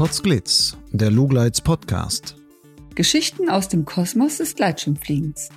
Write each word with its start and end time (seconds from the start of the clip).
Potsglitz, 0.00 0.78
der 0.92 1.10
Lugleits 1.10 1.60
Podcast. 1.60 2.34
Geschichten 2.94 3.50
aus 3.50 3.68
dem 3.68 3.84
Kosmos 3.84 4.38
des 4.38 4.54
Gleitschirmfliegens. 4.54 5.50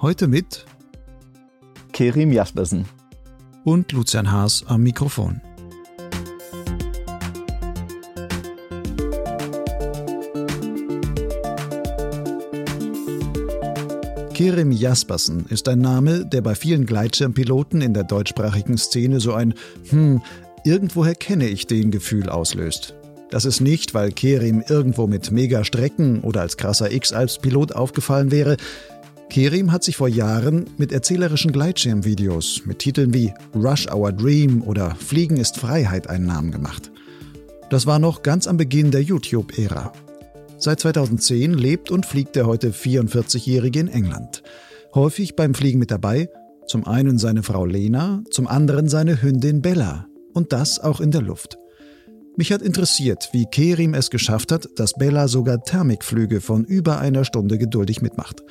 Heute 0.00 0.26
mit 0.26 0.66
Kerim 1.92 2.32
Jaspersen 2.32 2.86
und 3.62 3.92
Lucian 3.92 4.32
Haas 4.32 4.64
am 4.66 4.82
Mikrofon. 4.82 5.40
Kerim 14.34 14.72
Jaspersen 14.72 15.46
ist 15.46 15.68
ein 15.68 15.78
Name, 15.78 16.26
der 16.26 16.40
bei 16.40 16.56
vielen 16.56 16.84
Gleitschirmpiloten 16.84 17.80
in 17.80 17.94
der 17.94 18.02
deutschsprachigen 18.02 18.76
Szene 18.76 19.20
so 19.20 19.34
ein 19.34 19.54
Hm, 19.90 20.20
irgendwoher 20.68 21.14
kenne 21.14 21.48
ich 21.48 21.66
den 21.66 21.90
Gefühl 21.90 22.28
auslöst. 22.28 22.94
Das 23.30 23.44
ist 23.44 23.60
nicht, 23.60 23.94
weil 23.94 24.12
Kerim 24.12 24.62
irgendwo 24.66 25.06
mit 25.06 25.30
Megastrecken 25.30 26.20
oder 26.20 26.42
als 26.42 26.56
krasser 26.56 26.92
X-Alps-Pilot 26.92 27.72
aufgefallen 27.72 28.30
wäre. 28.30 28.56
Kerim 29.30 29.72
hat 29.72 29.82
sich 29.82 29.96
vor 29.96 30.08
Jahren 30.08 30.66
mit 30.78 30.92
erzählerischen 30.92 31.52
Gleitschirmvideos 31.52 32.62
mit 32.66 32.78
Titeln 32.78 33.12
wie 33.12 33.32
Rush 33.54 33.86
Our 33.92 34.12
Dream 34.12 34.62
oder 34.62 34.94
Fliegen 34.94 35.36
ist 35.38 35.58
Freiheit 35.58 36.08
einen 36.08 36.26
Namen 36.26 36.50
gemacht. 36.50 36.90
Das 37.70 37.86
war 37.86 37.98
noch 37.98 38.22
ganz 38.22 38.46
am 38.46 38.56
Beginn 38.56 38.90
der 38.90 39.02
YouTube-Ära. 39.02 39.92
Seit 40.58 40.80
2010 40.80 41.54
lebt 41.54 41.90
und 41.90 42.06
fliegt 42.06 42.36
der 42.36 42.46
heute 42.46 42.70
44-Jährige 42.70 43.80
in 43.80 43.88
England. 43.88 44.42
Häufig 44.94 45.36
beim 45.36 45.54
Fliegen 45.54 45.78
mit 45.78 45.90
dabei, 45.90 46.30
zum 46.66 46.86
einen 46.86 47.18
seine 47.18 47.42
Frau 47.42 47.64
Lena, 47.64 48.22
zum 48.30 48.46
anderen 48.46 48.88
seine 48.88 49.22
Hündin 49.22 49.62
Bella. 49.62 50.06
Und 50.38 50.52
das 50.52 50.78
auch 50.78 51.00
in 51.00 51.10
der 51.10 51.20
Luft. 51.20 51.58
Mich 52.36 52.52
hat 52.52 52.62
interessiert, 52.62 53.30
wie 53.32 53.46
Kerim 53.46 53.92
es 53.92 54.08
geschafft 54.08 54.52
hat, 54.52 54.68
dass 54.76 54.92
Bella 54.92 55.26
sogar 55.26 55.64
Thermikflüge 55.64 56.40
von 56.40 56.62
über 56.62 57.00
einer 57.00 57.24
Stunde 57.24 57.58
geduldig 57.58 58.02
mitmacht. 58.02 58.44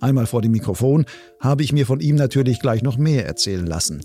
Einmal 0.00 0.26
vor 0.26 0.40
dem 0.40 0.52
Mikrofon 0.52 1.04
habe 1.40 1.64
ich 1.64 1.72
mir 1.72 1.84
von 1.84 1.98
ihm 1.98 2.14
natürlich 2.14 2.60
gleich 2.60 2.82
noch 2.82 2.96
mehr 2.96 3.26
erzählen 3.26 3.66
lassen. 3.66 4.02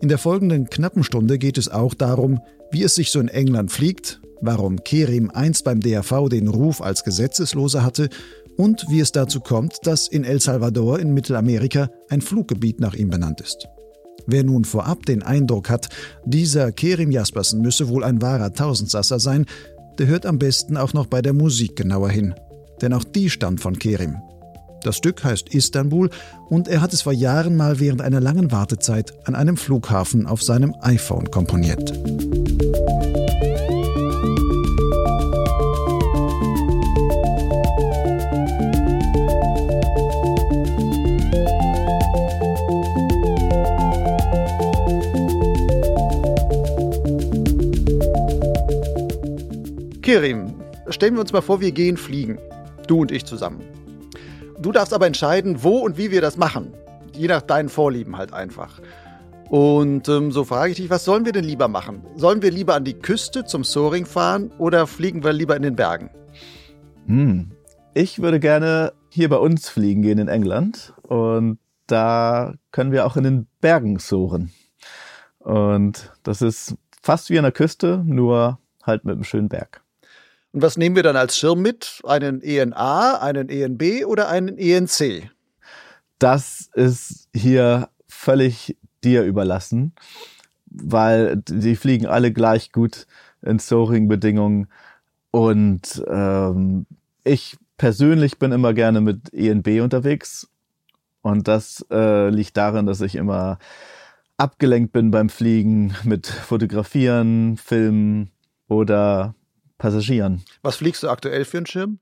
In 0.00 0.08
der 0.08 0.16
folgenden 0.16 0.70
knappen 0.70 1.04
Stunde 1.04 1.36
geht 1.36 1.58
es 1.58 1.68
auch 1.68 1.92
darum, 1.92 2.40
wie 2.70 2.84
es 2.84 2.94
sich 2.94 3.10
so 3.10 3.20
in 3.20 3.28
England 3.28 3.70
fliegt, 3.70 4.22
warum 4.40 4.82
Kerim 4.82 5.30
einst 5.30 5.64
beim 5.64 5.80
DRV 5.80 6.30
den 6.30 6.48
Ruf 6.48 6.80
als 6.80 7.04
Gesetzesloser 7.04 7.84
hatte 7.84 8.08
und 8.56 8.86
wie 8.88 9.00
es 9.00 9.12
dazu 9.12 9.40
kommt, 9.40 9.76
dass 9.82 10.08
in 10.08 10.24
El 10.24 10.40
Salvador 10.40 11.00
in 11.00 11.12
Mittelamerika 11.12 11.90
ein 12.08 12.22
Fluggebiet 12.22 12.80
nach 12.80 12.94
ihm 12.94 13.10
benannt 13.10 13.42
ist. 13.42 13.68
Wer 14.26 14.44
nun 14.44 14.64
vorab 14.64 15.06
den 15.06 15.22
Eindruck 15.22 15.70
hat, 15.70 15.88
dieser 16.24 16.72
Kerim 16.72 17.10
Jaspersen 17.10 17.60
müsse 17.60 17.88
wohl 17.88 18.04
ein 18.04 18.22
wahrer 18.22 18.52
Tausendsasser 18.52 19.18
sein, 19.18 19.46
der 19.98 20.06
hört 20.06 20.26
am 20.26 20.38
besten 20.38 20.76
auch 20.76 20.94
noch 20.94 21.06
bei 21.06 21.22
der 21.22 21.32
Musik 21.32 21.76
genauer 21.76 22.10
hin. 22.10 22.34
Denn 22.80 22.92
auch 22.92 23.04
die 23.04 23.30
stammt 23.30 23.60
von 23.60 23.78
Kerim. 23.78 24.16
Das 24.82 24.96
Stück 24.96 25.22
heißt 25.22 25.54
Istanbul 25.54 26.10
und 26.48 26.66
er 26.66 26.80
hat 26.80 26.92
es 26.92 27.02
vor 27.02 27.12
Jahren 27.12 27.56
mal 27.56 27.78
während 27.78 28.02
einer 28.02 28.20
langen 28.20 28.50
Wartezeit 28.50 29.12
an 29.26 29.34
einem 29.34 29.56
Flughafen 29.56 30.26
auf 30.26 30.42
seinem 30.42 30.74
iPhone 30.80 31.30
komponiert. 31.30 31.92
Kerim, 50.12 50.52
stellen 50.88 51.14
wir 51.14 51.22
uns 51.22 51.32
mal 51.32 51.40
vor, 51.40 51.62
wir 51.62 51.72
gehen 51.72 51.96
fliegen. 51.96 52.38
Du 52.86 53.00
und 53.00 53.10
ich 53.10 53.24
zusammen. 53.24 53.62
Du 54.60 54.70
darfst 54.70 54.92
aber 54.92 55.06
entscheiden, 55.06 55.62
wo 55.62 55.78
und 55.78 55.96
wie 55.96 56.10
wir 56.10 56.20
das 56.20 56.36
machen. 56.36 56.74
Je 57.14 57.28
nach 57.28 57.40
deinen 57.40 57.70
Vorlieben 57.70 58.18
halt 58.18 58.34
einfach. 58.34 58.78
Und 59.48 60.10
ähm, 60.10 60.30
so 60.30 60.44
frage 60.44 60.72
ich 60.72 60.76
dich, 60.76 60.90
was 60.90 61.06
sollen 61.06 61.24
wir 61.24 61.32
denn 61.32 61.46
lieber 61.46 61.66
machen? 61.66 62.02
Sollen 62.14 62.42
wir 62.42 62.50
lieber 62.50 62.74
an 62.74 62.84
die 62.84 62.92
Küste 62.92 63.46
zum 63.46 63.64
Soaring 63.64 64.04
fahren 64.04 64.52
oder 64.58 64.86
fliegen 64.86 65.24
wir 65.24 65.32
lieber 65.32 65.56
in 65.56 65.62
den 65.62 65.76
Bergen? 65.76 66.10
Hm. 67.06 67.52
Ich 67.94 68.20
würde 68.20 68.38
gerne 68.38 68.92
hier 69.08 69.30
bei 69.30 69.38
uns 69.38 69.70
fliegen 69.70 70.02
gehen 70.02 70.18
in 70.18 70.28
England. 70.28 70.92
Und 71.04 71.58
da 71.86 72.52
können 72.70 72.92
wir 72.92 73.06
auch 73.06 73.16
in 73.16 73.24
den 73.24 73.46
Bergen 73.62 73.98
soaren. 73.98 74.52
Und 75.38 76.12
das 76.22 76.42
ist 76.42 76.74
fast 77.00 77.30
wie 77.30 77.38
an 77.38 77.44
der 77.44 77.52
Küste, 77.52 78.02
nur 78.04 78.58
halt 78.82 79.06
mit 79.06 79.14
einem 79.14 79.24
schönen 79.24 79.48
Berg. 79.48 79.81
Und 80.52 80.62
was 80.62 80.76
nehmen 80.76 80.96
wir 80.96 81.02
dann 81.02 81.16
als 81.16 81.36
Schirm 81.36 81.62
mit? 81.62 82.00
Einen 82.04 82.42
ENA, 82.42 83.20
einen 83.20 83.48
ENB 83.48 84.04
oder 84.06 84.28
einen 84.28 84.58
ENC? 84.58 85.30
Das 86.18 86.68
ist 86.74 87.28
hier 87.34 87.88
völlig 88.06 88.76
dir 89.02 89.24
überlassen, 89.24 89.94
weil 90.66 91.38
die 91.38 91.74
fliegen 91.74 92.06
alle 92.06 92.32
gleich 92.32 92.70
gut 92.70 93.06
in 93.40 93.58
Soaring-Bedingungen. 93.58 94.68
Und 95.30 96.04
ähm, 96.06 96.86
ich 97.24 97.56
persönlich 97.78 98.38
bin 98.38 98.52
immer 98.52 98.74
gerne 98.74 99.00
mit 99.00 99.32
ENB 99.32 99.82
unterwegs. 99.82 100.48
Und 101.22 101.48
das 101.48 101.84
äh, 101.90 102.28
liegt 102.28 102.56
darin, 102.56 102.84
dass 102.86 103.00
ich 103.00 103.14
immer 103.14 103.58
abgelenkt 104.36 104.92
bin 104.92 105.10
beim 105.10 105.28
Fliegen 105.28 105.94
mit 106.04 106.26
Fotografieren, 106.26 107.56
Filmen 107.56 108.30
oder 108.68 109.34
Passagieren. 109.82 110.44
Was 110.62 110.76
fliegst 110.76 111.02
du 111.02 111.08
aktuell 111.08 111.44
für 111.44 111.56
einen 111.56 111.66
Schirm? 111.66 111.98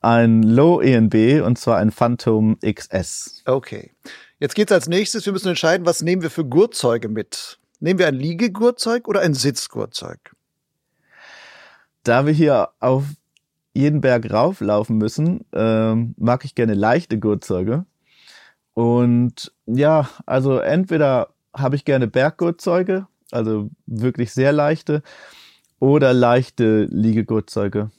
Ein 0.00 0.44
Low 0.44 0.80
ENB 0.80 1.44
und 1.44 1.58
zwar 1.58 1.78
ein 1.78 1.90
Phantom 1.90 2.56
XS. 2.60 3.42
Okay. 3.44 3.90
Jetzt 4.38 4.54
geht's 4.54 4.70
als 4.70 4.88
nächstes. 4.88 5.26
Wir 5.26 5.32
müssen 5.32 5.48
entscheiden, 5.48 5.84
was 5.84 6.00
nehmen 6.02 6.22
wir 6.22 6.30
für 6.30 6.44
Gurtzeuge 6.44 7.08
mit? 7.08 7.58
Nehmen 7.80 7.98
wir 7.98 8.06
ein 8.06 8.14
Liegegurtzeug 8.14 9.08
oder 9.08 9.22
ein 9.22 9.34
Sitzgurtzeug? 9.34 10.36
Da 12.04 12.24
wir 12.24 12.32
hier 12.32 12.68
auf 12.78 13.02
jeden 13.72 14.00
Berg 14.00 14.32
rauflaufen 14.32 14.96
müssen, 14.96 15.44
äh, 15.52 15.96
mag 15.96 16.44
ich 16.44 16.54
gerne 16.54 16.74
leichte 16.74 17.18
Gurtzeuge. 17.18 17.84
Und 18.74 19.52
ja, 19.66 20.08
also 20.24 20.58
entweder 20.58 21.34
habe 21.52 21.74
ich 21.74 21.84
gerne 21.84 22.06
Berggurtzeuge, 22.06 23.08
also 23.32 23.70
wirklich 23.86 24.32
sehr 24.32 24.52
leichte, 24.52 25.02
oder 25.84 26.14
leichte 26.14 26.84
Liegegurtzeuge. 26.84 27.90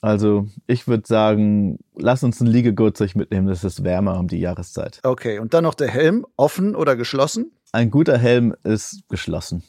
Also 0.00 0.48
ich 0.66 0.88
würde 0.88 1.06
sagen, 1.06 1.78
lass 1.94 2.22
uns 2.22 2.40
ein 2.40 2.46
Liegegurtzeug 2.46 3.16
mitnehmen, 3.16 3.48
das 3.48 3.64
ist 3.64 3.84
wärmer 3.84 4.18
um 4.18 4.28
die 4.28 4.38
Jahreszeit. 4.38 5.00
Okay, 5.02 5.38
und 5.38 5.52
dann 5.52 5.64
noch 5.64 5.74
der 5.74 5.88
Helm, 5.88 6.24
offen 6.36 6.74
oder 6.74 6.96
geschlossen? 6.96 7.52
Ein 7.70 7.90
guter 7.90 8.16
Helm 8.16 8.54
ist 8.64 9.02
geschlossen. 9.10 9.62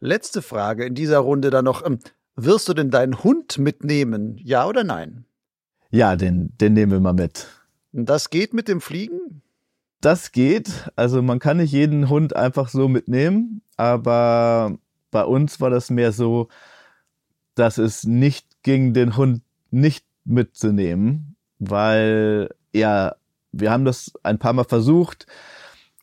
Letzte 0.00 0.42
Frage 0.42 0.84
in 0.84 0.96
dieser 0.96 1.18
Runde 1.18 1.50
dann 1.50 1.66
noch. 1.66 1.86
Ähm, 1.86 2.00
wirst 2.34 2.68
du 2.68 2.74
denn 2.74 2.90
deinen 2.90 3.22
Hund 3.22 3.58
mitnehmen, 3.58 4.36
ja 4.42 4.66
oder 4.66 4.82
nein? 4.82 5.24
Ja, 5.90 6.16
den, 6.16 6.52
den 6.60 6.72
nehmen 6.72 6.90
wir 6.90 7.00
mal 7.00 7.12
mit. 7.12 7.46
Das 7.92 8.28
geht 8.28 8.54
mit 8.54 8.66
dem 8.66 8.80
Fliegen? 8.80 9.42
Das 10.00 10.32
geht. 10.32 10.90
Also 10.96 11.22
man 11.22 11.38
kann 11.38 11.58
nicht 11.58 11.70
jeden 11.70 12.08
Hund 12.08 12.34
einfach 12.34 12.68
so 12.68 12.88
mitnehmen, 12.88 13.62
aber 13.76 14.78
bei 15.12 15.24
uns 15.24 15.60
war 15.60 15.70
das 15.70 15.90
mehr 15.90 16.10
so, 16.10 16.48
dass 17.54 17.78
es 17.78 18.04
nicht 18.04 18.46
ging, 18.62 18.92
den 18.92 19.16
Hund 19.16 19.42
nicht 19.70 20.04
mitzunehmen, 20.24 21.36
weil 21.58 22.50
ja, 22.72 23.14
wir 23.52 23.70
haben 23.70 23.84
das 23.84 24.12
ein 24.22 24.38
paar 24.38 24.52
Mal 24.52 24.64
versucht, 24.64 25.26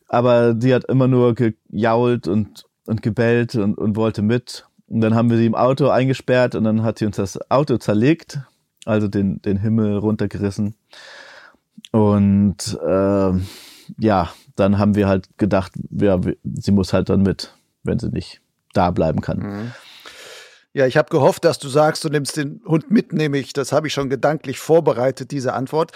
aber 0.07 0.55
sie 0.59 0.73
hat 0.73 0.85
immer 0.85 1.07
nur 1.07 1.35
gejault 1.35 2.27
und, 2.27 2.65
und 2.85 3.01
gebellt 3.01 3.55
und, 3.55 3.77
und 3.77 3.95
wollte 3.95 4.21
mit. 4.21 4.65
Und 4.87 5.01
dann 5.01 5.13
haben 5.13 5.29
wir 5.29 5.37
sie 5.37 5.45
im 5.45 5.55
Auto 5.55 5.89
eingesperrt 5.89 6.55
und 6.55 6.63
dann 6.63 6.83
hat 6.83 6.99
sie 6.99 7.05
uns 7.05 7.17
das 7.17 7.39
Auto 7.51 7.77
zerlegt, 7.77 8.39
also 8.85 9.07
den, 9.07 9.41
den 9.41 9.57
Himmel 9.57 9.97
runtergerissen. 9.97 10.75
Und 11.91 12.77
äh, 12.85 13.31
ja, 13.97 14.29
dann 14.55 14.77
haben 14.77 14.95
wir 14.95 15.07
halt 15.07 15.37
gedacht, 15.37 15.73
ja, 15.91 16.19
sie 16.43 16.71
muss 16.71 16.93
halt 16.93 17.09
dann 17.09 17.21
mit, 17.21 17.53
wenn 17.83 17.99
sie 17.99 18.09
nicht 18.09 18.41
da 18.73 18.91
bleiben 18.91 19.21
kann. 19.21 19.39
Mhm. 19.39 19.71
Ja, 20.73 20.85
ich 20.85 20.97
habe 20.97 21.09
gehofft, 21.09 21.45
dass 21.45 21.57
du 21.57 21.67
sagst, 21.67 22.03
du 22.03 22.09
nimmst 22.09 22.37
den 22.37 22.61
Hund 22.65 22.91
mit, 22.91 23.11
nehme 23.11 23.39
ich. 23.39 23.53
Das 23.53 23.71
habe 23.71 23.87
ich 23.87 23.93
schon 23.93 24.09
gedanklich 24.09 24.59
vorbereitet, 24.59 25.31
diese 25.31 25.53
Antwort. 25.53 25.91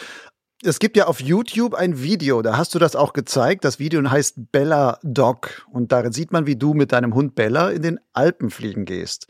Es 0.63 0.79
gibt 0.79 0.97
ja 0.97 1.07
auf 1.07 1.19
YouTube 1.19 1.73
ein 1.73 2.01
Video, 2.01 2.41
da 2.41 2.57
hast 2.57 2.73
du 2.73 2.79
das 2.79 2.95
auch 2.95 3.13
gezeigt. 3.13 3.65
Das 3.65 3.79
Video 3.79 4.09
heißt 4.09 4.51
Bella 4.51 4.97
Dog. 5.03 5.67
Und 5.71 5.91
darin 5.91 6.13
sieht 6.13 6.31
man, 6.31 6.47
wie 6.47 6.55
du 6.55 6.73
mit 6.73 6.91
deinem 6.91 7.13
Hund 7.13 7.35
Bella 7.35 7.69
in 7.69 7.81
den 7.81 7.99
Alpen 8.13 8.49
fliegen 8.49 8.85
gehst. 8.85 9.27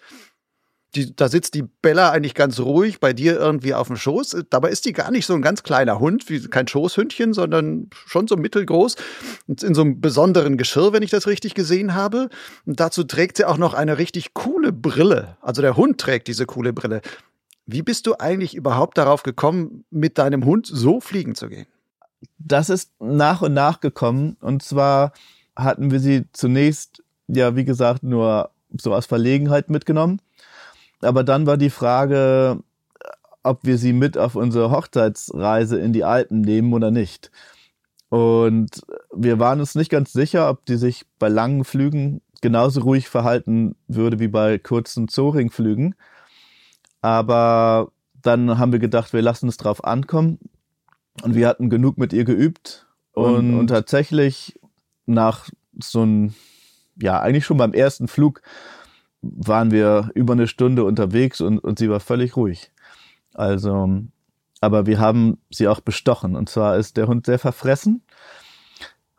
Die, 0.96 1.16
da 1.16 1.28
sitzt 1.28 1.56
die 1.56 1.64
Bella 1.64 2.12
eigentlich 2.12 2.36
ganz 2.36 2.60
ruhig 2.60 3.00
bei 3.00 3.14
dir 3.14 3.36
irgendwie 3.40 3.74
auf 3.74 3.88
dem 3.88 3.96
Schoß. 3.96 4.38
Dabei 4.50 4.70
ist 4.70 4.86
die 4.86 4.94
gar 4.94 5.12
nicht 5.12 5.26
so 5.26 5.34
ein 5.34 5.42
ganz 5.42 5.64
kleiner 5.64 6.00
Hund, 6.00 6.30
wie 6.30 6.42
kein 6.48 6.68
Schoßhündchen, 6.68 7.34
sondern 7.34 7.90
schon 8.06 8.28
so 8.28 8.38
mittelgroß 8.38 8.96
und 9.48 9.64
in 9.64 9.74
so 9.74 9.82
einem 9.82 10.02
besonderen 10.02 10.58
Geschirr, 10.58 10.94
wenn 10.94 11.04
ich 11.04 11.10
das 11.10 11.28
richtig 11.28 11.56
gesehen 11.56 11.96
habe. 11.96 12.30
Und 12.66 12.80
dazu 12.80 13.04
trägt 13.04 13.38
sie 13.38 13.46
auch 13.46 13.58
noch 13.58 13.74
eine 13.74 13.98
richtig 13.98 14.34
coole 14.34 14.72
Brille. 14.72 15.38
Also 15.42 15.62
der 15.62 15.78
Hund 15.78 16.00
trägt 16.00 16.28
diese 16.28 16.46
coole 16.46 16.74
Brille. 16.74 17.02
Wie 17.66 17.82
bist 17.82 18.06
du 18.06 18.16
eigentlich 18.20 18.56
überhaupt 18.56 18.98
darauf 18.98 19.24
gekommen, 19.24 19.86
mit 19.90 20.18
deinem 20.18 20.46
Hund 20.46 20.68
so 20.68 21.00
fliegen 21.00 21.34
zu 21.34 21.50
gehen? 21.50 21.66
Das 22.38 22.70
ist 22.70 22.92
nach 23.00 23.42
und 23.42 23.54
nach 23.54 23.80
gekommen. 23.80 24.38
Und 24.42 24.62
zwar 24.62 25.14
hatten 25.56 25.92
wir 25.92 26.00
sie 26.00 26.26
zunächst, 26.34 27.04
ja, 27.28 27.56
wie 27.56 27.66
gesagt, 27.66 28.04
nur 28.04 28.52
so 28.78 28.94
aus 28.94 29.06
Verlegenheit 29.06 29.70
mitgenommen. 29.70 30.20
Aber 31.04 31.24
dann 31.24 31.46
war 31.46 31.58
die 31.58 31.70
Frage, 31.70 32.60
ob 33.44 33.60
wir 33.64 33.78
sie 33.78 33.94
mit 33.94 34.18
auf 34.18 34.36
unsere 34.36 34.72
Hochzeitsreise 34.72 35.78
in 35.78 35.94
die 35.94 36.04
Alpen 36.04 36.42
nehmen 36.42 36.74
oder 36.74 36.92
nicht. 36.92 37.32
Und 38.10 38.82
wir 39.14 39.40
waren 39.40 39.60
uns 39.60 39.76
nicht 39.76 39.90
ganz 39.90 40.14
sicher, 40.14 40.50
ob 40.50 40.66
die 40.66 40.78
sich 40.78 41.06
bei 41.20 41.30
langen 41.30 41.66
Flügen 41.66 42.22
genauso 42.42 42.82
ruhig 42.82 43.10
verhalten 43.10 43.76
würde 43.88 44.20
wie 44.20 44.28
bei 44.28 44.60
kurzen 44.60 45.08
Zoringflügen. 45.08 45.96
Aber 47.02 47.92
dann 48.22 48.58
haben 48.58 48.72
wir 48.72 48.80
gedacht, 48.80 49.14
wir 49.14 49.22
lassen 49.22 49.50
es 49.50 49.58
drauf 49.58 49.84
ankommen. 49.84 50.40
Und 51.22 51.36
wir 51.36 51.48
hatten 51.48 51.70
genug 51.70 51.98
mit 51.98 52.14
ihr 52.14 52.24
geübt. 52.24 52.88
Und, 53.14 53.36
und, 53.36 53.60
und 53.60 53.68
tatsächlich 53.68 54.60
nach 55.06 55.50
so 55.80 56.02
einem, 56.02 56.34
ja, 57.02 57.20
eigentlich 57.20 57.46
schon 57.46 57.58
beim 57.58 57.74
ersten 57.74 58.08
Flug 58.08 58.42
waren 59.24 59.72
wir 59.72 60.12
über 60.14 60.34
eine 60.34 60.48
Stunde 60.48 60.84
unterwegs 60.84 61.42
und, 61.42 61.60
und 61.60 61.80
sie 61.80 61.90
war 61.90 62.00
völlig 62.00 62.36
ruhig. 62.36 62.72
Also, 63.34 64.04
aber 64.62 64.86
wir 64.86 65.00
haben 65.00 65.40
sie 65.50 65.68
auch 65.68 65.80
bestochen. 65.80 66.36
Und 66.36 66.50
zwar 66.50 66.78
ist 66.78 66.98
der 66.98 67.08
Hund 67.08 67.26
sehr 67.26 67.40
verfressen. 67.40 68.04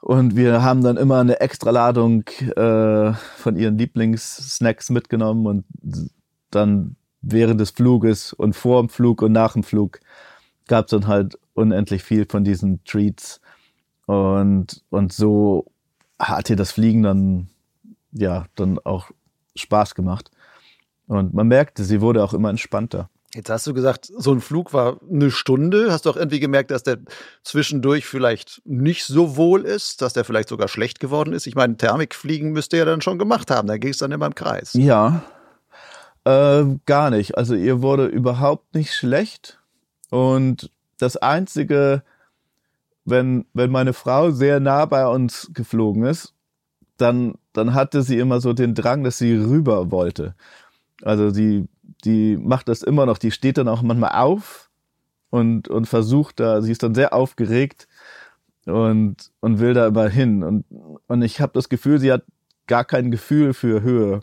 Und 0.00 0.36
wir 0.36 0.62
haben 0.62 0.82
dann 0.82 0.98
immer 0.98 1.20
eine 1.20 1.40
Extraladung 1.40 2.24
äh, 2.56 3.12
von 3.14 3.56
ihren 3.56 3.78
Lieblingssnacks 3.78 4.90
mitgenommen 4.90 5.46
und 5.46 5.64
dann 6.50 6.96
während 7.22 7.58
des 7.58 7.70
Fluges 7.70 8.34
und 8.34 8.54
vor 8.54 8.82
dem 8.82 8.90
Flug 8.90 9.22
und 9.22 9.32
nach 9.32 9.54
dem 9.54 9.62
Flug 9.62 10.00
gab 10.68 10.86
es 10.86 10.90
dann 10.90 11.06
halt 11.06 11.38
unendlich 11.54 12.02
viel 12.02 12.26
von 12.28 12.44
diesen 12.44 12.84
Treats. 12.84 13.40
Und, 14.06 14.82
und 14.90 15.12
so 15.12 15.66
hat 16.18 16.50
ihr 16.50 16.56
das 16.56 16.72
Fliegen 16.72 17.02
dann, 17.02 17.48
ja, 18.12 18.44
dann 18.56 18.78
auch 18.78 19.10
Spaß 19.56 19.94
gemacht. 19.94 20.30
Und 21.06 21.34
man 21.34 21.48
merkte, 21.48 21.84
sie 21.84 22.00
wurde 22.00 22.24
auch 22.24 22.34
immer 22.34 22.50
entspannter. 22.50 23.10
Jetzt 23.34 23.50
hast 23.50 23.66
du 23.66 23.74
gesagt, 23.74 24.10
so 24.16 24.32
ein 24.32 24.40
Flug 24.40 24.72
war 24.72 25.00
eine 25.10 25.30
Stunde. 25.30 25.90
Hast 25.90 26.06
du 26.06 26.10
auch 26.10 26.16
irgendwie 26.16 26.38
gemerkt, 26.38 26.70
dass 26.70 26.84
der 26.84 26.98
zwischendurch 27.42 28.06
vielleicht 28.06 28.62
nicht 28.64 29.04
so 29.04 29.36
wohl 29.36 29.62
ist, 29.62 30.02
dass 30.02 30.12
der 30.12 30.24
vielleicht 30.24 30.48
sogar 30.48 30.68
schlecht 30.68 31.00
geworden 31.00 31.32
ist? 31.32 31.48
Ich 31.48 31.56
meine, 31.56 31.76
Thermikfliegen 31.76 32.52
müsste 32.52 32.76
er 32.76 32.84
dann 32.84 33.02
schon 33.02 33.18
gemacht 33.18 33.50
haben. 33.50 33.66
Da 33.66 33.76
ging 33.76 33.90
es 33.90 33.98
dann 33.98 34.12
immer 34.12 34.26
im 34.26 34.36
Kreis. 34.36 34.72
Ja, 34.74 35.24
äh, 36.24 36.64
gar 36.86 37.10
nicht. 37.10 37.36
Also 37.36 37.54
ihr 37.54 37.82
wurde 37.82 38.06
überhaupt 38.06 38.74
nicht 38.74 38.94
schlecht. 38.94 39.58
Und 40.10 40.70
das 40.98 41.16
Einzige, 41.16 42.02
wenn, 43.04 43.46
wenn 43.52 43.70
meine 43.70 43.92
Frau 43.92 44.30
sehr 44.30 44.60
nah 44.60 44.86
bei 44.86 45.06
uns 45.06 45.50
geflogen 45.52 46.04
ist, 46.04 46.34
dann, 46.96 47.34
dann 47.54 47.72
hatte 47.72 48.02
sie 48.02 48.18
immer 48.18 48.40
so 48.40 48.52
den 48.52 48.74
Drang, 48.74 49.04
dass 49.04 49.18
sie 49.18 49.34
rüber 49.34 49.90
wollte. 49.90 50.34
Also 51.02 51.30
sie, 51.30 51.66
die 52.04 52.36
macht 52.36 52.68
das 52.68 52.82
immer 52.82 53.06
noch, 53.06 53.18
die 53.18 53.30
steht 53.30 53.56
dann 53.58 53.68
auch 53.68 53.82
manchmal 53.82 54.12
auf 54.12 54.70
und, 55.30 55.68
und 55.68 55.86
versucht 55.86 56.40
da, 56.40 56.60
sie 56.60 56.72
ist 56.72 56.82
dann 56.82 56.94
sehr 56.94 57.14
aufgeregt 57.14 57.88
und, 58.66 59.30
und 59.40 59.58
will 59.60 59.74
da 59.74 59.86
immer 59.86 60.08
hin. 60.08 60.42
Und, 60.42 60.64
und 61.06 61.22
ich 61.22 61.40
habe 61.40 61.52
das 61.54 61.68
Gefühl, 61.68 61.98
sie 61.98 62.12
hat 62.12 62.24
gar 62.66 62.84
kein 62.84 63.10
Gefühl 63.10 63.54
für 63.54 63.82
Höhe. 63.82 64.20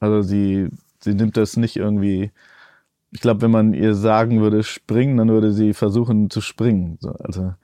Also 0.00 0.22
sie, 0.22 0.68
sie 1.00 1.14
nimmt 1.14 1.36
das 1.36 1.56
nicht 1.56 1.76
irgendwie. 1.76 2.32
Ich 3.10 3.20
glaube, 3.20 3.42
wenn 3.42 3.50
man 3.50 3.74
ihr 3.74 3.94
sagen 3.94 4.40
würde, 4.40 4.62
springen, 4.62 5.18
dann 5.18 5.28
würde 5.28 5.52
sie 5.52 5.72
versuchen 5.72 6.30
zu 6.30 6.40
springen. 6.40 6.98
Also 7.20 7.54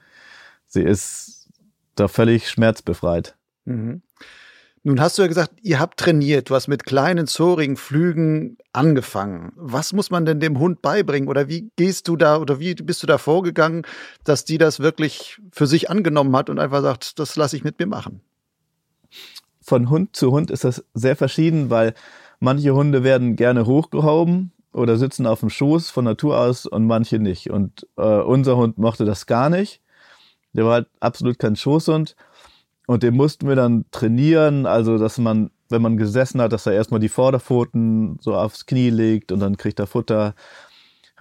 sie 0.66 0.82
ist 0.82 1.48
da 1.96 2.08
völlig 2.08 2.48
schmerzbefreit. 2.48 3.36
Mhm. 3.64 4.02
Nun 4.82 4.98
hast 4.98 5.18
du 5.18 5.22
ja 5.22 5.28
gesagt, 5.28 5.52
ihr 5.60 5.78
habt 5.78 6.00
trainiert, 6.00 6.48
du 6.48 6.54
hast 6.54 6.66
mit 6.66 6.84
kleinen, 6.84 7.26
zorigen 7.26 7.76
Flügen 7.76 8.56
angefangen. 8.72 9.52
Was 9.56 9.92
muss 9.92 10.10
man 10.10 10.24
denn 10.24 10.40
dem 10.40 10.58
Hund 10.58 10.80
beibringen 10.80 11.28
oder 11.28 11.48
wie 11.48 11.70
gehst 11.76 12.08
du 12.08 12.16
da 12.16 12.38
oder 12.38 12.60
wie 12.60 12.74
bist 12.74 13.02
du 13.02 13.06
da 13.06 13.18
vorgegangen, 13.18 13.82
dass 14.24 14.46
die 14.46 14.56
das 14.56 14.80
wirklich 14.80 15.38
für 15.52 15.66
sich 15.66 15.90
angenommen 15.90 16.34
hat 16.34 16.48
und 16.48 16.58
einfach 16.58 16.80
sagt, 16.80 17.18
das 17.18 17.36
lasse 17.36 17.56
ich 17.56 17.64
mit 17.64 17.78
mir 17.78 17.86
machen? 17.86 18.22
Von 19.60 19.90
Hund 19.90 20.16
zu 20.16 20.32
Hund 20.32 20.50
ist 20.50 20.64
das 20.64 20.82
sehr 20.94 21.14
verschieden, 21.14 21.68
weil 21.68 21.92
manche 22.38 22.74
Hunde 22.74 23.04
werden 23.04 23.36
gerne 23.36 23.66
hochgehoben 23.66 24.50
oder 24.72 24.96
sitzen 24.96 25.26
auf 25.26 25.40
dem 25.40 25.50
Schoß 25.50 25.90
von 25.90 26.06
Natur 26.06 26.38
aus 26.38 26.64
und 26.64 26.86
manche 26.86 27.18
nicht. 27.18 27.50
Und 27.50 27.86
äh, 27.98 28.02
unser 28.02 28.56
Hund 28.56 28.78
mochte 28.78 29.04
das 29.04 29.26
gar 29.26 29.50
nicht. 29.50 29.82
Der 30.54 30.64
war 30.64 30.72
halt 30.72 30.88
absolut 31.00 31.38
kein 31.38 31.54
Schoßhund. 31.54 32.16
Und 32.90 33.04
den 33.04 33.14
mussten 33.14 33.46
wir 33.46 33.54
dann 33.54 33.84
trainieren, 33.92 34.66
also 34.66 34.98
dass 34.98 35.16
man, 35.16 35.52
wenn 35.68 35.80
man 35.80 35.96
gesessen 35.96 36.40
hat, 36.40 36.52
dass 36.52 36.66
er 36.66 36.72
erstmal 36.72 36.98
die 36.98 37.08
Vorderpfoten 37.08 38.18
so 38.20 38.34
aufs 38.34 38.66
Knie 38.66 38.90
legt 38.90 39.30
und 39.30 39.38
dann 39.38 39.56
kriegt 39.56 39.78
er 39.78 39.86
Futter. 39.86 40.34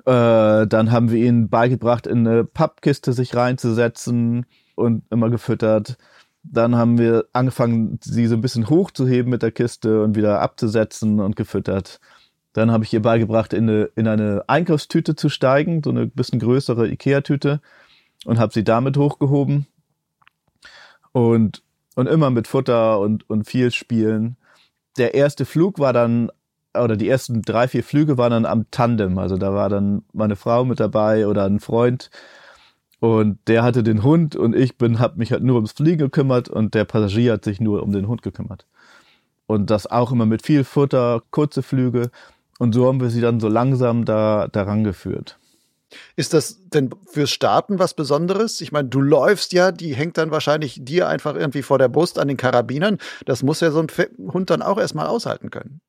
Äh, 0.04 0.66
dann 0.66 0.92
haben 0.92 1.12
wir 1.12 1.24
ihn 1.24 1.48
beigebracht, 1.48 2.08
in 2.08 2.28
eine 2.28 2.44
Pappkiste 2.44 3.14
sich 3.14 3.36
reinzusetzen 3.36 4.48
und 4.74 5.04
immer 5.12 5.30
gefüttert. 5.30 5.98
Dann 6.42 6.76
haben 6.76 6.98
wir 6.98 7.26
angefangen, 7.34 8.00
sie 8.02 8.26
so 8.26 8.34
ein 8.34 8.42
bisschen 8.42 8.68
hochzuheben 8.68 9.30
mit 9.30 9.44
der 9.44 9.52
Kiste 9.52 10.02
und 10.02 10.16
wieder 10.16 10.42
abzusetzen 10.42 11.20
und 11.20 11.36
gefüttert. 11.36 12.00
Dann 12.54 12.72
habe 12.72 12.84
ich 12.84 12.92
ihr 12.94 13.04
beigebracht, 13.04 13.54
in 13.54 13.70
eine, 13.70 13.84
in 13.96 14.08
eine 14.08 14.44
Einkaufstüte 14.48 15.16
zu 15.16 15.30
steigen, 15.30 15.84
so 15.84 15.92
eine 15.92 16.08
bisschen 16.08 16.40
größere 16.40 16.88
Ikea-Tüte 16.88 17.62
und 18.26 18.40
habe 18.40 18.54
sie 18.54 18.64
damit 18.64 18.98
hochgehoben 18.98 19.68
und, 21.20 21.64
und 21.96 22.08
immer 22.08 22.30
mit 22.30 22.48
Futter 22.48 23.00
und, 23.00 23.30
und 23.30 23.48
viel 23.48 23.72
spielen. 23.72 24.38
Der 24.98 25.14
erste 25.14 25.46
Flug 25.46 25.80
war 25.80 25.94
dann, 25.94 26.32
oder 26.74 26.96
die 26.96 27.10
ersten 27.10 27.42
drei, 27.42 27.68
vier 27.68 27.84
Flüge 27.84 28.18
waren 28.18 28.32
dann 28.32 28.46
am 28.46 28.70
Tandem. 28.72 29.18
Also 29.18 29.38
da 29.38 29.54
war 29.54 29.70
dann 29.70 30.04
meine 30.14 30.36
Frau 30.36 30.66
mit 30.66 30.80
dabei 30.80 31.28
oder 31.28 31.46
ein 31.46 31.60
Freund. 31.60 32.10
Und 33.00 33.40
der 33.48 33.64
hatte 33.64 33.82
den 33.82 34.04
Hund 34.04 34.36
und 34.36 34.56
ich 34.56 34.78
bin, 34.78 35.00
hab 35.00 35.18
mich 35.18 35.32
halt 35.32 35.44
nur 35.44 35.56
ums 35.56 35.72
Fliegen 35.72 36.00
gekümmert 36.00 36.50
und 36.50 36.74
der 36.74 36.86
Passagier 36.86 37.34
hat 37.34 37.46
sich 37.46 37.62
nur 37.62 37.82
um 37.84 37.92
den 37.92 38.08
Hund 38.08 38.22
gekümmert. 38.22 38.66
Und 39.48 39.70
das 39.70 39.88
auch 39.88 40.12
immer 40.12 40.26
mit 40.26 40.46
viel 40.46 40.64
Futter, 40.64 41.24
kurze 41.32 41.64
Flüge. 41.64 42.12
Und 42.60 42.74
so 42.74 42.88
haben 42.88 43.00
wir 43.00 43.10
sie 43.10 43.22
dann 43.22 43.40
so 43.40 43.48
langsam 43.48 44.06
da, 44.06 44.48
daran 44.50 44.84
geführt. 44.84 45.39
Ist 46.16 46.34
das 46.34 46.70
denn 46.70 46.90
fürs 47.10 47.32
Starten 47.32 47.80
was 47.80 47.94
Besonderes? 47.94 48.62
Ich 48.62 48.72
meine, 48.72 48.90
du 48.90 49.02
läufst 49.02 49.54
ja, 49.54 49.72
die 49.72 49.96
hängt 49.96 50.18
dann 50.18 50.32
wahrscheinlich 50.32 50.80
dir 50.84 51.08
einfach 51.08 51.36
irgendwie 51.36 51.64
vor 51.64 51.80
der 51.80 51.88
Brust 51.88 52.20
an 52.20 52.28
den 52.28 52.38
Karabinern. 52.38 53.00
Das 53.26 53.44
muss 53.44 53.60
ja 53.62 53.72
so 53.72 53.80
ein 53.80 53.88
Hund 54.32 54.50
dann 54.50 54.62
auch 54.62 54.78
erstmal 54.78 55.08
aushalten 55.08 55.50
können. 55.50 55.82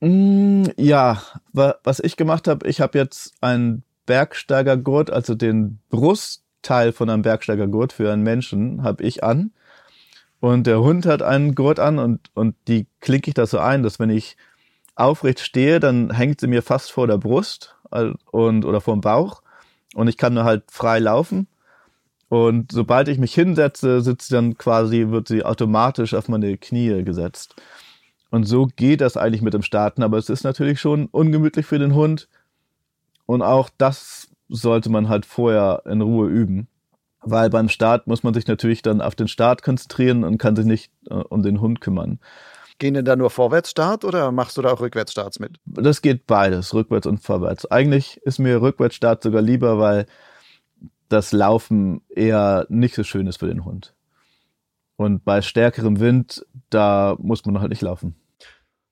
Mm, 0.00 0.64
ja, 0.76 1.22
was 1.52 2.00
ich 2.00 2.16
gemacht 2.16 2.48
habe, 2.48 2.66
ich 2.66 2.80
habe 2.80 2.98
jetzt 2.98 3.34
einen 3.40 3.84
Bergsteigergurt, 4.06 5.10
also 5.10 5.34
den 5.34 5.78
Brustteil 5.88 6.92
von 6.92 7.10
einem 7.10 7.22
Bergsteigergurt 7.22 7.92
für 7.92 8.12
einen 8.12 8.22
Menschen, 8.22 8.82
habe 8.82 9.02
ich 9.02 9.24
an. 9.24 9.52
Und 10.40 10.66
der 10.66 10.80
Hund 10.80 11.06
hat 11.06 11.22
einen 11.22 11.54
Gurt 11.54 11.80
an 11.80 11.98
und, 11.98 12.30
und 12.34 12.54
die 12.68 12.86
klicke 13.00 13.30
ich 13.30 13.34
da 13.34 13.46
so 13.46 13.58
ein, 13.58 13.82
dass 13.82 13.98
wenn 13.98 14.10
ich 14.10 14.36
aufrecht 14.94 15.40
stehe, 15.40 15.80
dann 15.80 16.10
hängt 16.12 16.40
sie 16.40 16.46
mir 16.46 16.62
fast 16.62 16.92
vor 16.92 17.06
der 17.06 17.18
Brust 17.18 17.73
und 17.90 18.64
oder 18.64 18.80
vom 18.80 19.00
Bauch 19.00 19.42
und 19.94 20.08
ich 20.08 20.16
kann 20.16 20.34
nur 20.34 20.44
halt 20.44 20.64
frei 20.70 20.98
laufen. 20.98 21.46
Und 22.28 22.72
sobald 22.72 23.08
ich 23.08 23.18
mich 23.18 23.32
hinsetze, 23.34 24.00
sitzt 24.00 24.32
dann 24.32 24.58
quasi, 24.58 25.08
wird 25.08 25.28
sie 25.28 25.44
automatisch 25.44 26.14
auf 26.14 26.28
meine 26.28 26.56
Knie 26.58 27.04
gesetzt. 27.04 27.54
Und 28.30 28.44
so 28.44 28.66
geht 28.66 29.00
das 29.00 29.16
eigentlich 29.16 29.42
mit 29.42 29.54
dem 29.54 29.62
Starten, 29.62 30.02
aber 30.02 30.18
es 30.18 30.28
ist 30.28 30.42
natürlich 30.42 30.80
schon 30.80 31.06
ungemütlich 31.06 31.66
für 31.66 31.78
den 31.78 31.94
Hund. 31.94 32.28
Und 33.26 33.42
auch 33.42 33.70
das 33.78 34.28
sollte 34.48 34.90
man 34.90 35.08
halt 35.08 35.26
vorher 35.26 35.82
in 35.86 36.00
Ruhe 36.00 36.28
üben. 36.28 36.66
Weil 37.20 37.48
beim 37.48 37.68
Start 37.68 38.06
muss 38.06 38.22
man 38.22 38.34
sich 38.34 38.46
natürlich 38.46 38.82
dann 38.82 39.00
auf 39.00 39.14
den 39.14 39.28
Start 39.28 39.62
konzentrieren 39.62 40.24
und 40.24 40.38
kann 40.38 40.56
sich 40.56 40.66
nicht 40.66 40.90
äh, 41.08 41.14
um 41.14 41.42
den 41.42 41.60
Hund 41.60 41.80
kümmern. 41.80 42.18
Gehen 42.78 42.94
denn 42.94 43.04
da 43.04 43.14
nur 43.16 43.30
Vorwärtsstart 43.30 44.04
oder 44.04 44.32
machst 44.32 44.56
du 44.56 44.62
da 44.62 44.72
auch 44.72 44.80
Rückwärtsstarts 44.80 45.38
mit? 45.38 45.58
Das 45.64 46.02
geht 46.02 46.26
beides, 46.26 46.74
rückwärts 46.74 47.06
und 47.06 47.18
vorwärts. 47.18 47.70
Eigentlich 47.70 48.20
ist 48.24 48.38
mir 48.38 48.60
Rückwärtsstart 48.60 49.22
sogar 49.22 49.42
lieber, 49.42 49.78
weil 49.78 50.06
das 51.08 51.32
Laufen 51.32 52.02
eher 52.08 52.66
nicht 52.68 52.94
so 52.94 53.04
schön 53.04 53.26
ist 53.26 53.38
für 53.38 53.46
den 53.46 53.64
Hund. 53.64 53.94
Und 54.96 55.24
bei 55.24 55.42
stärkerem 55.42 56.00
Wind, 56.00 56.44
da 56.70 57.16
muss 57.18 57.44
man 57.44 57.60
halt 57.60 57.70
nicht 57.70 57.82
laufen. 57.82 58.16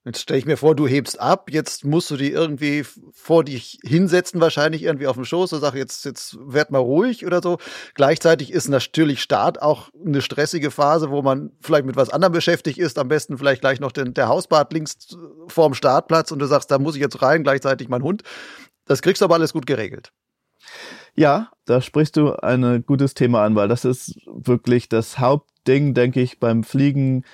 Jetzt 0.05 0.21
stelle 0.21 0.39
ich 0.39 0.47
mir 0.47 0.57
vor, 0.57 0.75
du 0.75 0.89
hebst 0.89 1.21
ab, 1.21 1.49
jetzt 1.49 1.85
musst 1.85 2.11
du 2.11 2.17
die 2.17 2.33
irgendwie 2.33 2.85
vor 3.13 3.45
dich 3.45 3.79
hinsetzen, 3.85 4.41
wahrscheinlich 4.41 4.83
irgendwie 4.83 5.07
auf 5.07 5.15
dem 5.15 5.25
Schoß 5.25 5.53
und 5.53 5.61
sag 5.61 5.75
jetzt, 5.75 6.05
jetzt 6.05 6.37
werd 6.41 6.73
mal 6.73 6.81
ruhig 6.81 7.25
oder 7.25 7.41
so. 7.41 7.59
Gleichzeitig 7.95 8.53
ist 8.53 8.69
natürlich 8.69 9.23
Start 9.23 9.63
auch 9.63 9.91
eine 10.05 10.21
stressige 10.21 10.73
Phase, 10.73 11.11
wo 11.11 11.23
man 11.23 11.53
vielleicht 11.61 11.87
mit 11.87 11.95
was 11.95 12.11
anderem 12.11 12.33
beschäftigt 12.33 12.79
ist, 12.79 12.99
am 12.99 13.07
besten 13.07 13.39
vielleicht 13.39 13.61
gleich 13.61 13.79
noch 13.79 13.93
den, 13.93 14.13
der 14.13 14.27
Hausbad 14.27 14.73
links 14.73 15.17
vorm 15.47 15.75
Startplatz 15.75 16.33
und 16.33 16.41
du 16.41 16.47
sagst, 16.47 16.73
da 16.73 16.81
muss 16.81 16.97
ich 16.97 17.01
jetzt 17.01 17.23
rein, 17.23 17.45
gleichzeitig 17.45 17.89
mein 17.89 18.03
Hund. 18.03 18.25
Das 18.87 19.03
kriegst 19.03 19.21
du 19.21 19.27
aber 19.27 19.37
alles 19.37 19.53
gut 19.53 19.67
geregelt. 19.67 20.13
Ja, 21.15 21.51
da 21.65 21.81
sprichst 21.81 22.17
du 22.17 22.33
ein 22.33 22.85
gutes 22.87 23.15
Thema 23.15 23.45
an, 23.45 23.55
weil 23.55 23.69
das 23.69 23.85
ist 23.85 24.17
wirklich 24.27 24.89
das 24.89 25.21
Hauptding, 25.21 25.95
denke 25.95 26.21
ich, 26.21 26.41
beim 26.41 26.65
Fliegen 26.65 27.25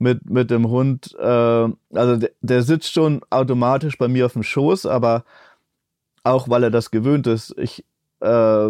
mit, 0.00 0.28
mit 0.28 0.50
dem 0.50 0.68
Hund. 0.68 1.14
Äh, 1.18 1.24
also 1.24 2.16
der, 2.16 2.30
der 2.40 2.62
sitzt 2.62 2.92
schon 2.92 3.20
automatisch 3.30 3.98
bei 3.98 4.08
mir 4.08 4.26
auf 4.26 4.32
dem 4.32 4.42
Schoß, 4.42 4.86
aber 4.86 5.24
auch 6.24 6.48
weil 6.48 6.64
er 6.64 6.70
das 6.70 6.90
gewöhnt 6.90 7.26
ist. 7.26 7.54
Ich, 7.58 7.84
äh, 8.20 8.68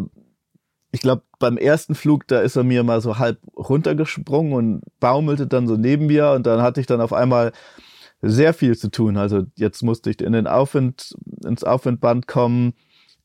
ich 0.93 1.01
glaube, 1.01 1.23
beim 1.39 1.57
ersten 1.57 1.95
Flug, 1.95 2.27
da 2.27 2.41
ist 2.41 2.57
er 2.57 2.65
mir 2.65 2.83
mal 2.83 3.01
so 3.01 3.19
halb 3.19 3.39
runtergesprungen 3.57 4.53
und 4.53 4.83
baumelte 4.99 5.47
dann 5.47 5.67
so 5.67 5.77
neben 5.77 6.07
mir 6.07 6.33
und 6.33 6.47
dann 6.47 6.63
hatte 6.63 6.81
ich 6.81 6.87
dann 6.87 7.01
auf 7.01 7.13
einmal 7.13 7.53
sehr 8.23 8.53
viel 8.53 8.77
zu 8.77 8.91
tun. 8.91 9.17
Also 9.17 9.45
jetzt 9.57 9.83
musste 9.83 10.11
ich 10.11 10.21
in 10.21 10.33
den 10.33 10.47
Aufwind, 10.47 11.15
ins 11.45 11.65
Aufwindband 11.65 12.27
kommen, 12.27 12.75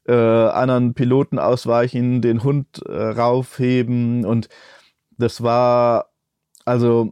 äh, 0.08 0.14
anderen 0.14 0.94
Piloten 0.94 1.40
ausweichen, 1.40 2.22
den 2.22 2.44
Hund 2.44 2.82
äh, 2.88 2.94
raufheben 2.94 4.26
und 4.26 4.48
das 5.18 5.42
war, 5.42 6.12
also 6.66 7.12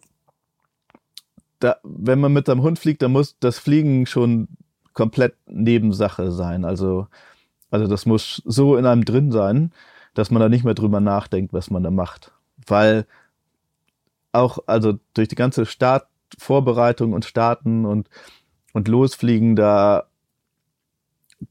da, 1.64 1.78
wenn 1.84 2.20
man 2.20 2.34
mit 2.34 2.48
seinem 2.48 2.62
Hund 2.62 2.80
fliegt, 2.80 3.02
dann 3.02 3.12
muss 3.12 3.38
das 3.40 3.60
Fliegen 3.60 4.06
schon 4.06 4.48
komplett 4.94 5.36
Nebensache 5.48 6.32
sein. 6.32 6.66
Also, 6.66 7.08
also 7.72 7.88
das 7.88 8.06
muss 8.06 8.42
so 8.46 8.76
in 8.76 8.86
einem 8.86 9.06
drin 9.06 9.32
sein, 9.32 9.72
dass 10.14 10.30
man 10.30 10.42
da 10.42 10.50
nicht 10.50 10.64
mehr 10.64 10.76
drüber 10.76 11.00
nachdenkt, 11.00 11.54
was 11.54 11.72
man 11.72 11.84
da 11.84 11.92
macht. 11.92 12.32
Weil 12.68 13.06
auch, 14.32 14.60
also 14.68 15.00
durch 15.14 15.28
die 15.28 15.36
ganze 15.36 15.66
Startvorbereitung 15.66 17.14
und 17.14 17.26
Starten 17.26 17.86
und, 17.86 18.10
und 18.74 18.88
Losfliegen, 18.88 19.56
da, 19.56 20.08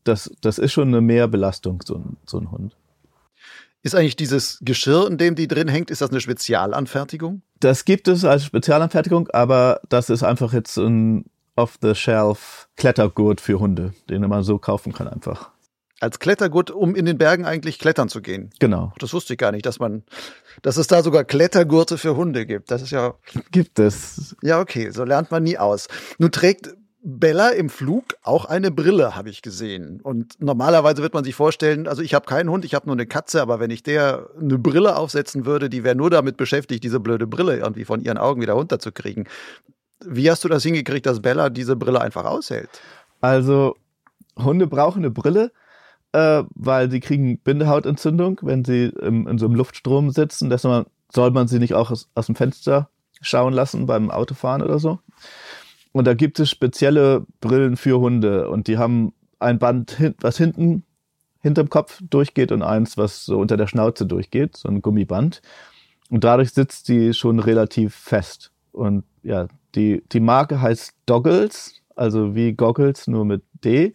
das, 0.05 0.35
das 0.41 0.59
ist 0.59 0.73
schon 0.73 0.89
eine 0.89 1.01
Mehrbelastung, 1.01 1.83
so 1.85 1.97
ein, 1.97 2.17
so 2.27 2.39
ein 2.39 2.51
Hund. 2.51 2.77
Ist 3.85 3.97
eigentlich 3.97 4.17
dieses 4.17 4.59
Geschirr, 4.63 5.09
in 5.09 5.19
dem 5.19 5.35
die 5.35 5.49
drin 5.49 5.67
hängt, 5.67 5.91
ist 5.91 6.01
das 6.01 6.11
eine 6.11 6.21
Spezialanfertigung? 6.21 7.43
Das 7.59 7.85
gibt 7.85 8.07
es 8.07 8.25
als 8.25 8.45
Spezialanfertigung, 8.45 9.29
aber 9.31 9.81
das 9.89 10.09
ist 10.09 10.23
einfach 10.23 10.53
jetzt 10.53 10.77
ein 10.77 11.25
off-the-shelf 11.57 12.69
Klettergurt 12.77 13.41
für 13.41 13.59
Hunde, 13.59 13.93
den 14.09 14.23
man 14.23 14.45
so 14.45 14.59
kaufen 14.59 14.93
kann 14.93 15.09
einfach. 15.09 15.51
Als 16.01 16.19
Klettergurt, 16.19 16.71
um 16.71 16.95
in 16.95 17.05
den 17.05 17.19
Bergen 17.19 17.45
eigentlich 17.45 17.79
klettern 17.79 18.09
zu 18.09 18.23
gehen. 18.23 18.51
Genau. 18.59 18.93
Das 18.99 19.13
wusste 19.13 19.35
ich 19.35 19.39
gar 19.39 19.53
nicht, 19.53 19.67
dass 19.67 19.79
man, 19.79 20.03
dass 20.63 20.77
es 20.77 20.87
da 20.87 21.03
sogar 21.03 21.25
Klettergurte 21.25 21.99
für 21.99 22.17
Hunde 22.17 22.47
gibt. 22.47 22.71
Das 22.73 22.83
ist 22.83 22.91
ja. 22.91 23.15
Gibt 23.53 23.79
es. 23.79 24.35
Ja, 24.43 24.61
okay, 24.61 24.91
so 24.91 25.05
lernt 25.05 25.31
man 25.31 25.45
nie 25.45 25.59
aus. 25.59 25.87
Nun 26.19 26.33
trägt 26.33 26.75
Bella 27.05 27.49
im 27.49 27.69
Flug 27.69 28.15
auch 28.23 28.45
eine 28.45 28.71
Brille, 28.71 29.17
habe 29.17 29.29
ich 29.29 29.43
gesehen. 29.43 30.01
Und 30.01 30.41
normalerweise 30.41 31.03
wird 31.03 31.15
man 31.15 31.25
sich 31.25 31.35
vorstellen, 31.35 31.89
also 31.89 32.01
ich 32.01 32.15
habe 32.15 32.27
keinen 32.27 32.49
Hund, 32.49 32.65
ich 32.65 32.75
habe 32.75 32.87
nur 32.87 32.95
eine 32.95 33.07
Katze, 33.07 33.43
aber 33.43 33.59
wenn 33.59 33.71
ich 33.71 33.83
der 33.83 34.29
eine 34.41 34.57
Brille 34.57 34.95
aufsetzen 34.95 35.45
würde, 35.45 35.69
die 35.69 35.83
wäre 35.83 35.97
nur 35.97 36.11
damit 36.11 36.37
beschäftigt, 36.37 36.85
diese 36.85 37.01
blöde 37.01 37.27
Brille 37.27 37.59
irgendwie 37.59 37.85
von 37.85 38.01
ihren 38.01 38.19
Augen 38.19 38.41
wieder 38.41 38.53
runterzukriegen. 38.53 39.27
Wie 40.05 40.31
hast 40.31 40.45
du 40.45 40.49
das 40.49 40.63
hingekriegt, 40.63 41.05
dass 41.07 41.21
Bella 41.21 41.51
diese 41.51 41.75
Brille 41.75 42.01
einfach 42.01 42.25
aushält? 42.25 42.71
Also 43.21 43.77
Hunde 44.39 44.69
brauchen 44.69 45.01
eine 45.01 45.11
Brille, 45.11 45.51
äh, 46.13 46.45
weil 46.55 46.89
sie 46.89 47.01
kriegen 47.01 47.39
Bindehautentzündung, 47.39 48.39
wenn 48.43 48.65
sie 48.65 48.93
im, 49.01 49.27
in 49.27 49.39
so 49.39 49.47
einem 49.47 49.57
Luftstrom 49.57 50.11
sitzen. 50.11 50.51
Deshalb 50.51 50.87
soll 51.13 51.33
man 51.33 51.49
sie 51.49 51.59
nicht 51.59 51.75
auch 51.75 51.91
aus, 51.91 52.09
aus 52.15 52.27
dem 52.27 52.37
Fenster 52.37 52.89
schauen 53.21 53.53
lassen 53.53 53.87
beim 53.87 54.11
Autofahren 54.11 54.63
oder 54.63 54.79
so. 54.79 55.01
Und 55.93 56.07
da 56.07 56.15
gibt 56.15 56.41
es 56.41 56.51
spezielle 56.51 57.27
Brillen 57.41 57.77
für 57.77 58.01
Hunde 58.01 58.49
und 58.49 58.67
die 58.67 58.79
haben 58.79 59.13
ein 59.39 59.59
Band, 59.59 59.97
was 60.21 60.39
hinten 60.39 60.85
hinterm 61.41 61.69
Kopf 61.69 62.01
durchgeht 62.09 62.53
und 62.53 62.63
eins, 62.63 62.97
was 62.97 63.25
so 63.25 63.39
unter 63.39 63.57
der 63.57 63.67
Schnauze 63.67 64.07
durchgeht, 64.07 64.57
so 64.57 64.69
ein 64.69 64.81
Gummiband. 64.81 65.43
Und 66.09 66.25
dadurch 66.25 66.53
sitzt 66.53 66.89
die 66.89 67.15
schon 67.15 67.41
relativ 67.41 67.95
fest. 67.95 68.53
Und 68.71 69.05
ja, 69.23 69.49
die, 69.75 70.03
die 70.13 70.21
Marke 70.21 70.61
heißt 70.61 70.95
Doggles, 71.07 71.83
also 71.97 72.35
wie 72.35 72.53
Goggles, 72.53 73.09
nur 73.09 73.25
mit 73.25 73.43
D. 73.65 73.93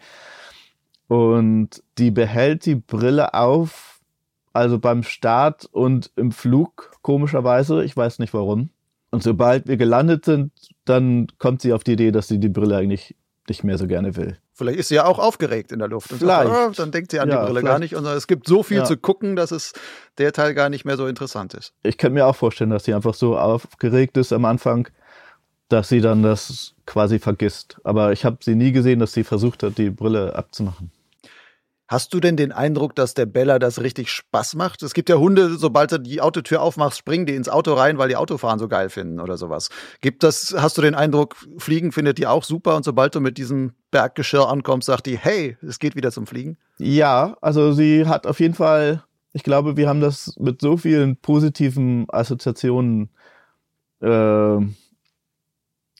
Und 1.07 1.83
die 1.97 2.11
behält 2.11 2.65
die 2.65 2.75
Brille 2.75 3.33
auf, 3.33 4.01
also 4.51 4.77
beim 4.77 5.03
Start 5.03 5.65
und 5.71 6.11
im 6.15 6.31
Flug, 6.31 6.91
komischerweise. 7.01 7.83
Ich 7.83 7.95
weiß 7.95 8.19
nicht 8.19 8.33
warum. 8.33 8.71
Und 9.09 9.23
sobald 9.23 9.67
wir 9.67 9.77
gelandet 9.77 10.25
sind, 10.25 10.51
dann 10.85 11.27
kommt 11.37 11.61
sie 11.61 11.73
auf 11.73 11.83
die 11.83 11.93
Idee, 11.93 12.11
dass 12.11 12.27
sie 12.27 12.39
die 12.39 12.49
Brille 12.49 12.75
eigentlich 12.75 13.15
nicht 13.47 13.63
mehr 13.63 13.77
so 13.77 13.87
gerne 13.87 14.15
will. 14.15 14.37
Vielleicht 14.53 14.79
ist 14.79 14.89
sie 14.89 14.95
ja 14.95 15.05
auch 15.05 15.19
aufgeregt 15.19 15.71
in 15.71 15.79
der 15.79 15.87
Luft. 15.87 16.11
Und 16.11 16.19
vielleicht. 16.19 16.49
Sagt, 16.49 16.69
oh, 16.69 16.73
dann 16.75 16.91
denkt 16.91 17.11
sie 17.11 17.19
an 17.19 17.29
ja, 17.29 17.39
die 17.39 17.45
Brille 17.45 17.63
gar 17.63 17.79
nicht. 17.79 17.95
Und 17.95 18.05
es 18.05 18.27
gibt 18.27 18.47
so 18.47 18.63
viel 18.63 18.77
ja. 18.77 18.83
zu 18.83 18.97
gucken, 18.97 19.35
dass 19.35 19.51
es 19.51 19.73
der 20.17 20.33
Teil 20.33 20.53
gar 20.53 20.69
nicht 20.69 20.83
mehr 20.83 20.97
so 20.97 21.07
interessant 21.07 21.53
ist. 21.53 21.73
Ich 21.83 21.97
kann 21.97 22.13
mir 22.13 22.25
auch 22.25 22.35
vorstellen, 22.35 22.71
dass 22.71 22.83
sie 22.83 22.93
einfach 22.93 23.13
so 23.13 23.37
aufgeregt 23.37 24.17
ist 24.17 24.33
am 24.33 24.45
Anfang, 24.45 24.89
dass 25.69 25.89
sie 25.89 26.01
dann 26.01 26.23
das 26.23 26.73
quasi 26.85 27.19
vergisst. 27.19 27.77
Aber 27.83 28.11
ich 28.11 28.25
habe 28.25 28.37
sie 28.41 28.55
nie 28.55 28.71
gesehen, 28.71 28.99
dass 28.99 29.13
sie 29.13 29.23
versucht 29.23 29.63
hat, 29.63 29.77
die 29.77 29.89
Brille 29.89 30.35
abzumachen. 30.35 30.91
Hast 31.87 32.13
du 32.13 32.19
denn 32.19 32.35
den 32.35 32.51
Eindruck, 32.51 32.95
dass 32.95 33.13
der 33.13 33.25
Bella 33.25 33.59
das 33.59 33.81
richtig 33.81 34.11
Spaß 34.11 34.55
macht? 34.55 34.83
Es 34.83 34.93
gibt 34.93 35.07
ja 35.07 35.15
Hunde, 35.15 35.55
sobald 35.55 35.93
du 35.93 35.99
die 35.99 36.19
Autotür 36.19 36.61
aufmachst, 36.61 36.97
springen 36.97 37.25
die 37.25 37.35
ins 37.35 37.47
Auto 37.47 37.73
rein, 37.73 37.97
weil 37.97 38.09
die 38.09 38.17
Autofahren 38.17 38.59
so 38.59 38.67
geil 38.67 38.89
finden 38.89 39.21
oder 39.21 39.37
sowas. 39.37 39.69
Gibt 40.01 40.23
das, 40.23 40.53
hast 40.57 40.77
du 40.77 40.81
den 40.81 40.95
Eindruck, 40.95 41.37
Fliegen 41.57 41.93
findet 41.93 42.17
die 42.17 42.27
auch 42.27 42.43
super 42.43 42.75
und 42.75 42.83
sobald 42.83 43.15
du 43.15 43.21
mit 43.21 43.37
diesem 43.37 43.71
Berggeschirr 43.91 44.49
ankommst, 44.49 44.87
sagt 44.87 45.05
die, 45.05 45.17
hey, 45.17 45.55
es 45.61 45.79
geht 45.79 45.95
wieder 45.95 46.11
zum 46.11 46.27
Fliegen? 46.27 46.57
Ja, 46.77 47.37
also 47.39 47.71
sie 47.71 48.05
hat 48.05 48.27
auf 48.27 48.41
jeden 48.41 48.53
Fall, 48.53 49.03
ich 49.31 49.43
glaube, 49.43 49.77
wir 49.77 49.87
haben 49.87 50.01
das 50.01 50.35
mit 50.37 50.59
so 50.59 50.75
vielen 50.75 51.15
positiven 51.15 52.05
Assoziationen 52.09 53.11
äh, 54.01 54.57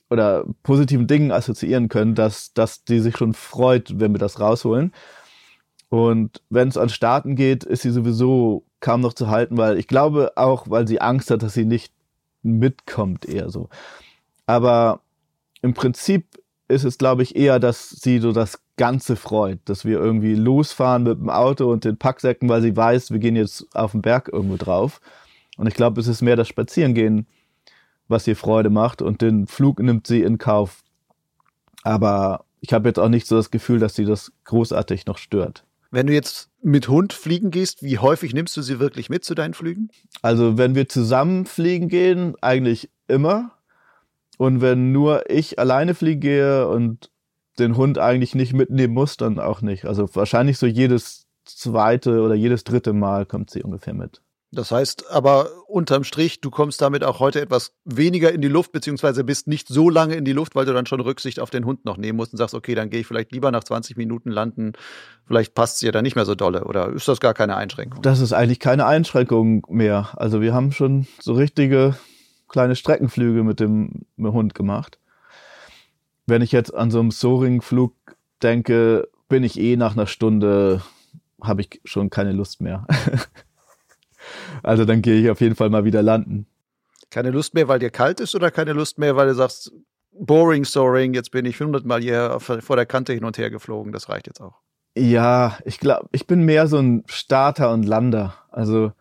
oder 0.09 0.45
positiven 0.63 1.07
Dingen 1.07 1.31
assoziieren 1.31 1.87
können, 1.87 2.13
dass, 2.13 2.53
dass 2.53 2.83
die 2.83 2.99
sich 2.99 3.15
schon 3.15 3.33
freut, 3.33 3.99
wenn 4.01 4.13
wir 4.13 4.19
das 4.19 4.41
rausholen. 4.41 4.91
Und 5.89 6.41
wenn 6.49 6.67
es 6.67 6.77
an 6.77 6.89
Starten 6.89 7.35
geht, 7.35 7.63
ist 7.63 7.81
sie 7.81 7.91
sowieso 7.91 8.63
kaum 8.79 9.01
noch 9.01 9.13
zu 9.13 9.29
halten, 9.29 9.57
weil 9.57 9.77
ich 9.77 9.87
glaube 9.87 10.33
auch, 10.35 10.69
weil 10.69 10.87
sie 10.87 11.01
Angst 11.01 11.31
hat, 11.31 11.43
dass 11.43 11.53
sie 11.53 11.65
nicht 11.65 11.93
mitkommt, 12.43 13.25
eher 13.25 13.49
so. 13.49 13.69
Aber 14.45 15.01
im 15.61 15.73
Prinzip 15.73 16.25
ist 16.67 16.83
es, 16.83 16.97
glaube 16.97 17.23
ich, 17.23 17.35
eher, 17.35 17.59
dass 17.59 17.89
sie 17.89 18.19
so 18.19 18.31
das 18.31 18.61
Ganze 18.75 19.15
freut, 19.15 19.59
dass 19.65 19.85
wir 19.85 19.97
irgendwie 19.97 20.35
losfahren 20.35 21.03
mit 21.03 21.19
dem 21.19 21.29
Auto 21.29 21.71
und 21.71 21.85
den 21.85 21.97
Packsäcken, 21.97 22.49
weil 22.49 22.61
sie 22.61 22.75
weiß, 22.75 23.11
wir 23.11 23.19
gehen 23.19 23.35
jetzt 23.35 23.65
auf 23.75 23.91
den 23.91 24.01
Berg 24.01 24.29
irgendwo 24.31 24.57
drauf. 24.57 25.01
Und 25.57 25.67
ich 25.67 25.73
glaube, 25.73 25.99
es 25.99 26.07
ist 26.07 26.21
mehr 26.21 26.35
das 26.35 26.47
Spazierengehen, 26.47 27.25
was 28.07 28.27
ihr 28.27 28.35
Freude 28.35 28.69
macht 28.69 29.01
und 29.01 29.21
den 29.21 29.47
Flug 29.47 29.79
nimmt 29.79 30.07
sie 30.07 30.21
in 30.21 30.37
Kauf. 30.37 30.83
Aber 31.83 32.45
ich 32.61 32.73
habe 32.73 32.89
jetzt 32.89 32.99
auch 32.99 33.09
nicht 33.09 33.27
so 33.27 33.35
das 33.35 33.49
Gefühl, 33.49 33.79
dass 33.79 33.95
sie 33.95 34.05
das 34.05 34.31
großartig 34.43 35.05
noch 35.05 35.17
stört. 35.17 35.63
Wenn 35.91 36.07
du 36.07 36.13
jetzt 36.13 36.49
mit 36.61 36.87
Hund 36.87 37.13
fliegen 37.13 37.51
gehst, 37.51 37.83
wie 37.83 37.97
häufig 37.97 38.33
nimmst 38.33 38.57
du 38.57 38.61
sie 38.61 38.79
wirklich 38.79 39.09
mit 39.09 39.23
zu 39.23 39.35
deinen 39.35 39.53
Flügen? 39.53 39.89
Also 40.21 40.57
wenn 40.57 40.75
wir 40.75 40.89
zusammen 40.89 41.45
fliegen 41.45 41.87
gehen, 41.87 42.35
eigentlich 42.41 42.89
immer. 43.07 43.51
Und 44.37 44.61
wenn 44.61 44.91
nur 44.91 45.29
ich 45.29 45.59
alleine 45.59 45.95
fliegen 45.95 46.21
gehe 46.21 46.67
und 46.67 47.09
den 47.57 47.75
Hund 47.75 47.97
eigentlich 47.97 48.35
nicht 48.35 48.53
mitnehmen 48.53 48.93
muss, 48.93 49.17
dann 49.17 49.39
auch 49.39 49.61
nicht. 49.61 49.85
Also 49.85 50.07
wahrscheinlich 50.13 50.57
so 50.57 50.67
jedes 50.67 51.27
zweite 51.45 52.21
oder 52.21 52.35
jedes 52.35 52.63
dritte 52.63 52.93
Mal 52.93 53.25
kommt 53.25 53.49
sie 53.49 53.63
ungefähr 53.63 53.93
mit. 53.93 54.21
Das 54.51 54.71
heißt 54.71 55.11
aber 55.11 55.49
unterm 55.67 56.05
Strich, 56.05 56.39
du 56.39 56.49
kommst 56.49 56.81
damit 56.81 57.03
auch 57.03 57.19
heute 57.19 57.41
etwas 57.41 57.73
weniger 57.83 58.31
in 58.31 58.41
die 58.41 58.47
Luft, 58.47 58.71
beziehungsweise 58.71 59.25
bist 59.25 59.47
nicht 59.47 59.67
so 59.67 59.89
lange 59.89 60.15
in 60.15 60.23
die 60.23 60.31
Luft, 60.31 60.55
weil 60.55 60.65
du 60.65 60.73
dann 60.73 60.85
schon 60.85 61.01
Rücksicht 61.01 61.41
auf 61.41 61.49
den 61.49 61.65
Hund 61.65 61.83
noch 61.83 61.97
nehmen 61.97 62.15
musst 62.15 62.31
und 62.31 62.37
sagst, 62.37 62.55
okay, 62.55 62.73
dann 62.73 62.89
gehe 62.89 63.01
ich 63.01 63.07
vielleicht 63.07 63.33
lieber 63.33 63.51
nach 63.51 63.65
20 63.65 63.97
Minuten 63.97 64.31
landen. 64.31 64.73
Vielleicht 65.25 65.53
passt 65.53 65.75
es 65.75 65.79
dir 65.81 65.91
dann 65.91 66.03
nicht 66.03 66.15
mehr 66.15 66.25
so 66.25 66.33
dolle. 66.33 66.63
Oder 66.63 66.89
ist 66.93 67.09
das 67.09 67.19
gar 67.19 67.33
keine 67.33 67.57
Einschränkung? 67.57 68.01
Das 68.01 68.21
ist 68.21 68.31
eigentlich 68.31 68.61
keine 68.61 68.85
Einschränkung 68.85 69.65
mehr. 69.69 70.09
Also 70.15 70.39
wir 70.39 70.53
haben 70.53 70.71
schon 70.71 71.07
so 71.19 71.33
richtige 71.33 71.97
kleine 72.47 72.77
Streckenflüge 72.77 73.43
mit 73.43 73.59
dem, 73.59 74.05
mit 74.15 74.27
dem 74.27 74.33
Hund 74.33 74.55
gemacht. 74.55 74.97
Wenn 76.25 76.41
ich 76.41 76.53
jetzt 76.53 76.73
an 76.73 76.89
so 76.89 77.01
einem 77.01 77.11
Soaring-Flug 77.11 77.93
denke, 78.41 79.09
bin 79.27 79.43
ich 79.43 79.59
eh 79.59 79.75
nach 79.75 79.93
einer 79.93 80.07
Stunde, 80.07 80.81
habe 81.41 81.61
ich 81.61 81.81
schon 81.83 82.09
keine 82.09 82.31
Lust 82.31 82.61
mehr. 82.61 82.87
Also 84.63 84.85
dann 84.85 85.01
gehe 85.01 85.19
ich 85.19 85.29
auf 85.29 85.41
jeden 85.41 85.55
Fall 85.55 85.69
mal 85.69 85.85
wieder 85.85 86.01
landen. 86.01 86.47
Keine 87.09 87.31
Lust 87.31 87.53
mehr, 87.53 87.67
weil 87.67 87.79
dir 87.79 87.89
kalt 87.89 88.19
ist 88.19 88.35
oder 88.35 88.51
keine 88.51 88.73
Lust 88.73 88.97
mehr, 88.97 89.15
weil 89.15 89.27
du 89.27 89.35
sagst, 89.35 89.71
boring 90.11 90.65
Soaring, 90.65 91.13
jetzt 91.13 91.31
bin 91.31 91.45
ich 91.45 91.57
500 91.57 91.85
Mal 91.85 92.01
hier 92.01 92.39
vor 92.39 92.75
der 92.75 92.85
Kante 92.85 93.13
hin 93.13 93.23
und 93.23 93.37
her 93.37 93.49
geflogen, 93.49 93.91
das 93.91 94.09
reicht 94.09 94.27
jetzt 94.27 94.41
auch. 94.41 94.55
Ja, 94.97 95.57
ich 95.63 95.79
glaube, 95.79 96.07
ich 96.11 96.25
bin 96.25 96.41
mehr 96.41 96.67
so 96.67 96.79
ein 96.79 97.03
Starter 97.05 97.71
und 97.71 97.83
Lander. 97.83 98.33
Also 98.49 98.91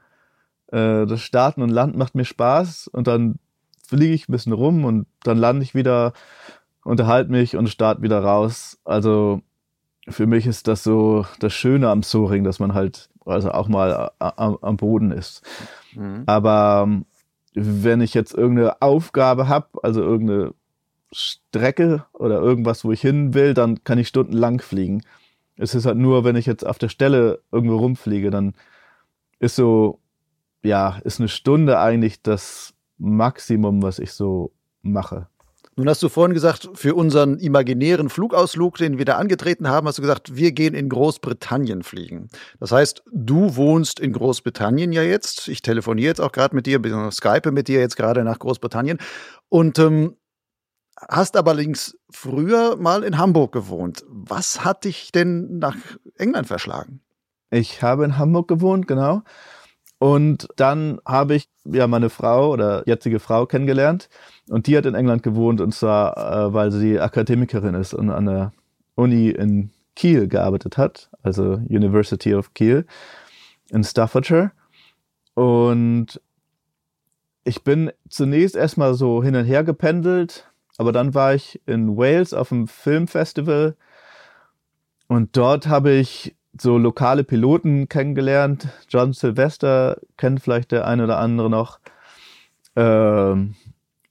äh, 0.69 1.07
das 1.07 1.23
Starten 1.23 1.62
und 1.62 1.71
Landen 1.71 1.99
macht 1.99 2.14
mir 2.14 2.25
Spaß 2.25 2.88
und 2.88 3.07
dann 3.07 3.38
fliege 3.87 4.14
ich 4.14 4.28
ein 4.28 4.33
bisschen 4.33 4.52
rum 4.52 4.85
und 4.85 5.07
dann 5.23 5.38
lande 5.38 5.62
ich 5.62 5.75
wieder, 5.75 6.12
unterhalte 6.85 7.31
mich 7.31 7.57
und 7.57 7.69
starte 7.69 8.02
wieder 8.02 8.21
raus. 8.21 8.78
Also 8.85 9.40
für 10.08 10.26
mich 10.26 10.46
ist 10.46 10.68
das 10.68 10.82
so 10.82 11.26
das 11.40 11.52
Schöne 11.52 11.90
am 11.90 12.02
Soaring, 12.02 12.44
dass 12.44 12.58
man 12.58 12.75
halt 12.75 13.08
also 13.25 13.50
auch 13.50 13.68
mal 13.68 14.12
am, 14.18 14.58
am 14.60 14.76
Boden 14.76 15.10
ist. 15.10 15.42
Mhm. 15.94 16.22
Aber 16.26 16.84
ähm, 16.86 17.06
wenn 17.54 18.00
ich 18.00 18.14
jetzt 18.14 18.34
irgendeine 18.34 18.80
Aufgabe 18.82 19.48
habe, 19.48 19.66
also 19.82 20.02
irgendeine 20.02 20.54
Strecke 21.12 22.04
oder 22.12 22.40
irgendwas, 22.40 22.84
wo 22.84 22.92
ich 22.92 23.00
hin 23.00 23.34
will, 23.34 23.54
dann 23.54 23.82
kann 23.84 23.98
ich 23.98 24.08
stundenlang 24.08 24.60
fliegen. 24.60 25.02
Es 25.56 25.75
ist 25.75 25.86
halt 25.86 25.96
nur, 25.96 26.25
wenn 26.25 26.36
ich 26.36 26.46
jetzt 26.46 26.66
auf 26.66 26.78
der 26.78 26.88
Stelle 26.90 27.40
irgendwo 27.50 27.76
rumfliege, 27.76 28.30
dann 28.30 28.54
ist 29.38 29.56
so, 29.56 30.00
ja, 30.62 30.98
ist 31.04 31.18
eine 31.18 31.28
Stunde 31.28 31.78
eigentlich 31.78 32.22
das 32.22 32.75
Maximum, 32.98 33.82
was 33.82 33.98
ich 33.98 34.12
so 34.12 34.52
mache. 34.82 35.28
Nun 35.78 35.90
hast 35.90 36.02
du 36.02 36.09
vorhin 36.09 36.33
gesagt, 36.33 36.71
für 36.73 36.95
unseren 36.95 37.38
imaginären 37.38 38.09
Flugausflug, 38.09 38.78
den 38.78 38.97
wir 38.97 39.04
da 39.04 39.18
angetreten 39.18 39.68
haben, 39.68 39.87
hast 39.87 39.99
du 39.99 40.02
gesagt, 40.02 40.35
wir 40.35 40.52
gehen 40.52 40.73
in 40.73 40.88
Großbritannien 40.88 41.83
fliegen. 41.83 42.30
Das 42.59 42.73
heißt, 42.73 43.02
du 43.12 43.56
wohnst 43.56 44.00
in 44.00 44.14
Großbritannien 44.14 44.90
ja 44.92 45.02
jetzt. 45.02 45.49
Ich 45.49 45.61
telefoniere 45.61 46.09
jetzt 46.09 46.21
auch 46.23 46.33
gerade 46.33 46.56
mit 46.56 46.64
dir, 46.64 46.80
Skype 47.12 47.52
mit 47.52 47.68
dir 47.68 47.80
jetzt 47.80 47.97
gerade 47.97 48.25
nach 48.25 48.38
Großbritannien. 48.38 48.97
Und 49.50 49.78
ähm, 49.78 50.16
hast 50.97 51.37
aber 51.37 51.52
links 51.52 51.99
früher 52.09 52.76
mal 52.76 53.02
in 53.02 53.18
Hamburg 53.18 53.52
gewohnt. 53.52 54.02
Was 54.09 54.64
hat 54.64 54.85
dich 54.85 55.12
denn 55.12 55.59
nach 55.59 55.76
England 56.16 56.47
verschlagen? 56.47 57.02
Ich 57.50 57.83
habe 57.83 58.06
in 58.06 58.16
Hamburg 58.16 58.49
gewohnt, 58.49 58.88
genau. 58.88 59.25
Und 59.99 60.49
dann 60.56 61.00
habe 61.06 61.35
ich 61.35 61.50
ja 61.64 61.87
meine 61.87 62.09
Frau 62.09 62.50
oder 62.50 62.83
jetzige 62.87 63.21
Frau 63.21 63.45
kennengelernt 63.45 64.09
und 64.49 64.67
die 64.67 64.76
hat 64.76 64.87
in 64.87 64.95
England 64.95 65.23
gewohnt 65.23 65.61
und 65.61 65.73
zwar, 65.73 66.17
äh, 66.17 66.53
weil 66.53 66.71
sie 66.71 67.00
Akademikerin 67.00 67.75
ist 67.75 67.95
und 67.95 68.11
an 68.11 68.26
der 68.26 68.53
Uni 68.95 69.31
in 69.31 69.71
Kiel 69.95 70.29
gearbeitet 70.29 70.76
hat, 70.79 71.11
also 71.23 71.55
University 71.69 72.35
of 72.35 72.55
Kiel 72.55 72.87
in 73.71 73.83
Staffordshire. 73.83 74.53
Und 75.35 76.21
ich 77.45 77.62
bin 77.65 77.91
zunächst 78.09 78.57
erstmal 78.57 78.95
so 78.95 79.23
hin 79.23 79.37
und 79.37 79.45
her 79.45 79.65
gependelt, 79.65 80.50
aber 80.79 80.93
dann 80.93 81.15
war 81.15 81.35
ich 81.35 81.61
in 81.67 81.97
Wales 81.97 82.35
auf 82.35 82.53
einem 82.53 82.69
Filmfestival 82.69 83.76
und 85.09 85.37
dort 85.37 85.69
habe 85.69 85.93
ich 85.93 86.35
so 86.59 86.79
lokale 86.79 87.25
Piloten 87.25 87.88
kennengelernt. 87.88 88.69
John 88.88 89.12
Sylvester 89.12 89.99
kennt 90.17 90.41
vielleicht 90.41 90.73
der 90.73 90.87
eine 90.87 91.05
oder 91.05 91.19
andere 91.19 91.50
noch. 91.50 91.81
Ähm, 92.75 93.55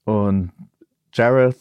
und 0.06 0.52
Jareth, 1.14 1.58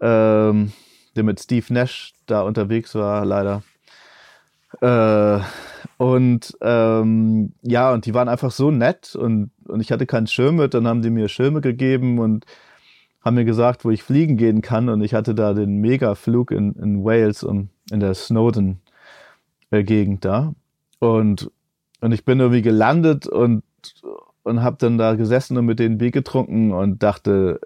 ähm, 0.00 0.72
der 1.14 1.22
mit 1.22 1.40
Steve 1.40 1.72
Nash 1.72 2.12
da 2.26 2.42
unterwegs 2.42 2.94
war, 2.94 3.24
leider. 3.24 3.62
Äh, 4.80 5.40
und 5.98 6.56
ähm, 6.60 7.52
ja, 7.62 7.92
und 7.92 8.06
die 8.06 8.14
waren 8.14 8.28
einfach 8.28 8.50
so 8.50 8.70
nett 8.70 9.14
und, 9.14 9.50
und 9.66 9.80
ich 9.80 9.92
hatte 9.92 10.06
keinen 10.06 10.26
Schirm 10.26 10.56
mit, 10.56 10.74
dann 10.74 10.88
haben 10.88 11.02
die 11.02 11.10
mir 11.10 11.28
Schirme 11.28 11.60
gegeben 11.60 12.18
und 12.18 12.44
haben 13.24 13.34
mir 13.34 13.44
gesagt, 13.44 13.84
wo 13.84 13.90
ich 13.90 14.02
fliegen 14.02 14.36
gehen 14.36 14.60
kann. 14.60 14.88
Und 14.88 15.02
ich 15.02 15.14
hatte 15.14 15.34
da 15.34 15.54
den 15.54 15.80
Mega-Flug 15.80 16.50
in, 16.50 16.74
in 16.74 17.04
Wales 17.04 17.42
und 17.42 17.70
in 17.90 18.00
der 18.00 18.14
Snowden-Gegend 18.14 20.24
da. 20.24 20.54
Und, 20.98 21.50
und 22.00 22.12
ich 22.12 22.24
bin 22.24 22.40
irgendwie 22.40 22.62
gelandet 22.62 23.26
und, 23.26 23.62
und 24.44 24.62
habe 24.62 24.76
dann 24.78 24.98
da 24.98 25.14
gesessen 25.14 25.56
und 25.56 25.64
mit 25.64 25.78
denen 25.78 25.98
Bier 25.98 26.10
getrunken 26.10 26.72
und 26.72 27.02
dachte, 27.02 27.60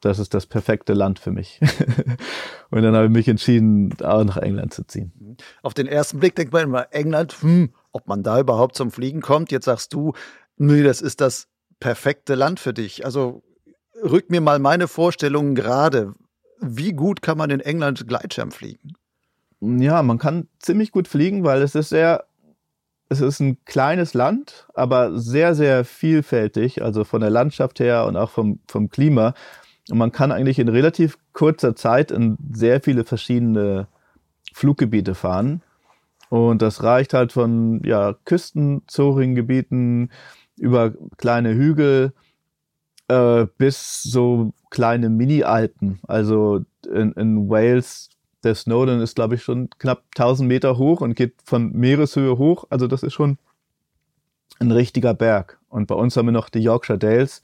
das 0.00 0.18
ist 0.18 0.34
das 0.34 0.46
perfekte 0.46 0.94
Land 0.94 1.18
für 1.18 1.30
mich. 1.30 1.60
und 2.70 2.82
dann 2.82 2.96
habe 2.96 3.06
ich 3.06 3.12
mich 3.12 3.28
entschieden, 3.28 3.94
auch 4.02 4.24
nach 4.24 4.38
England 4.38 4.74
zu 4.74 4.84
ziehen. 4.86 5.36
Auf 5.62 5.74
den 5.74 5.86
ersten 5.86 6.18
Blick 6.18 6.34
denkt 6.34 6.52
man 6.52 6.64
immer, 6.64 6.88
England, 6.90 7.36
hm, 7.40 7.72
ob 7.92 8.08
man 8.08 8.22
da 8.22 8.40
überhaupt 8.40 8.74
zum 8.76 8.90
Fliegen 8.90 9.20
kommt. 9.20 9.52
Jetzt 9.52 9.66
sagst 9.66 9.92
du, 9.92 10.14
nee, 10.56 10.82
das 10.82 11.02
ist 11.02 11.20
das 11.20 11.48
perfekte 11.80 12.34
Land 12.34 12.60
für 12.60 12.72
dich. 12.72 13.04
Also 13.04 13.42
rück 14.02 14.30
mir 14.30 14.40
mal 14.40 14.58
meine 14.58 14.88
Vorstellungen 14.88 15.54
gerade. 15.54 16.14
Wie 16.60 16.92
gut 16.92 17.20
kann 17.20 17.36
man 17.36 17.50
in 17.50 17.60
England 17.60 18.08
Gleitschirm 18.08 18.52
fliegen? 18.52 18.94
Ja, 19.60 20.02
man 20.02 20.18
kann 20.18 20.48
ziemlich 20.58 20.92
gut 20.92 21.08
fliegen, 21.08 21.44
weil 21.44 21.60
es 21.62 21.74
ist 21.74 21.90
sehr, 21.90 22.24
es 23.12 23.20
ist 23.20 23.40
ein 23.40 23.58
kleines 23.64 24.14
Land, 24.14 24.66
aber 24.74 25.18
sehr, 25.18 25.54
sehr 25.54 25.84
vielfältig, 25.84 26.82
also 26.82 27.04
von 27.04 27.20
der 27.20 27.30
Landschaft 27.30 27.80
her 27.80 28.06
und 28.06 28.16
auch 28.16 28.30
vom, 28.30 28.60
vom 28.68 28.90
Klima. 28.90 29.34
Und 29.90 29.98
man 29.98 30.12
kann 30.12 30.32
eigentlich 30.32 30.58
in 30.58 30.68
relativ 30.68 31.18
kurzer 31.32 31.76
Zeit 31.76 32.10
in 32.10 32.36
sehr 32.52 32.80
viele 32.80 33.04
verschiedene 33.04 33.88
Fluggebiete 34.52 35.14
fahren. 35.14 35.62
Und 36.28 36.62
das 36.62 36.82
reicht 36.82 37.12
halt 37.14 37.32
von 37.32 37.82
ja, 37.84 38.14
Küstenzoringgebieten 38.24 40.10
über 40.56 40.94
kleine 41.18 41.54
Hügel 41.54 42.12
äh, 43.08 43.46
bis 43.58 44.02
so 44.02 44.54
kleine 44.70 45.10
Mini-Alpen. 45.10 46.00
Also 46.06 46.64
in, 46.90 47.12
in 47.12 47.48
Wales, 47.50 48.08
der 48.44 48.54
Snowden 48.54 49.00
ist, 49.00 49.14
glaube 49.14 49.36
ich, 49.36 49.42
schon 49.42 49.70
knapp 49.78 50.04
1000 50.16 50.48
Meter 50.48 50.78
hoch 50.78 51.00
und 51.00 51.14
geht 51.14 51.34
von 51.44 51.72
Meereshöhe 51.72 52.38
hoch. 52.38 52.64
Also 52.70 52.86
das 52.86 53.02
ist 53.02 53.14
schon 53.14 53.38
ein 54.58 54.70
richtiger 54.70 55.14
Berg. 55.14 55.58
Und 55.68 55.86
bei 55.86 55.94
uns 55.94 56.16
haben 56.16 56.26
wir 56.26 56.32
noch 56.32 56.48
die 56.48 56.60
Yorkshire 56.60 56.98
Dales 56.98 57.42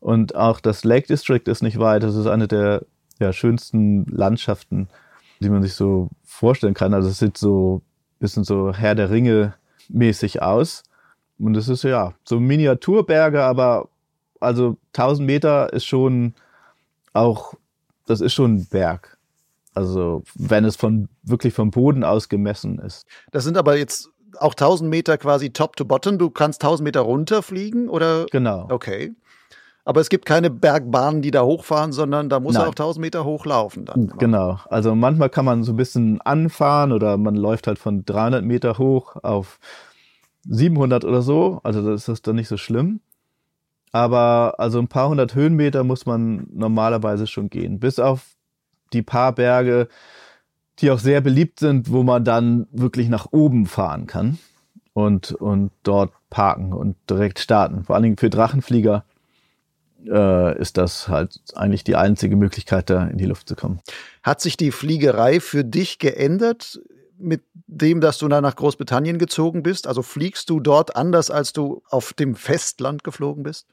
und 0.00 0.34
auch 0.34 0.60
das 0.60 0.84
Lake 0.84 1.06
District 1.06 1.42
ist 1.46 1.62
nicht 1.62 1.78
weit. 1.78 2.02
Das 2.02 2.14
ist 2.14 2.26
eine 2.26 2.48
der 2.48 2.84
ja, 3.18 3.32
schönsten 3.32 4.04
Landschaften, 4.06 4.88
die 5.40 5.48
man 5.48 5.62
sich 5.62 5.74
so 5.74 6.08
vorstellen 6.24 6.74
kann. 6.74 6.94
Also 6.94 7.08
es 7.08 7.18
sieht 7.18 7.36
so 7.36 7.82
ein 7.82 8.18
bisschen 8.20 8.44
so 8.44 8.72
Herr 8.72 8.94
der 8.94 9.10
Ringe 9.10 9.54
mäßig 9.88 10.42
aus. 10.42 10.84
Und 11.38 11.56
es 11.56 11.68
ist 11.68 11.84
ja 11.84 12.14
so 12.24 12.40
Miniaturberge, 12.40 13.42
aber 13.42 13.88
also 14.40 14.76
1000 14.92 15.26
Meter 15.26 15.72
ist 15.72 15.84
schon 15.84 16.34
auch, 17.12 17.54
das 18.06 18.20
ist 18.20 18.34
schon 18.34 18.56
ein 18.56 18.66
Berg. 18.66 19.17
Also 19.78 20.24
wenn 20.34 20.64
es 20.64 20.74
von 20.74 21.08
wirklich 21.22 21.54
vom 21.54 21.70
Boden 21.70 22.02
aus 22.02 22.28
gemessen 22.28 22.80
ist. 22.80 23.06
Das 23.30 23.44
sind 23.44 23.56
aber 23.56 23.78
jetzt 23.78 24.10
auch 24.40 24.54
1000 24.54 24.90
Meter 24.90 25.16
quasi 25.18 25.50
top 25.50 25.76
to 25.76 25.84
bottom. 25.84 26.18
Du 26.18 26.30
kannst 26.30 26.64
1000 26.64 26.84
Meter 26.84 27.02
runterfliegen 27.02 27.88
oder? 27.88 28.26
Genau. 28.32 28.66
Okay. 28.70 29.14
Aber 29.84 30.00
es 30.00 30.08
gibt 30.08 30.26
keine 30.26 30.50
Bergbahnen, 30.50 31.22
die 31.22 31.30
da 31.30 31.44
hochfahren, 31.44 31.92
sondern 31.92 32.28
da 32.28 32.40
muss 32.40 32.54
Nein. 32.54 32.64
er 32.64 32.68
auch 32.70 32.72
1000 32.72 33.00
Meter 33.00 33.24
hochlaufen. 33.24 33.84
Dann 33.84 34.08
genau. 34.18 34.58
Also 34.68 34.96
manchmal 34.96 35.30
kann 35.30 35.44
man 35.44 35.62
so 35.62 35.72
ein 35.74 35.76
bisschen 35.76 36.20
anfahren 36.22 36.90
oder 36.90 37.16
man 37.16 37.36
läuft 37.36 37.68
halt 37.68 37.78
von 37.78 38.04
300 38.04 38.44
Meter 38.44 38.78
hoch 38.78 39.14
auf 39.22 39.60
700 40.42 41.04
oder 41.04 41.22
so. 41.22 41.60
Also 41.62 41.88
das 41.88 42.08
ist 42.08 42.26
dann 42.26 42.34
nicht 42.34 42.48
so 42.48 42.56
schlimm. 42.56 42.98
Aber 43.92 44.56
also 44.58 44.80
ein 44.80 44.88
paar 44.88 45.08
hundert 45.08 45.36
Höhenmeter 45.36 45.84
muss 45.84 46.04
man 46.04 46.48
normalerweise 46.52 47.28
schon 47.28 47.48
gehen. 47.48 47.78
Bis 47.78 48.00
auf 48.00 48.37
die 48.92 49.02
paar 49.02 49.32
Berge, 49.32 49.88
die 50.78 50.90
auch 50.90 50.98
sehr 50.98 51.20
beliebt 51.20 51.60
sind, 51.60 51.90
wo 51.90 52.02
man 52.02 52.24
dann 52.24 52.66
wirklich 52.70 53.08
nach 53.08 53.28
oben 53.32 53.66
fahren 53.66 54.06
kann 54.06 54.38
und, 54.92 55.32
und 55.32 55.72
dort 55.82 56.12
parken 56.30 56.72
und 56.72 56.96
direkt 57.08 57.38
starten. 57.38 57.84
Vor 57.84 57.94
allen 57.96 58.04
Dingen 58.04 58.16
für 58.16 58.30
Drachenflieger 58.30 59.04
äh, 60.06 60.58
ist 60.58 60.76
das 60.76 61.08
halt 61.08 61.40
eigentlich 61.54 61.84
die 61.84 61.96
einzige 61.96 62.36
Möglichkeit, 62.36 62.90
da 62.90 63.04
in 63.06 63.18
die 63.18 63.26
Luft 63.26 63.48
zu 63.48 63.56
kommen. 63.56 63.80
Hat 64.22 64.40
sich 64.40 64.56
die 64.56 64.70
Fliegerei 64.70 65.40
für 65.40 65.64
dich 65.64 65.98
geändert 65.98 66.80
mit 67.18 67.42
dem, 67.66 68.00
dass 68.00 68.18
du 68.18 68.28
dann 68.28 68.42
nach 68.42 68.56
Großbritannien 68.56 69.18
gezogen 69.18 69.62
bist? 69.62 69.86
Also 69.86 70.02
fliegst 70.02 70.50
du 70.50 70.60
dort 70.60 70.96
anders, 70.96 71.30
als 71.30 71.52
du 71.52 71.82
auf 71.90 72.12
dem 72.12 72.34
Festland 72.34 73.02
geflogen 73.02 73.42
bist? 73.42 73.66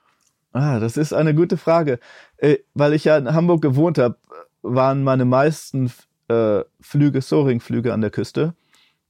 Ah, 0.52 0.80
das 0.80 0.98
ist 0.98 1.14
eine 1.14 1.36
gute 1.36 1.58
Frage. 1.58 2.00
Äh, 2.38 2.58
weil 2.74 2.94
ich 2.94 3.04
ja 3.04 3.18
in 3.18 3.34
Hamburg 3.34 3.62
gewohnt 3.62 3.98
habe, 3.98 4.18
waren 4.66 5.04
meine 5.04 5.26
meisten 5.26 5.92
äh, 6.28 6.62
Flüge 6.82 7.22
Soaring-Flüge 7.22 7.94
an 7.94 8.02
der 8.02 8.12
Küste. 8.12 8.54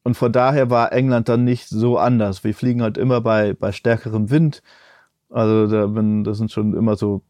Und 0.03 0.15
von 0.15 0.31
daher 0.31 0.69
war 0.69 0.91
England 0.91 1.29
dann 1.29 1.43
nicht 1.43 1.67
so 1.67 1.97
anders. 1.97 2.43
Wir 2.43 2.53
fliegen 2.53 2.81
halt 2.81 2.97
immer 2.97 3.21
bei, 3.21 3.53
bei 3.53 3.71
stärkerem 3.71 4.29
Wind. 4.29 4.61
Also 5.29 5.67
da 5.67 5.87
bin, 5.87 6.23
das 6.23 6.37
sind 6.37 6.51
schon 6.51 6.75
immer 6.75 6.95
so 6.95 7.23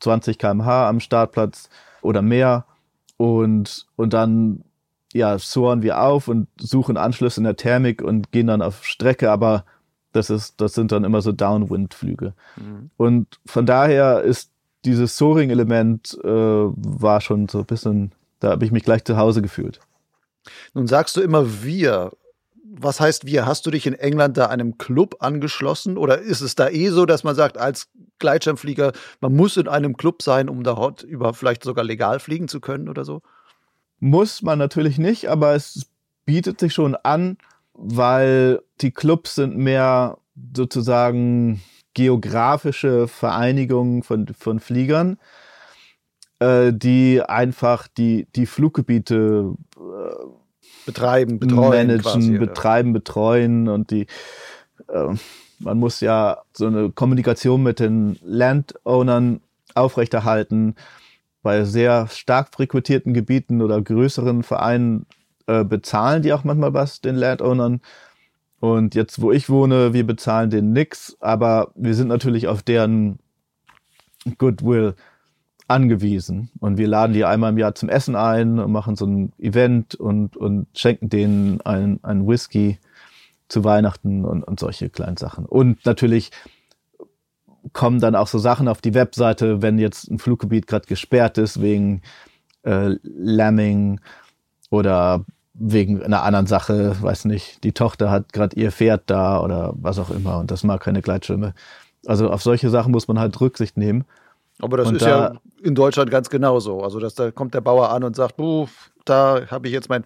20 0.00 0.38
km/h 0.38 0.88
am 0.88 1.00
Startplatz 1.00 1.70
oder 2.02 2.20
mehr. 2.20 2.66
Und, 3.16 3.86
und 3.96 4.12
dann 4.12 4.64
ja, 5.12 5.38
soaren 5.38 5.82
wir 5.82 6.02
auf 6.02 6.28
und 6.28 6.48
suchen 6.60 6.96
Anschluss 6.96 7.38
in 7.38 7.44
der 7.44 7.56
Thermik 7.56 8.02
und 8.02 8.30
gehen 8.30 8.46
dann 8.46 8.62
auf 8.62 8.84
Strecke, 8.84 9.30
aber 9.30 9.64
das 10.12 10.30
ist, 10.30 10.60
das 10.60 10.74
sind 10.74 10.92
dann 10.92 11.04
immer 11.04 11.22
so 11.22 11.32
Downwind-Flüge. 11.32 12.34
Mhm. 12.56 12.90
Und 12.96 13.40
von 13.46 13.66
daher 13.66 14.22
ist 14.22 14.52
dieses 14.84 15.16
Soaring-Element 15.16 16.18
äh, 16.22 16.28
war 16.28 17.20
schon 17.20 17.48
so 17.48 17.58
ein 17.60 17.66
bisschen, 17.66 18.12
da 18.40 18.50
habe 18.50 18.64
ich 18.64 18.72
mich 18.72 18.84
gleich 18.84 19.04
zu 19.04 19.16
Hause 19.16 19.42
gefühlt. 19.42 19.80
Nun 20.74 20.86
sagst 20.86 21.16
du 21.16 21.20
immer 21.20 21.62
wir. 21.62 22.12
Was 22.80 23.00
heißt 23.00 23.26
wir? 23.26 23.46
Hast 23.46 23.66
du 23.66 23.70
dich 23.70 23.86
in 23.86 23.94
England 23.94 24.36
da 24.36 24.46
einem 24.46 24.78
Club 24.78 25.16
angeschlossen 25.20 25.96
oder 25.96 26.18
ist 26.18 26.42
es 26.42 26.54
da 26.54 26.68
eh 26.68 26.90
so, 26.90 27.06
dass 27.06 27.24
man 27.24 27.34
sagt, 27.34 27.58
als 27.58 27.88
Gleitschirmflieger, 28.18 28.92
man 29.20 29.34
muss 29.34 29.56
in 29.56 29.68
einem 29.68 29.96
Club 29.96 30.22
sein, 30.22 30.48
um 30.48 30.62
da 30.62 30.92
über 31.06 31.34
vielleicht 31.34 31.64
sogar 31.64 31.84
legal 31.84 32.20
fliegen 32.20 32.46
zu 32.46 32.60
können 32.60 32.88
oder 32.88 33.04
so? 33.04 33.22
Muss 34.00 34.42
man 34.42 34.58
natürlich 34.58 34.98
nicht, 34.98 35.28
aber 35.28 35.54
es 35.54 35.86
bietet 36.24 36.60
sich 36.60 36.74
schon 36.74 36.94
an, 36.94 37.38
weil 37.72 38.62
die 38.80 38.92
Clubs 38.92 39.34
sind 39.34 39.56
mehr 39.56 40.18
sozusagen 40.54 41.62
geografische 41.98 43.08
Vereinigungen 43.08 44.04
von, 44.04 44.28
von 44.28 44.60
Fliegern, 44.60 45.18
äh, 46.38 46.72
die 46.72 47.20
einfach 47.20 47.88
die, 47.88 48.28
die 48.36 48.46
Fluggebiete 48.46 49.56
äh, 49.76 49.80
betreiben, 50.86 51.40
betreuen, 51.40 51.88
managen, 51.88 52.02
quasi, 52.02 52.38
betreiben, 52.38 52.92
betreuen 52.92 53.68
und 53.68 53.90
die 53.90 54.06
äh, 54.86 55.16
man 55.58 55.78
muss 55.80 56.00
ja 56.00 56.38
so 56.52 56.68
eine 56.68 56.90
Kommunikation 56.92 57.64
mit 57.64 57.80
den 57.80 58.16
Landownern 58.22 59.40
aufrechterhalten. 59.74 60.76
Bei 61.42 61.64
sehr 61.64 62.06
stark 62.06 62.54
frequentierten 62.54 63.12
Gebieten 63.12 63.60
oder 63.60 63.82
größeren 63.82 64.44
Vereinen 64.44 65.06
äh, 65.48 65.64
bezahlen 65.64 66.22
die 66.22 66.32
auch 66.32 66.44
manchmal 66.44 66.74
was 66.74 67.00
den 67.00 67.16
Landownern. 67.16 67.80
Und 68.60 68.94
jetzt, 68.94 69.20
wo 69.20 69.30
ich 69.30 69.48
wohne, 69.48 69.92
wir 69.92 70.06
bezahlen 70.06 70.50
denen 70.50 70.72
nix, 70.72 71.16
aber 71.20 71.70
wir 71.74 71.94
sind 71.94 72.08
natürlich 72.08 72.48
auf 72.48 72.62
deren 72.62 73.18
Goodwill 74.36 74.94
angewiesen. 75.68 76.50
Und 76.58 76.78
wir 76.78 76.88
laden 76.88 77.12
die 77.12 77.24
einmal 77.24 77.52
im 77.52 77.58
Jahr 77.58 77.74
zum 77.74 77.88
Essen 77.88 78.16
ein 78.16 78.58
und 78.58 78.72
machen 78.72 78.96
so 78.96 79.06
ein 79.06 79.32
Event 79.38 79.94
und, 79.94 80.36
und 80.36 80.66
schenken 80.76 81.08
denen 81.08 81.60
ein, 81.60 82.00
ein 82.02 82.26
Whisky 82.26 82.78
zu 83.48 83.64
Weihnachten 83.64 84.24
und, 84.24 84.42
und 84.42 84.58
solche 84.58 84.90
kleinen 84.90 85.16
Sachen. 85.16 85.44
Und 85.46 85.84
natürlich 85.86 86.30
kommen 87.72 88.00
dann 88.00 88.14
auch 88.14 88.26
so 88.26 88.38
Sachen 88.38 88.66
auf 88.66 88.80
die 88.80 88.94
Webseite, 88.94 89.62
wenn 89.62 89.78
jetzt 89.78 90.10
ein 90.10 90.18
Fluggebiet 90.18 90.66
gerade 90.66 90.86
gesperrt 90.86 91.38
ist 91.38 91.60
wegen 91.60 92.02
äh, 92.62 92.96
Lambing 93.02 94.00
oder 94.70 95.24
wegen 95.58 96.02
einer 96.02 96.22
anderen 96.22 96.46
Sache, 96.46 96.96
weiß 97.00 97.24
nicht, 97.24 97.64
die 97.64 97.72
Tochter 97.72 98.10
hat 98.10 98.32
gerade 98.32 98.56
ihr 98.56 98.70
Pferd 98.70 99.02
da 99.06 99.40
oder 99.42 99.74
was 99.76 99.98
auch 99.98 100.10
immer 100.10 100.38
und 100.38 100.50
das 100.50 100.62
mag 100.64 100.80
keine 100.82 101.02
Gleitschirme. 101.02 101.54
Also 102.06 102.30
auf 102.30 102.42
solche 102.42 102.70
Sachen 102.70 102.92
muss 102.92 103.08
man 103.08 103.18
halt 103.18 103.40
Rücksicht 103.40 103.76
nehmen. 103.76 104.04
Aber 104.60 104.76
das 104.76 104.88
und 104.88 104.96
ist 104.96 105.02
da, 105.04 105.08
ja 105.08 105.32
in 105.62 105.74
Deutschland 105.74 106.10
ganz 106.10 106.30
genauso. 106.30 106.82
Also 106.82 107.00
dass 107.00 107.14
da 107.14 107.30
kommt 107.30 107.54
der 107.54 107.60
Bauer 107.60 107.90
an 107.90 108.04
und 108.04 108.16
sagt, 108.16 108.36
da 109.04 109.42
habe 109.50 109.66
ich 109.66 109.72
jetzt 109.72 109.88
mein 109.88 110.04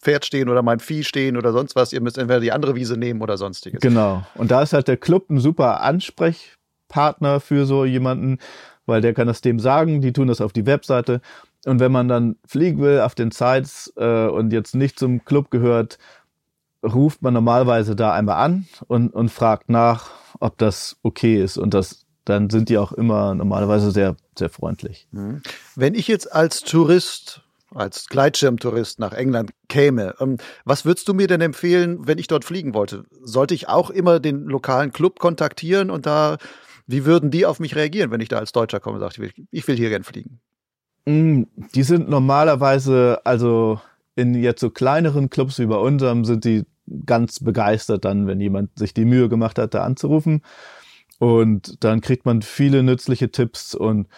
Pferd 0.00 0.24
stehen 0.24 0.48
oder 0.48 0.62
mein 0.62 0.80
Vieh 0.80 1.04
stehen 1.04 1.36
oder 1.36 1.52
sonst 1.52 1.76
was. 1.76 1.92
Ihr 1.92 2.00
müsst 2.00 2.18
entweder 2.18 2.40
die 2.40 2.52
andere 2.52 2.74
Wiese 2.74 2.96
nehmen 2.96 3.22
oder 3.22 3.36
sonstiges. 3.36 3.80
Genau. 3.80 4.22
Und 4.34 4.50
da 4.50 4.62
ist 4.62 4.72
halt 4.72 4.88
der 4.88 4.96
Club 4.96 5.30
ein 5.30 5.38
super 5.38 5.80
Ansprechpartner 5.82 7.40
für 7.40 7.66
so 7.66 7.84
jemanden, 7.84 8.38
weil 8.86 9.00
der 9.00 9.14
kann 9.14 9.26
das 9.26 9.40
dem 9.40 9.58
sagen, 9.58 10.00
die 10.00 10.12
tun 10.12 10.28
das 10.28 10.40
auf 10.40 10.52
die 10.52 10.66
Webseite 10.66 11.20
und 11.66 11.80
wenn 11.80 11.92
man 11.92 12.08
dann 12.08 12.36
fliegen 12.46 12.80
will 12.80 13.00
auf 13.00 13.14
den 13.14 13.30
Sites 13.30 13.92
äh, 13.96 14.26
und 14.26 14.52
jetzt 14.52 14.74
nicht 14.74 14.98
zum 14.98 15.24
Club 15.24 15.50
gehört, 15.50 15.98
ruft 16.82 17.22
man 17.22 17.34
normalerweise 17.34 17.96
da 17.96 18.12
einmal 18.12 18.36
an 18.36 18.68
und, 18.86 19.12
und 19.12 19.30
fragt 19.30 19.68
nach, 19.68 20.10
ob 20.38 20.58
das 20.58 20.96
okay 21.02 21.42
ist. 21.42 21.58
Und 21.58 21.74
das, 21.74 22.06
dann 22.24 22.50
sind 22.50 22.68
die 22.68 22.78
auch 22.78 22.92
immer 22.92 23.34
normalerweise 23.34 23.90
sehr, 23.90 24.16
sehr 24.38 24.48
freundlich. 24.48 25.08
Mhm. 25.10 25.42
Wenn 25.74 25.94
ich 25.94 26.06
jetzt 26.06 26.32
als 26.32 26.60
Tourist, 26.60 27.42
als 27.74 28.06
Gleitschirmtourist 28.06 29.00
nach 29.00 29.12
England 29.12 29.50
käme, 29.68 30.14
ähm, 30.20 30.36
was 30.64 30.84
würdest 30.84 31.08
du 31.08 31.14
mir 31.14 31.26
denn 31.26 31.40
empfehlen, 31.40 32.06
wenn 32.06 32.18
ich 32.18 32.28
dort 32.28 32.44
fliegen 32.44 32.74
wollte? 32.74 33.04
Sollte 33.22 33.54
ich 33.54 33.68
auch 33.68 33.90
immer 33.90 34.20
den 34.20 34.44
lokalen 34.44 34.92
Club 34.92 35.18
kontaktieren 35.18 35.90
und 35.90 36.06
da, 36.06 36.36
wie 36.86 37.04
würden 37.04 37.32
die 37.32 37.44
auf 37.44 37.58
mich 37.58 37.74
reagieren, 37.74 38.12
wenn 38.12 38.20
ich 38.20 38.28
da 38.28 38.38
als 38.38 38.52
Deutscher 38.52 38.78
komme 38.78 38.96
und 38.96 39.00
sage, 39.00 39.32
ich 39.50 39.66
will 39.66 39.76
hier 39.76 39.88
gern 39.88 40.04
fliegen? 40.04 40.40
Mm, 41.06 41.44
die 41.74 41.82
sind 41.82 42.08
normalerweise, 42.08 43.20
also 43.24 43.80
in 44.16 44.34
jetzt 44.34 44.60
so 44.60 44.70
kleineren 44.70 45.30
Clubs 45.30 45.58
wie 45.58 45.66
bei 45.66 45.76
unserem, 45.76 46.24
sind 46.24 46.44
die 46.44 46.64
ganz 47.04 47.40
begeistert 47.40 48.04
dann, 48.04 48.26
wenn 48.26 48.40
jemand 48.40 48.78
sich 48.78 48.94
die 48.94 49.04
Mühe 49.04 49.28
gemacht 49.28 49.58
hat, 49.58 49.74
da 49.74 49.84
anzurufen. 49.84 50.42
Und 51.18 51.82
dann 51.84 52.00
kriegt 52.00 52.26
man 52.26 52.42
viele 52.42 52.82
nützliche 52.82 53.30
Tipps 53.30 53.74
und 53.74 54.08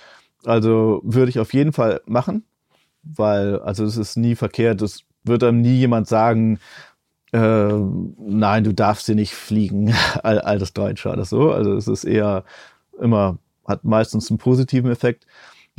also 0.44 1.00
würde 1.04 1.30
ich 1.30 1.38
auf 1.38 1.52
jeden 1.54 1.72
Fall 1.72 2.00
machen, 2.06 2.44
weil 3.02 3.60
also 3.60 3.84
es 3.84 3.96
ist 3.96 4.16
nie 4.16 4.34
verkehrt, 4.34 4.82
es 4.82 5.04
wird 5.24 5.44
einem 5.44 5.60
nie 5.60 5.76
jemand 5.76 6.08
sagen, 6.08 6.58
äh, 7.32 7.72
nein, 8.18 8.64
du 8.64 8.72
darfst 8.72 9.06
hier 9.06 9.14
nicht 9.14 9.34
fliegen, 9.34 9.94
altes 10.22 10.72
Deutscher 10.72 11.12
oder 11.12 11.24
so. 11.24 11.52
Also 11.52 11.74
es 11.74 11.88
ist 11.88 12.04
eher 12.04 12.44
immer, 13.00 13.38
hat 13.66 13.84
meistens 13.84 14.30
einen 14.30 14.38
positiven 14.38 14.90
Effekt. 14.90 15.26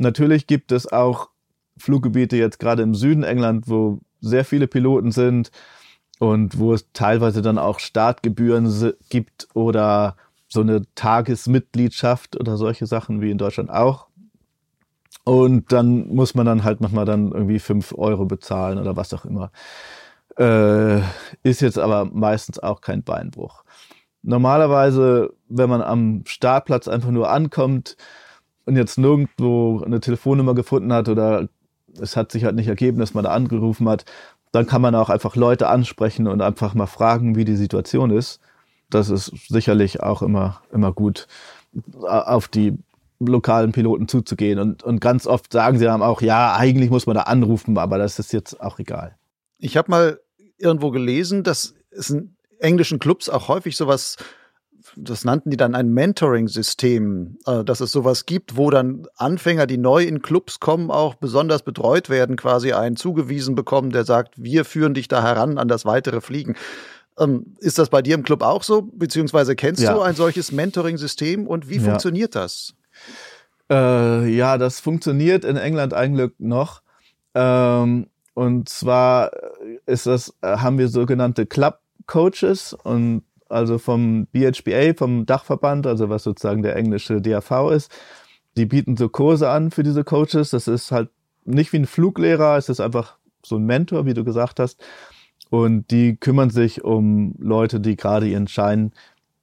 Natürlich 0.00 0.46
gibt 0.46 0.72
es 0.72 0.90
auch 0.90 1.28
Fluggebiete 1.76 2.36
jetzt 2.36 2.58
gerade 2.58 2.82
im 2.82 2.94
Süden 2.94 3.22
England, 3.22 3.68
wo 3.68 4.00
sehr 4.20 4.44
viele 4.44 4.66
Piloten 4.66 5.12
sind 5.12 5.50
und 6.18 6.58
wo 6.58 6.74
es 6.74 6.86
teilweise 6.92 7.42
dann 7.42 7.58
auch 7.58 7.78
Startgebühren 7.78 8.94
gibt 9.08 9.48
oder 9.54 10.16
so 10.48 10.60
eine 10.60 10.82
Tagesmitgliedschaft 10.94 12.38
oder 12.38 12.56
solche 12.56 12.86
Sachen 12.86 13.20
wie 13.20 13.30
in 13.30 13.38
Deutschland 13.38 13.70
auch. 13.70 14.08
Und 15.24 15.70
dann 15.72 16.08
muss 16.08 16.34
man 16.34 16.46
dann 16.46 16.64
halt 16.64 16.80
manchmal 16.80 17.04
dann 17.04 17.32
irgendwie 17.32 17.58
fünf 17.58 17.92
Euro 17.92 18.24
bezahlen 18.24 18.78
oder 18.78 18.96
was 18.96 19.12
auch 19.14 19.24
immer. 19.24 19.52
Äh, 20.38 21.00
ist 21.42 21.60
jetzt 21.60 21.78
aber 21.78 22.06
meistens 22.06 22.58
auch 22.58 22.80
kein 22.80 23.02
Beinbruch. 23.02 23.64
Normalerweise, 24.22 25.34
wenn 25.48 25.70
man 25.70 25.82
am 25.82 26.22
Startplatz 26.26 26.88
einfach 26.88 27.10
nur 27.10 27.30
ankommt, 27.30 27.96
und 28.66 28.76
jetzt 28.76 28.98
nirgendwo 28.98 29.82
eine 29.84 30.00
Telefonnummer 30.00 30.54
gefunden 30.54 30.92
hat 30.92 31.08
oder 31.08 31.48
es 32.00 32.16
hat 32.16 32.32
sich 32.32 32.44
halt 32.44 32.56
nicht 32.56 32.68
ergeben, 32.68 32.98
dass 32.98 33.14
man 33.14 33.24
da 33.24 33.30
angerufen 33.30 33.88
hat, 33.88 34.04
dann 34.52 34.66
kann 34.66 34.82
man 34.82 34.94
auch 34.94 35.10
einfach 35.10 35.36
Leute 35.36 35.68
ansprechen 35.68 36.26
und 36.26 36.42
einfach 36.42 36.74
mal 36.74 36.86
fragen, 36.86 37.36
wie 37.36 37.44
die 37.44 37.56
Situation 37.56 38.10
ist. 38.10 38.40
Das 38.90 39.10
ist 39.10 39.32
sicherlich 39.48 40.02
auch 40.02 40.22
immer, 40.22 40.62
immer 40.72 40.92
gut, 40.92 41.26
auf 42.02 42.48
die 42.48 42.76
lokalen 43.20 43.72
Piloten 43.72 44.08
zuzugehen. 44.08 44.58
Und, 44.58 44.82
und 44.82 45.00
ganz 45.00 45.26
oft 45.26 45.52
sagen 45.52 45.78
sie 45.78 45.84
dann 45.84 46.02
auch, 46.02 46.22
ja, 46.22 46.54
eigentlich 46.54 46.90
muss 46.90 47.06
man 47.06 47.14
da 47.14 47.22
anrufen, 47.22 47.78
aber 47.78 47.98
das 47.98 48.18
ist 48.18 48.32
jetzt 48.32 48.60
auch 48.60 48.78
egal. 48.78 49.16
Ich 49.58 49.76
habe 49.76 49.90
mal 49.90 50.20
irgendwo 50.58 50.90
gelesen, 50.90 51.44
dass 51.44 51.74
es 51.90 52.10
in 52.10 52.34
englischen 52.58 52.98
Clubs 52.98 53.28
auch 53.28 53.48
häufig 53.48 53.76
sowas 53.76 54.16
das 54.96 55.24
nannten 55.24 55.50
die 55.50 55.56
dann 55.56 55.74
ein 55.74 55.92
Mentoring-System, 55.92 57.38
äh, 57.46 57.64
dass 57.64 57.80
es 57.80 57.92
sowas 57.92 58.26
gibt, 58.26 58.56
wo 58.56 58.70
dann 58.70 59.06
Anfänger, 59.16 59.66
die 59.66 59.78
neu 59.78 60.04
in 60.04 60.22
Clubs 60.22 60.60
kommen, 60.60 60.90
auch 60.90 61.14
besonders 61.14 61.62
betreut 61.62 62.10
werden, 62.10 62.36
quasi 62.36 62.72
einen 62.72 62.96
zugewiesen 62.96 63.54
bekommen, 63.54 63.90
der 63.90 64.04
sagt, 64.04 64.34
wir 64.36 64.64
führen 64.64 64.94
dich 64.94 65.08
da 65.08 65.22
heran 65.22 65.58
an 65.58 65.68
das 65.68 65.84
weitere 65.84 66.20
Fliegen. 66.20 66.56
Ähm, 67.18 67.54
ist 67.58 67.78
das 67.78 67.90
bei 67.90 68.02
dir 68.02 68.14
im 68.14 68.22
Club 68.22 68.42
auch 68.42 68.62
so? 68.62 68.82
Beziehungsweise 68.82 69.56
kennst 69.56 69.82
ja. 69.82 69.94
du 69.94 70.00
ein 70.00 70.14
solches 70.14 70.52
Mentoring-System 70.52 71.46
und 71.46 71.68
wie 71.68 71.76
ja. 71.76 71.82
funktioniert 71.82 72.34
das? 72.34 72.74
Äh, 73.70 74.28
ja, 74.28 74.58
das 74.58 74.80
funktioniert 74.80 75.44
in 75.44 75.56
England 75.56 75.94
eigentlich 75.94 76.30
noch. 76.38 76.82
Ähm, 77.34 78.08
und 78.34 78.68
zwar 78.68 79.30
ist 79.86 80.06
das, 80.06 80.34
äh, 80.40 80.56
haben 80.56 80.78
wir 80.78 80.88
sogenannte 80.88 81.46
Club 81.46 81.80
Coaches 82.06 82.74
und 82.74 83.22
also 83.50 83.78
vom 83.78 84.26
BHBA, 84.26 84.94
vom 84.96 85.26
Dachverband, 85.26 85.86
also 85.86 86.08
was 86.08 86.22
sozusagen 86.22 86.62
der 86.62 86.76
englische 86.76 87.20
DAV 87.20 87.70
ist. 87.72 87.90
Die 88.56 88.66
bieten 88.66 88.96
so 88.96 89.08
Kurse 89.08 89.50
an 89.50 89.70
für 89.70 89.82
diese 89.82 90.04
Coaches. 90.04 90.50
Das 90.50 90.68
ist 90.68 90.92
halt 90.92 91.10
nicht 91.44 91.72
wie 91.72 91.78
ein 91.78 91.86
Fluglehrer, 91.86 92.56
es 92.56 92.68
ist 92.68 92.80
einfach 92.80 93.16
so 93.44 93.56
ein 93.56 93.64
Mentor, 93.64 94.06
wie 94.06 94.14
du 94.14 94.24
gesagt 94.24 94.60
hast. 94.60 94.82
Und 95.50 95.90
die 95.90 96.16
kümmern 96.16 96.50
sich 96.50 96.84
um 96.84 97.34
Leute, 97.38 97.80
die 97.80 97.96
gerade 97.96 98.28
ihren 98.28 98.46
Schein 98.46 98.92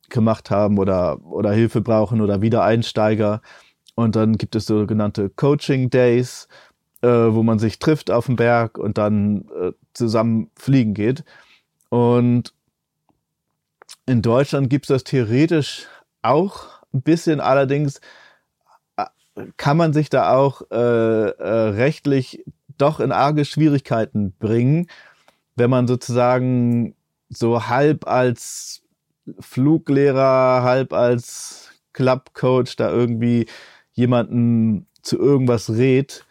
gemacht 0.10 0.50
haben 0.50 0.78
oder, 0.78 1.24
oder 1.26 1.52
Hilfe 1.52 1.82
brauchen 1.82 2.22
oder 2.22 2.42
Wiedereinsteiger. 2.42 3.42
Und 3.96 4.16
dann 4.16 4.38
gibt 4.38 4.56
es 4.56 4.66
sogenannte 4.66 5.30
Coaching 5.30 5.90
Days, 5.90 6.48
äh, 7.02 7.08
wo 7.08 7.44
man 7.44 7.60
sich 7.60 7.80
trifft 7.80 8.10
auf 8.12 8.28
dem 8.28 8.38
Berg 8.38 8.78
und 8.78 8.98
dann 8.98 9.50
äh, 9.60 9.72
zusammen 9.94 10.50
fliegen 10.56 10.94
geht. 10.94 11.24
Und 11.90 12.54
in 14.08 14.22
Deutschland 14.22 14.70
gibt 14.70 14.86
es 14.86 14.88
das 14.88 15.04
theoretisch 15.04 15.86
auch 16.24 16.66
ein 16.94 17.02
bisschen, 17.04 17.40
allerdings 17.40 18.00
äh, 18.96 19.06
kann 19.58 19.78
man 19.78 19.94
sich 19.94 20.10
da 20.10 20.34
auch 20.36 20.64
äh, 20.72 20.76
äh, 20.76 21.70
rechtlich 21.70 22.44
doch 22.78 23.00
in 23.00 23.12
arge 23.12 23.46
Schwierigkeiten 23.46 24.34
bringen, 24.40 24.88
wenn 25.56 25.70
man 25.70 25.88
sozusagen 25.88 26.96
so 27.30 27.68
halb 27.68 28.08
als 28.08 28.82
Fluglehrer, 29.40 30.64
halb 30.64 30.94
als 30.94 31.70
Clubcoach 31.94 32.76
da 32.78 32.90
irgendwie 32.90 33.48
jemanden 33.92 34.88
zu 35.02 35.18
irgendwas 35.18 35.72
rät. 35.72 36.26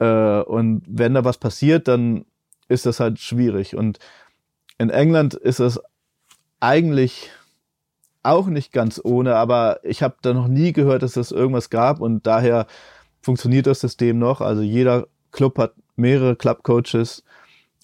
Äh, 0.00 0.40
und 0.42 0.82
wenn 0.86 1.14
da 1.14 1.24
was 1.24 1.38
passiert, 1.38 1.88
dann 1.88 2.26
ist 2.68 2.84
das 2.84 3.00
halt 3.00 3.20
schwierig. 3.20 3.74
Und 3.74 3.98
in 4.76 4.90
England 4.90 5.34
ist 5.34 5.60
es 5.60 5.80
eigentlich 6.62 7.30
auch 8.22 8.46
nicht 8.46 8.72
ganz 8.72 9.00
ohne, 9.02 9.34
aber 9.34 9.80
ich 9.82 10.02
habe 10.02 10.14
da 10.22 10.32
noch 10.32 10.46
nie 10.46 10.72
gehört, 10.72 11.02
dass 11.02 11.16
es 11.16 11.32
irgendwas 11.32 11.70
gab 11.70 12.00
und 12.00 12.26
daher 12.26 12.66
funktioniert 13.20 13.66
das 13.66 13.80
System 13.80 14.18
noch. 14.18 14.40
Also 14.40 14.62
jeder 14.62 15.08
Club 15.32 15.58
hat 15.58 15.74
mehrere 15.96 16.36
Club-Coaches 16.36 17.24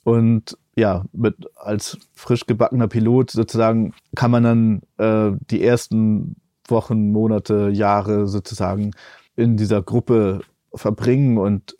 und 0.05 0.57
ja, 0.77 1.05
mit 1.12 1.35
als 1.57 1.99
frisch 2.14 2.47
gebackener 2.47 2.87
Pilot 2.87 3.33
sozusagen 3.33 3.95
kann 4.14 4.31
man 4.31 4.45
dann 4.45 4.83
äh, 4.99 5.37
die 5.51 5.64
ersten 5.64 6.37
Wochen, 6.69 7.11
Monate, 7.11 7.71
Jahre 7.71 8.29
sozusagen 8.29 8.93
in 9.35 9.57
dieser 9.57 9.83
Gruppe 9.83 10.43
verbringen 10.73 11.37
und, 11.37 11.77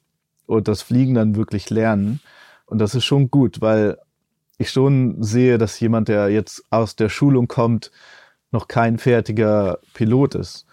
und 0.47 0.67
das 0.67 0.83
Fliegen 0.83 1.15
dann 1.15 1.37
wirklich 1.37 1.71
lernen. 1.71 2.19
Und 2.67 2.79
das 2.81 2.97
ist 2.97 3.05
schon 3.05 3.31
gut, 3.31 3.61
weil 3.61 3.99
ich 4.59 4.71
schon 4.71 5.23
sehe, 5.23 5.57
dass 5.57 5.81
jemand, 5.81 6.09
der 6.09 6.29
jetzt 6.29 6.65
aus 6.71 6.97
der 6.97 7.09
Schulung 7.09 7.49
kommt, 7.49 7.91
noch 8.51 8.69
kein 8.69 8.99
fertiger 8.99 9.79
Pilot 9.95 10.35
ist. 10.35 10.67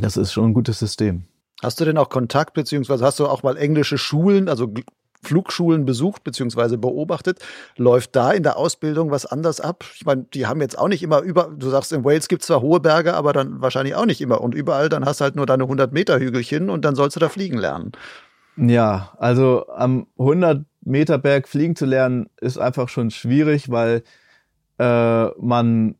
Das 0.00 0.16
ist 0.16 0.32
schon 0.32 0.50
ein 0.50 0.54
gutes 0.54 0.78
System. 0.78 1.24
Hast 1.62 1.80
du 1.80 1.84
denn 1.84 1.98
auch 1.98 2.08
Kontakt, 2.08 2.54
beziehungsweise 2.54 3.04
hast 3.04 3.18
du 3.18 3.26
auch 3.26 3.42
mal 3.42 3.56
englische 3.56 3.98
Schulen, 3.98 4.48
also 4.48 4.72
Flugschulen 5.22 5.84
besucht 5.84 6.22
beziehungsweise 6.24 6.78
beobachtet. 6.78 7.40
Läuft 7.76 8.14
da 8.14 8.32
in 8.32 8.42
der 8.42 8.56
Ausbildung 8.56 9.10
was 9.10 9.26
anders 9.26 9.60
ab? 9.60 9.84
Ich 9.94 10.06
meine, 10.06 10.26
die 10.32 10.46
haben 10.46 10.60
jetzt 10.60 10.78
auch 10.78 10.88
nicht 10.88 11.02
immer 11.02 11.20
über, 11.20 11.50
du 11.56 11.68
sagst, 11.68 11.92
in 11.92 12.04
Wales 12.04 12.28
gibt 12.28 12.42
es 12.42 12.46
zwar 12.46 12.60
hohe 12.60 12.80
Berge, 12.80 13.14
aber 13.14 13.32
dann 13.32 13.60
wahrscheinlich 13.60 13.94
auch 13.94 14.06
nicht 14.06 14.20
immer. 14.20 14.40
Und 14.40 14.54
überall, 14.54 14.88
dann 14.88 15.04
hast 15.04 15.20
du 15.20 15.24
halt 15.24 15.36
nur 15.36 15.46
deine 15.46 15.64
100 15.64 15.92
Meter 15.92 16.20
Hügelchen 16.20 16.70
und 16.70 16.84
dann 16.84 16.94
sollst 16.94 17.16
du 17.16 17.20
da 17.20 17.28
fliegen 17.28 17.58
lernen. 17.58 17.92
Ja, 18.56 19.12
also 19.18 19.66
am 19.68 20.06
100 20.18 20.64
Meter 20.88 21.18
Berg 21.18 21.48
fliegen 21.48 21.76
zu 21.76 21.86
lernen 21.86 22.30
ist 22.40 22.58
einfach 22.58 22.88
schon 22.88 23.10
schwierig, 23.10 23.70
weil 23.70 24.02
äh, 24.78 25.26
man 25.40 25.96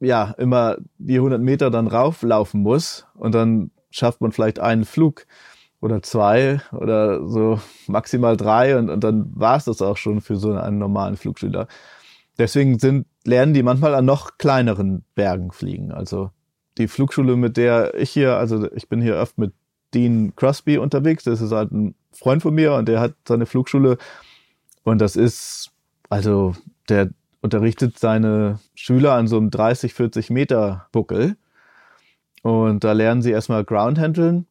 ja 0.00 0.34
immer 0.38 0.78
die 0.98 1.16
100 1.16 1.40
Meter 1.40 1.70
dann 1.70 1.86
rauflaufen 1.86 2.62
muss 2.62 3.06
und 3.14 3.34
dann 3.34 3.70
schafft 3.90 4.20
man 4.20 4.32
vielleicht 4.32 4.58
einen 4.58 4.84
Flug 4.84 5.26
oder 5.80 6.02
zwei 6.02 6.60
oder 6.72 7.26
so 7.28 7.60
maximal 7.86 8.36
drei 8.36 8.76
und, 8.76 8.90
und 8.90 9.02
dann 9.02 9.30
war 9.34 9.56
es 9.56 9.64
das 9.64 9.82
auch 9.82 9.96
schon 9.96 10.20
für 10.20 10.36
so 10.36 10.52
einen 10.52 10.78
normalen 10.78 11.16
Flugschüler. 11.16 11.68
Deswegen 12.38 12.78
sind, 12.78 13.06
lernen 13.24 13.54
die 13.54 13.62
manchmal 13.62 13.94
an 13.94 14.04
noch 14.04 14.38
kleineren 14.38 15.04
Bergen 15.14 15.52
fliegen. 15.52 15.92
Also 15.92 16.30
die 16.78 16.88
Flugschule, 16.88 17.36
mit 17.36 17.56
der 17.56 17.94
ich 17.94 18.10
hier, 18.10 18.36
also 18.36 18.70
ich 18.72 18.88
bin 18.88 19.02
hier 19.02 19.16
oft 19.16 19.36
mit 19.36 19.52
Dean 19.94 20.34
Crosby 20.36 20.78
unterwegs, 20.78 21.24
das 21.24 21.40
ist 21.40 21.52
halt 21.52 21.72
ein 21.72 21.94
Freund 22.12 22.42
von 22.42 22.54
mir 22.54 22.74
und 22.74 22.88
der 22.88 23.00
hat 23.00 23.14
seine 23.26 23.46
Flugschule 23.46 23.98
und 24.84 25.00
das 25.00 25.16
ist, 25.16 25.70
also 26.08 26.54
der 26.88 27.10
unterrichtet 27.42 27.98
seine 27.98 28.58
Schüler 28.74 29.14
an 29.14 29.26
so 29.26 29.36
einem 29.36 29.50
30, 29.50 29.94
40 29.94 30.30
Meter 30.30 30.86
Buckel 30.92 31.36
und 32.42 32.84
da 32.84 32.92
lernen 32.92 33.22
sie 33.22 33.30
erstmal 33.30 33.64
Ground 33.64 33.98
handeln 33.98 34.46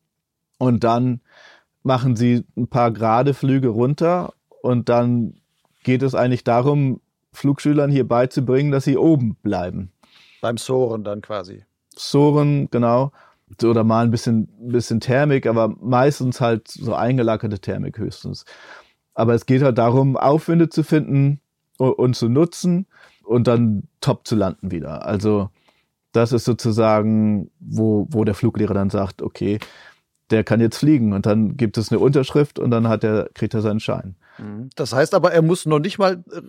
und 0.58 0.84
dann 0.84 1.22
machen 1.84 2.16
sie 2.16 2.46
ein 2.58 2.68
paar 2.68 2.92
gerade 2.92 3.34
Flüge 3.34 3.70
runter 3.70 4.34
und 4.62 4.90
dann 4.90 5.36
geht 5.84 6.04
es 6.04 6.16
eigentlich 6.16 6.44
darum, 6.44 7.02
Flugschülern 7.32 7.92
hier 7.92 8.08
beizubringen, 8.08 8.72
dass 8.72 8.84
sie 8.84 8.98
oben 8.98 9.36
bleiben. 9.36 9.92
Beim 10.42 10.58
Soren 10.58 11.04
dann 11.04 11.22
quasi. 11.22 11.64
Soren, 11.96 12.70
genau. 12.72 13.12
Oder 13.64 13.84
mal 13.84 14.06
ein 14.06 14.12
bisschen, 14.12 14.48
bisschen 14.60 15.00
Thermik, 15.00 15.48
aber 15.48 15.70
meistens 15.82 16.40
halt 16.40 16.68
so 16.68 16.94
eingelagerte 16.94 17.60
Thermik 17.60 17.98
höchstens. 17.98 18.46
Aber 19.14 19.34
es 19.34 19.46
geht 19.46 19.64
halt 19.64 19.78
darum, 19.78 20.18
Aufwinde 20.18 20.70
zu 20.70 20.84
finden 20.84 21.42
und, 21.78 21.94
und 21.94 22.16
zu 22.16 22.30
nutzen 22.30 22.88
und 23.24 23.48
dann 23.48 23.84
top 24.02 24.28
zu 24.28 24.36
landen 24.36 24.72
wieder. 24.72 25.06
Also 25.06 25.50
das 26.12 26.32
ist 26.32 26.46
sozusagen, 26.46 27.52
wo, 27.60 28.08
wo 28.10 28.24
der 28.24 28.34
Fluglehrer 28.34 28.74
dann 28.74 28.90
sagt, 28.90 29.22
okay, 29.22 29.60
der 30.32 30.44
kann 30.44 30.62
jetzt 30.62 30.78
fliegen 30.78 31.14
und 31.14 31.26
dann 31.26 31.58
gibt 31.58 31.78
es 31.78 31.92
eine 31.92 32.00
Unterschrift 32.00 32.60
und 32.60 32.72
dann 32.72 32.88
hat 32.88 33.04
er, 33.04 33.30
kriegt 33.34 33.54
er 33.54 33.62
seinen 33.62 33.80
Schein. 33.80 34.16
Mhm. 34.38 34.70
Das 34.76 34.94
heißt 34.94 35.14
aber, 35.14 35.32
er 35.32 35.42
muss 35.42 35.66
noch 35.66 35.80
nicht 35.80 35.98
mal 35.98 36.24
äh, 36.32 36.42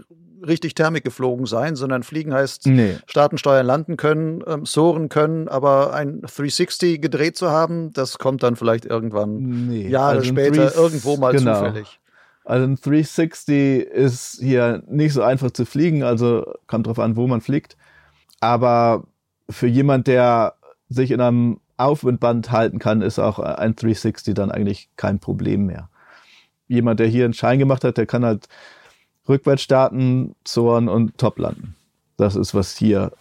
richtig 0.46 0.74
Thermik 0.74 1.04
geflogen 1.04 1.46
sein, 1.46 1.76
sondern 1.76 2.02
fliegen 2.02 2.32
heißt 2.32 2.66
nee. 2.66 2.96
starten, 3.06 3.38
steuern, 3.38 3.66
landen 3.66 3.96
können, 3.96 4.42
ähm, 4.46 4.66
sohren 4.66 5.08
können, 5.08 5.48
aber 5.48 5.92
ein 5.92 6.20
360 6.22 7.00
gedreht 7.00 7.36
zu 7.36 7.50
haben, 7.50 7.92
das 7.92 8.18
kommt 8.18 8.42
dann 8.42 8.56
vielleicht 8.56 8.84
irgendwann 8.84 9.68
nee. 9.68 9.88
Jahre 9.88 10.18
also 10.18 10.28
später 10.28 10.74
irgendwo 10.74 11.16
mal 11.16 11.32
genau. 11.32 11.58
zufällig. 11.58 12.00
Also 12.44 12.66
ein 12.66 12.76
360 12.76 13.84
ist 13.84 14.38
hier 14.40 14.82
nicht 14.88 15.12
so 15.12 15.22
einfach 15.22 15.50
zu 15.50 15.64
fliegen, 15.64 16.02
also 16.02 16.54
kommt 16.66 16.86
drauf 16.86 16.98
an, 16.98 17.16
wo 17.16 17.26
man 17.26 17.40
fliegt. 17.40 17.76
Aber 18.40 19.04
für 19.48 19.66
jemand, 19.66 20.06
der 20.06 20.54
sich 20.88 21.10
in 21.10 21.20
einem 21.20 21.60
Aufwindband 21.80 22.50
halten 22.50 22.78
kann, 22.78 23.02
ist 23.02 23.18
auch 23.18 23.38
ein 23.38 23.74
360 23.74 24.34
dann 24.34 24.50
eigentlich 24.50 24.88
kein 24.96 25.18
Problem 25.18 25.66
mehr. 25.66 25.88
Jemand, 26.68 27.00
der 27.00 27.08
hier 27.08 27.24
einen 27.24 27.34
Schein 27.34 27.58
gemacht 27.58 27.84
hat, 27.84 27.96
der 27.96 28.06
kann 28.06 28.24
halt 28.24 28.48
rückwärts 29.28 29.62
starten, 29.62 30.34
zoren 30.44 30.88
und 30.88 31.18
top 31.18 31.38
landen. 31.38 31.74
Das 32.16 32.36
ist, 32.36 32.54
was 32.54 32.76
hier 32.76 33.12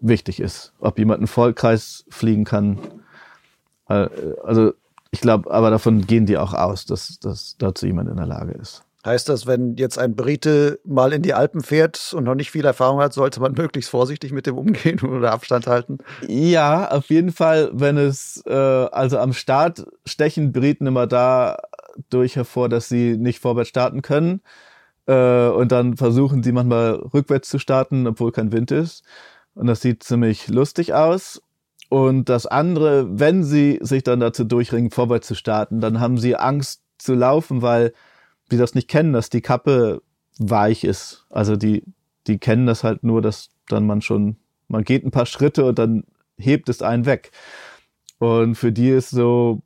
wichtig 0.00 0.40
ist. 0.40 0.72
Ob 0.78 0.98
jemand 0.98 1.18
einen 1.18 1.26
Vollkreis 1.26 2.04
fliegen 2.10 2.44
kann. 2.44 2.78
Äh, 3.88 4.08
also 4.44 4.72
ich 5.10 5.20
glaube, 5.20 5.50
aber 5.50 5.70
davon 5.70 6.06
gehen 6.06 6.26
die 6.26 6.38
auch 6.38 6.54
aus, 6.54 6.86
dass, 6.86 7.18
dass 7.20 7.56
dazu 7.58 7.86
jemand 7.86 8.08
in 8.08 8.16
der 8.16 8.26
Lage 8.26 8.52
ist. 8.52 8.84
Heißt 9.04 9.28
das, 9.28 9.46
wenn 9.46 9.76
jetzt 9.76 9.98
ein 9.98 10.14
Brite 10.14 10.78
mal 10.84 11.12
in 11.12 11.22
die 11.22 11.34
Alpen 11.34 11.60
fährt 11.60 12.14
und 12.14 12.22
noch 12.22 12.36
nicht 12.36 12.52
viel 12.52 12.64
Erfahrung 12.64 13.00
hat, 13.00 13.12
sollte 13.12 13.40
man 13.40 13.52
möglichst 13.56 13.90
vorsichtig 13.90 14.32
mit 14.32 14.46
dem 14.46 14.56
umgehen 14.56 15.00
oder 15.02 15.32
Abstand 15.32 15.66
halten? 15.66 15.98
Ja, 16.28 16.88
auf 16.88 17.06
jeden 17.06 17.32
Fall, 17.32 17.70
wenn 17.72 17.96
es, 17.96 18.42
äh, 18.46 18.52
also 18.52 19.18
am 19.18 19.32
Start 19.32 19.86
stechen 20.06 20.52
Briten 20.52 20.86
immer 20.86 21.08
dadurch 21.08 22.36
hervor, 22.36 22.68
dass 22.68 22.88
sie 22.88 23.16
nicht 23.16 23.40
vorwärts 23.40 23.70
starten 23.70 24.02
können. 24.02 24.40
Äh, 25.06 25.48
und 25.48 25.72
dann 25.72 25.96
versuchen 25.96 26.44
sie 26.44 26.52
manchmal 26.52 26.92
rückwärts 26.94 27.48
zu 27.48 27.58
starten, 27.58 28.06
obwohl 28.06 28.30
kein 28.30 28.52
Wind 28.52 28.70
ist. 28.70 29.02
Und 29.54 29.66
das 29.66 29.80
sieht 29.80 30.04
ziemlich 30.04 30.46
lustig 30.46 30.94
aus. 30.94 31.42
Und 31.88 32.28
das 32.28 32.46
andere, 32.46 33.18
wenn 33.18 33.42
sie 33.42 33.78
sich 33.82 34.04
dann 34.04 34.20
dazu 34.20 34.44
durchringen, 34.44 34.90
vorwärts 34.92 35.26
zu 35.26 35.34
starten, 35.34 35.80
dann 35.80 36.00
haben 36.00 36.18
sie 36.18 36.36
Angst 36.36 36.82
zu 36.98 37.14
laufen, 37.14 37.62
weil 37.62 37.92
die 38.52 38.58
das 38.58 38.74
nicht 38.74 38.88
kennen, 38.88 39.12
dass 39.12 39.30
die 39.30 39.40
Kappe 39.40 40.02
weich 40.38 40.84
ist. 40.84 41.26
Also 41.30 41.56
die, 41.56 41.84
die 42.26 42.38
kennen 42.38 42.66
das 42.66 42.84
halt 42.84 43.02
nur, 43.02 43.22
dass 43.22 43.50
dann 43.68 43.86
man 43.86 44.02
schon, 44.02 44.36
man 44.68 44.84
geht 44.84 45.04
ein 45.04 45.10
paar 45.10 45.26
Schritte 45.26 45.64
und 45.64 45.78
dann 45.78 46.04
hebt 46.36 46.68
es 46.68 46.82
einen 46.82 47.06
weg. 47.06 47.32
Und 48.18 48.54
für 48.54 48.72
die 48.72 48.90
ist 48.90 49.10
so 49.10 49.62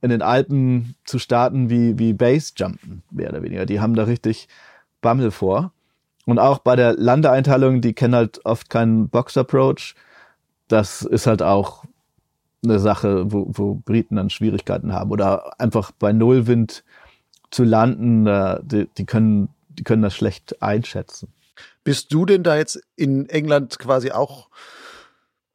in 0.00 0.10
den 0.10 0.22
Alpen 0.22 0.94
zu 1.04 1.18
starten 1.18 1.70
wie, 1.70 1.98
wie 1.98 2.12
Base-Jumpen, 2.12 3.02
mehr 3.10 3.30
oder 3.30 3.42
weniger. 3.42 3.66
Die 3.66 3.80
haben 3.80 3.94
da 3.94 4.04
richtig 4.04 4.48
Bammel 5.00 5.30
vor. 5.30 5.72
Und 6.24 6.38
auch 6.38 6.58
bei 6.58 6.76
der 6.76 6.94
Landeeinteilung, 6.94 7.80
die 7.80 7.94
kennen 7.94 8.14
halt 8.14 8.44
oft 8.44 8.70
keinen 8.70 9.08
Box-Approach. 9.08 9.94
Das 10.68 11.02
ist 11.02 11.26
halt 11.26 11.42
auch 11.42 11.84
eine 12.62 12.78
Sache, 12.78 13.32
wo, 13.32 13.46
wo 13.48 13.74
Briten 13.74 14.16
dann 14.16 14.30
Schwierigkeiten 14.30 14.92
haben. 14.92 15.10
Oder 15.10 15.58
einfach 15.60 15.90
bei 15.92 16.12
Nullwind 16.12 16.84
zu 17.50 17.64
landen, 17.64 18.24
die, 18.62 18.88
die, 18.96 19.06
können, 19.06 19.48
die 19.68 19.84
können 19.84 20.02
das 20.02 20.14
schlecht 20.14 20.62
einschätzen. 20.62 21.32
Bist 21.84 22.12
du 22.12 22.26
denn 22.26 22.42
da 22.42 22.56
jetzt 22.56 22.80
in 22.96 23.28
England 23.28 23.78
quasi 23.78 24.10
auch 24.10 24.48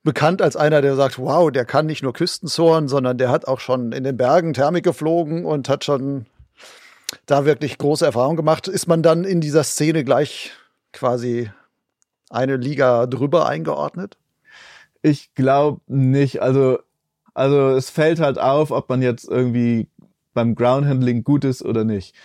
bekannt 0.03 0.41
als 0.41 0.55
einer, 0.55 0.81
der 0.81 0.95
sagt, 0.95 1.17
wow, 1.17 1.49
der 1.51 1.65
kann 1.65 1.85
nicht 1.85 2.03
nur 2.03 2.13
Küstenzoren, 2.13 2.87
sondern 2.87 3.17
der 3.17 3.29
hat 3.29 3.47
auch 3.47 3.59
schon 3.59 3.91
in 3.91 4.03
den 4.03 4.17
Bergen 4.17 4.53
Thermik 4.53 4.83
geflogen 4.83 5.45
und 5.45 5.69
hat 5.69 5.83
schon 5.83 6.25
da 7.25 7.45
wirklich 7.45 7.77
große 7.77 8.05
Erfahrungen 8.05 8.37
gemacht. 8.37 8.67
Ist 8.67 8.87
man 8.87 9.01
dann 9.01 9.23
in 9.23 9.41
dieser 9.41 9.63
Szene 9.63 10.03
gleich 10.03 10.51
quasi 10.91 11.51
eine 12.29 12.57
Liga 12.57 13.05
drüber 13.07 13.47
eingeordnet? 13.47 14.17
Ich 15.01 15.33
glaube 15.35 15.81
nicht. 15.87 16.41
Also, 16.41 16.79
also 17.33 17.69
es 17.71 17.89
fällt 17.89 18.19
halt 18.19 18.39
auf, 18.39 18.71
ob 18.71 18.89
man 18.89 19.01
jetzt 19.01 19.27
irgendwie 19.27 19.87
beim 20.33 20.55
Groundhandling 20.55 21.23
gut 21.23 21.45
ist 21.45 21.63
oder 21.63 21.83
nicht. 21.83 22.15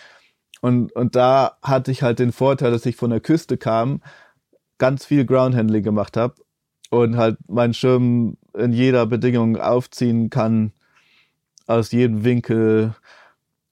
Und, 0.61 0.93
und 0.93 1.15
da 1.15 1.59
hatte 1.63 1.91
ich 1.91 2.03
halt 2.03 2.19
den 2.19 2.33
Vorteil, 2.33 2.71
dass 2.71 2.87
ich 2.87 2.97
von 2.97 3.11
der 3.11 3.21
Küste 3.21 3.57
kam, 3.57 4.03
ganz 4.79 5.05
viel 5.05 5.25
Groundhandling 5.25 5.83
gemacht 5.83 6.17
habe 6.17 6.35
und 6.91 7.17
halt 7.17 7.39
meinen 7.49 7.75
Schirm 7.75 8.37
in 8.55 8.73
jeder 8.73 9.07
Bedingung 9.07 9.57
aufziehen 9.57 10.31
kann, 10.31 10.73
aus 11.67 11.93
jedem 11.93 12.25
Winkel. 12.25 12.95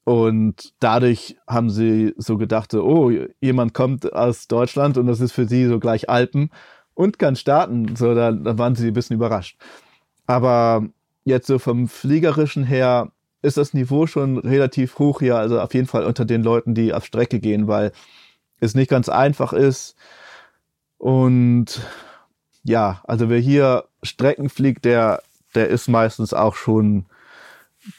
Und 0.04 0.74
dadurch 0.78 1.36
haben 1.48 1.70
sie 1.70 2.14
so 2.16 2.36
gedacht, 2.36 2.72
oh, 2.74 3.10
jemand 3.40 3.74
kommt 3.74 4.12
aus 4.12 4.46
Deutschland 4.46 4.98
und 4.98 5.06
das 5.06 5.20
ist 5.20 5.32
für 5.32 5.48
sie 5.48 5.66
so 5.66 5.80
gleich 5.80 6.08
Alpen 6.08 6.50
und 6.94 7.18
kann 7.18 7.34
starten. 7.34 7.96
So, 7.96 8.14
da, 8.14 8.30
da 8.30 8.58
waren 8.58 8.76
sie 8.76 8.88
ein 8.88 8.94
bisschen 8.94 9.16
überrascht. 9.16 9.58
Aber 10.26 10.86
jetzt 11.24 11.48
so 11.48 11.58
vom 11.58 11.88
Fliegerischen 11.88 12.64
her 12.64 13.10
ist 13.46 13.56
das 13.56 13.74
Niveau 13.74 14.06
schon 14.06 14.38
relativ 14.38 14.98
hoch 14.98 15.20
hier, 15.20 15.36
also 15.36 15.60
auf 15.60 15.72
jeden 15.72 15.86
Fall 15.86 16.04
unter 16.04 16.24
den 16.24 16.42
Leuten, 16.42 16.74
die 16.74 16.92
auf 16.92 17.04
Strecke 17.04 17.40
gehen, 17.40 17.68
weil 17.68 17.92
es 18.60 18.74
nicht 18.74 18.90
ganz 18.90 19.08
einfach 19.08 19.52
ist. 19.52 19.96
Und 20.98 21.80
ja, 22.64 23.02
also 23.04 23.28
wer 23.28 23.38
hier 23.38 23.84
Strecken 24.02 24.48
fliegt, 24.48 24.84
der, 24.84 25.22
der 25.54 25.68
ist 25.68 25.88
meistens 25.88 26.34
auch 26.34 26.56
schon 26.56 27.06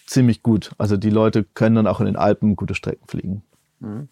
ziemlich 0.06 0.44
gut. 0.44 0.72
Also 0.78 0.98
die 0.98 1.10
Leute 1.10 1.44
können 1.44 1.76
dann 1.76 1.88
auch 1.88 2.00
in 2.00 2.06
den 2.06 2.18
Alpen 2.18 2.56
gute 2.56 2.76
Strecken 2.76 3.08
fliegen. 3.08 3.44
Mhm. 3.80 4.10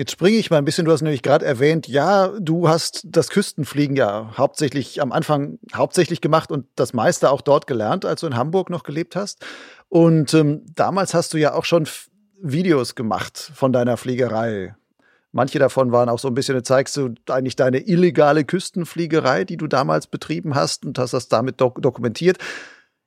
Jetzt 0.00 0.12
springe 0.12 0.38
ich 0.38 0.50
mal 0.50 0.56
ein 0.56 0.64
bisschen. 0.64 0.86
Du 0.86 0.92
hast 0.92 1.02
nämlich 1.02 1.20
gerade 1.22 1.44
erwähnt, 1.44 1.86
ja, 1.86 2.28
du 2.40 2.70
hast 2.70 3.02
das 3.04 3.28
Küstenfliegen 3.28 3.96
ja 3.96 4.32
hauptsächlich 4.38 5.02
am 5.02 5.12
Anfang 5.12 5.58
hauptsächlich 5.74 6.22
gemacht 6.22 6.50
und 6.50 6.66
das 6.74 6.94
meiste 6.94 7.30
auch 7.30 7.42
dort 7.42 7.66
gelernt, 7.66 8.06
als 8.06 8.22
du 8.22 8.26
in 8.26 8.34
Hamburg 8.34 8.70
noch 8.70 8.82
gelebt 8.82 9.14
hast. 9.14 9.44
Und 9.90 10.32
ähm, 10.34 10.62
damals 10.74 11.14
hast 11.14 11.34
du 11.34 11.36
ja 11.36 11.52
auch 11.52 11.64
schon 11.64 11.86
Videos 12.40 12.94
gemacht 12.94 13.50
von 13.54 13.72
deiner 13.72 13.96
Fliegerei. 13.96 14.74
Manche 15.32 15.58
davon 15.58 15.92
waren 15.92 16.08
auch 16.08 16.18
so 16.18 16.28
ein 16.28 16.34
bisschen, 16.34 16.62
zeigst 16.64 16.96
du 16.96 17.14
eigentlich 17.28 17.56
deine 17.56 17.86
illegale 17.86 18.44
Küstenfliegerei, 18.44 19.44
die 19.44 19.56
du 19.56 19.66
damals 19.66 20.06
betrieben 20.06 20.54
hast 20.54 20.86
und 20.86 20.98
hast 20.98 21.12
das 21.12 21.28
damit 21.28 21.60
dok 21.60 21.82
dokumentiert. 21.82 22.38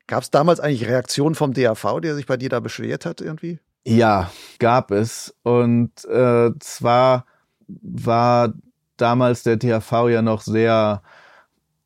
Gab 0.08 0.24
es 0.24 0.32
damals 0.32 0.60
eigentlich 0.60 0.88
Reaktionen 0.88 1.36
vom 1.36 1.54
DAV, 1.54 2.02
der 2.02 2.16
sich 2.16 2.26
bei 2.26 2.36
dir 2.38 2.50
da 2.50 2.60
beschwert 2.60 3.06
hat 3.06 3.22
irgendwie? 3.22 3.60
Ja, 3.86 4.32
gab 4.60 4.92
es. 4.92 5.34
Und 5.44 5.92
äh, 6.06 6.52
zwar 6.60 7.26
war 7.68 8.54
damals 8.98 9.44
der 9.44 9.56
DAV 9.56 10.10
ja 10.10 10.22
noch 10.22 10.42
sehr, 10.42 11.02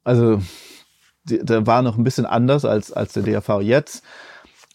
also 0.03 0.41
der 1.23 1.67
war 1.67 1.83
noch 1.83 1.97
ein 1.97 2.03
bisschen 2.03 2.25
anders 2.25 2.65
als, 2.65 2.91
als 2.91 3.13
der 3.13 3.23
DAV 3.23 3.62
jetzt. 3.62 4.03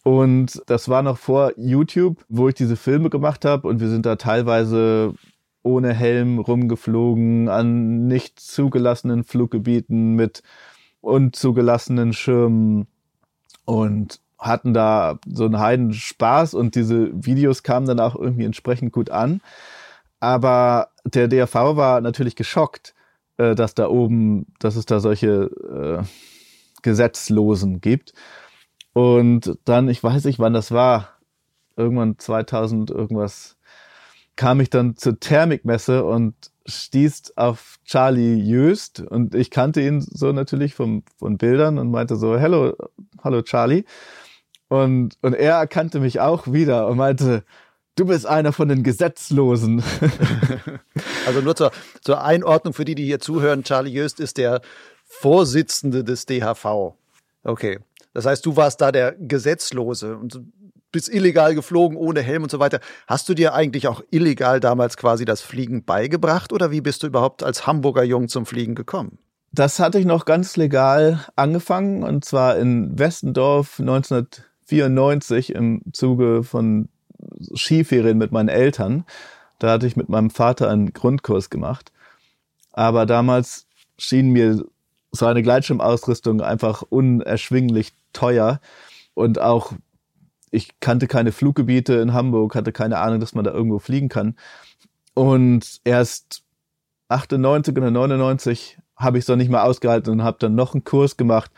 Und 0.03 0.63
das 0.67 0.89
war 0.89 1.03
noch 1.03 1.19
vor 1.19 1.53
YouTube, 1.57 2.25
wo 2.29 2.49
ich 2.49 2.55
diese 2.55 2.77
Filme 2.77 3.09
gemacht 3.09 3.45
habe 3.45 3.69
und 3.69 3.81
wir 3.81 3.89
sind 3.89 4.05
da 4.05 4.17
teilweise 4.17 5.15
ohne 5.63 5.95
Helm 5.95 6.41
rumgeflogen 6.41 7.49
an 7.49 8.09
nicht 8.09 8.41
zugelassenen 8.41 9.23
Fluggebieten 9.23 10.15
mit 10.15 10.43
unzugelassenen 11.01 12.13
Schirmen 12.13 12.89
und 13.65 14.21
hatten 14.39 14.75
da 14.75 15.19
so 15.27 15.45
einen 15.45 15.61
heiden 15.61 15.93
Spaß 15.93 16.55
und 16.55 16.75
diese 16.75 17.11
Videos 17.13 17.63
kamen 17.63 17.87
dann 17.87 18.01
auch 18.01 18.17
irgendwie 18.17 18.45
entsprechend 18.45 18.93
gut 18.93 19.11
an. 19.11 19.41
Aber 20.19 20.89
der 21.05 21.29
DRV 21.29 21.55
war 21.55 22.01
natürlich 22.01 22.35
geschockt, 22.35 22.95
äh, 23.37 23.55
dass 23.55 23.75
da 23.75 23.89
oben, 23.89 24.47
dass 24.59 24.75
es 24.75 24.87
da 24.87 24.99
solche 24.99 25.51
äh, 26.03 26.03
Gesetzlosen 26.83 27.81
gibt. 27.81 28.15
Und 28.93 29.59
dann, 29.65 29.89
ich 29.89 30.03
weiß 30.03 30.25
nicht, 30.25 30.39
wann 30.39 30.53
das 30.53 30.71
war, 30.71 31.09
irgendwann 31.77 32.19
2000 32.19 32.91
irgendwas, 32.91 33.57
kam 34.37 34.61
ich 34.61 34.71
dann 34.71 34.97
zur 34.97 35.19
Thermikmesse 35.19 36.05
und 36.05 36.35
stieß 36.67 37.37
auf 37.37 37.79
Charlie 37.85 38.37
Jöst 38.37 39.01
und 39.01 39.35
ich 39.35 39.51
kannte 39.51 39.81
ihn 39.81 40.01
so 40.01 40.33
natürlich 40.33 40.75
vom, 40.75 41.03
von 41.19 41.39
Bildern 41.39 41.79
und 41.79 41.91
meinte 41.91 42.17
so, 42.17 42.39
hello, 42.39 42.75
hallo 43.23 43.43
Charlie. 43.43 43.85
Und, 44.69 45.19
und 45.21 45.35
er 45.35 45.57
erkannte 45.57 46.01
mich 46.01 46.21
auch 46.21 46.51
wieder 46.51 46.87
und 46.87 46.97
meinte, 46.97 47.45
du 47.97 48.07
bist 48.07 48.27
einer 48.27 48.53
von 48.53 48.69
den 48.69 48.83
Gesetzlosen. 48.83 49.83
also 51.27 51.41
nur 51.41 51.57
zur, 51.57 51.73
zur 52.01 52.25
Einordnung 52.25 52.73
für 52.73 52.85
die, 52.85 52.95
die 52.95 53.05
hier 53.05 53.21
zuhören, 53.21 53.65
Charlie 53.65 53.91
Jöst 53.91 54.19
ist 54.21 54.39
der 54.39 54.63
Vorsitzende 55.05 56.05
des 56.05 56.25
DHV. 56.25 56.95
Okay. 57.45 57.81
Das 58.15 58.27
heißt, 58.27 58.45
du 58.45 58.57
warst 58.57 58.81
da 58.81 58.93
der 58.93 59.13
Gesetzlose 59.13 60.17
und 60.17 60.41
bist 60.93 61.09
illegal 61.09 61.55
geflogen, 61.55 61.97
ohne 61.97 62.21
Helm 62.21 62.43
und 62.43 62.51
so 62.51 62.59
weiter. 62.59 62.81
Hast 63.07 63.29
du 63.29 63.35
dir 63.35 63.55
eigentlich 63.55 63.89
auch 63.89 64.03
illegal 64.11 64.61
damals 64.61 64.97
quasi 64.97 65.25
das 65.25 65.41
Fliegen 65.41 65.85
beigebracht 65.85 66.53
oder 66.53 66.71
wie 66.71 66.83
bist 66.83 67.03
du 67.03 67.07
überhaupt 67.07 67.43
als 67.43 67.67
Hamburger 67.67 68.05
Jung 68.05 68.29
zum 68.29 68.45
Fliegen 68.47 68.75
gekommen? 68.75 69.19
Das 69.53 69.79
hatte 69.81 69.99
ich 69.99 70.07
noch 70.07 70.25
ganz 70.25 70.57
legal 70.57 71.27
angefangen 71.37 72.05
und 72.05 72.25
zwar 72.25 72.57
in 72.57 72.99
Westendorf 72.99 73.81
1994 73.81 75.55
im 75.55 75.83
Zuge 75.93 76.43
von 76.43 76.89
Skiferien 77.55 78.19
mit 78.19 78.33
meinen 78.33 78.49
Eltern. 78.49 79.05
Da 79.59 79.71
hatte 79.71 79.87
ich 79.87 79.97
mit 79.97 80.09
meinem 80.09 80.31
Vater 80.31 80.71
einen 80.71 80.93
Grundkurs 80.93 81.51
gemacht. 81.51 81.93
Aber 82.73 83.07
damals 83.07 83.67
schien 83.99 84.31
mir 84.31 84.65
so 85.13 85.27
eine 85.27 85.43
Gleitschirmausrüstung 85.43 86.41
einfach 86.41 86.83
unerschwinglich 86.83 87.93
teuer 88.13 88.61
und 89.15 89.41
auch 89.41 89.75
ich 90.51 90.81
kannte 90.81 91.07
keine 91.07 91.33
Fluggebiete 91.33 91.95
in 91.95 92.13
Hamburg, 92.13 92.55
hatte 92.55 92.73
keine 92.73 92.99
Ahnung, 92.99 93.21
dass 93.21 93.35
man 93.35 93.45
da 93.45 93.53
irgendwo 93.53 93.79
fliegen 93.79 94.09
kann. 94.09 94.37
Und 95.15 95.81
erst 95.85 96.43
98 97.09 97.77
oder 97.77 97.91
99 97.91 98.79
habe 98.97 99.19
ich 99.19 99.23
es 99.23 99.27
dann 99.27 99.39
nicht 99.39 99.51
mehr 99.51 99.65
ausgehalten 99.65 100.13
und 100.13 100.23
habe 100.23 100.39
dann 100.39 100.55
noch 100.55 100.75
einen 100.75 100.85
Kurs 100.85 101.17
gemacht 101.17 101.51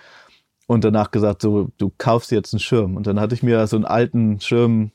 und 0.67 0.85
danach 0.85 1.11
gesagt, 1.11 1.43
so, 1.43 1.71
du 1.77 1.93
kaufst 1.99 2.31
jetzt 2.31 2.55
einen 2.55 2.61
Schirm. 2.61 2.97
Und 2.97 3.07
dann 3.07 3.21
hatte 3.21 3.35
ich 3.35 3.43
mir 3.43 3.67
so 3.67 3.77
einen 3.77 3.85
alten 3.85 4.41
Schirm 4.41 4.93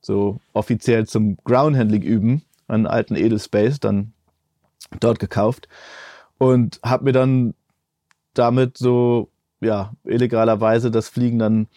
so 0.00 0.40
offiziell 0.52 1.06
zum 1.06 1.36
Groundhandling 1.44 2.02
üben, 2.02 2.42
einen 2.68 2.86
alten 2.86 3.14
Edelspace, 3.14 3.80
dann 3.80 4.12
dort 4.98 5.18
gekauft 5.18 5.68
und 6.38 6.80
habe 6.82 7.04
mir 7.04 7.12
dann 7.12 7.54
damit 8.34 8.78
so, 8.78 9.30
ja, 9.60 9.92
illegalerweise 10.04 10.90
das 10.90 11.08
Fliegen 11.08 11.38
dann 11.38 11.68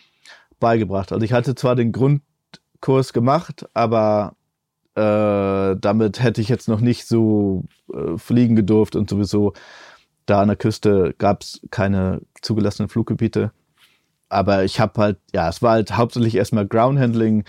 beigebracht. 0.60 1.12
Also 1.12 1.26
ich 1.26 1.34
hatte 1.34 1.56
zwar 1.56 1.76
den 1.76 1.92
Grundkurs 1.92 3.13
gemacht, 3.13 3.66
aber 3.74 4.36
äh, 4.96 5.76
damit 5.80 6.22
hätte 6.22 6.42
ich 6.42 6.50
jetzt 6.50 6.68
noch 6.68 6.80
nicht 6.80 7.08
so 7.08 7.63
äh, 7.94 8.18
fliegen 8.18 8.56
gedurft 8.56 8.96
und 8.96 9.10
sowieso 9.10 9.54
da 10.26 10.42
an 10.42 10.48
der 10.48 10.58
Küste 10.58 11.16
gab 11.18 11.42
es 11.42 11.62
keine 11.72 12.22
zugelassenen 12.42 12.89
Fluggebiete. 12.89 13.52
Aber 14.30 14.63
ich 14.63 14.80
habe 14.80 15.02
halt, 15.02 15.18
ja, 15.34 15.50
es 15.50 15.62
war 15.62 15.74
halt 15.74 15.98
hauptsächlich 15.98 16.36
erstmal 16.36 16.68
Groundhandling 16.68 17.44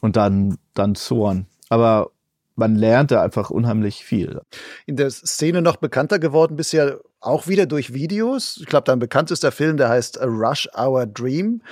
und 0.00 0.16
dann, 0.16 0.58
dann 0.74 0.94
Zorn. 0.94 1.46
Aber 1.68 2.10
man 2.56 2.74
lernte 2.74 3.20
einfach 3.20 3.50
unheimlich 3.50 4.04
viel. 4.04 4.40
In 4.86 4.96
der 4.96 5.10
Szene 5.10 5.62
noch 5.62 5.76
bekannter 5.76 6.18
geworden 6.18 6.56
bisher 6.56 7.00
auch 7.20 7.48
wieder 7.48 7.66
durch 7.66 7.92
Videos. 7.92 8.58
Ich 8.60 8.66
glaube, 8.66 8.84
dein 8.84 8.98
bekanntester 8.98 9.52
Film, 9.52 9.76
der 9.76 9.88
heißt 9.88 10.20
A 10.20 10.24
Rush 10.26 10.68
Hour 10.76 11.06
Dream 11.06 11.62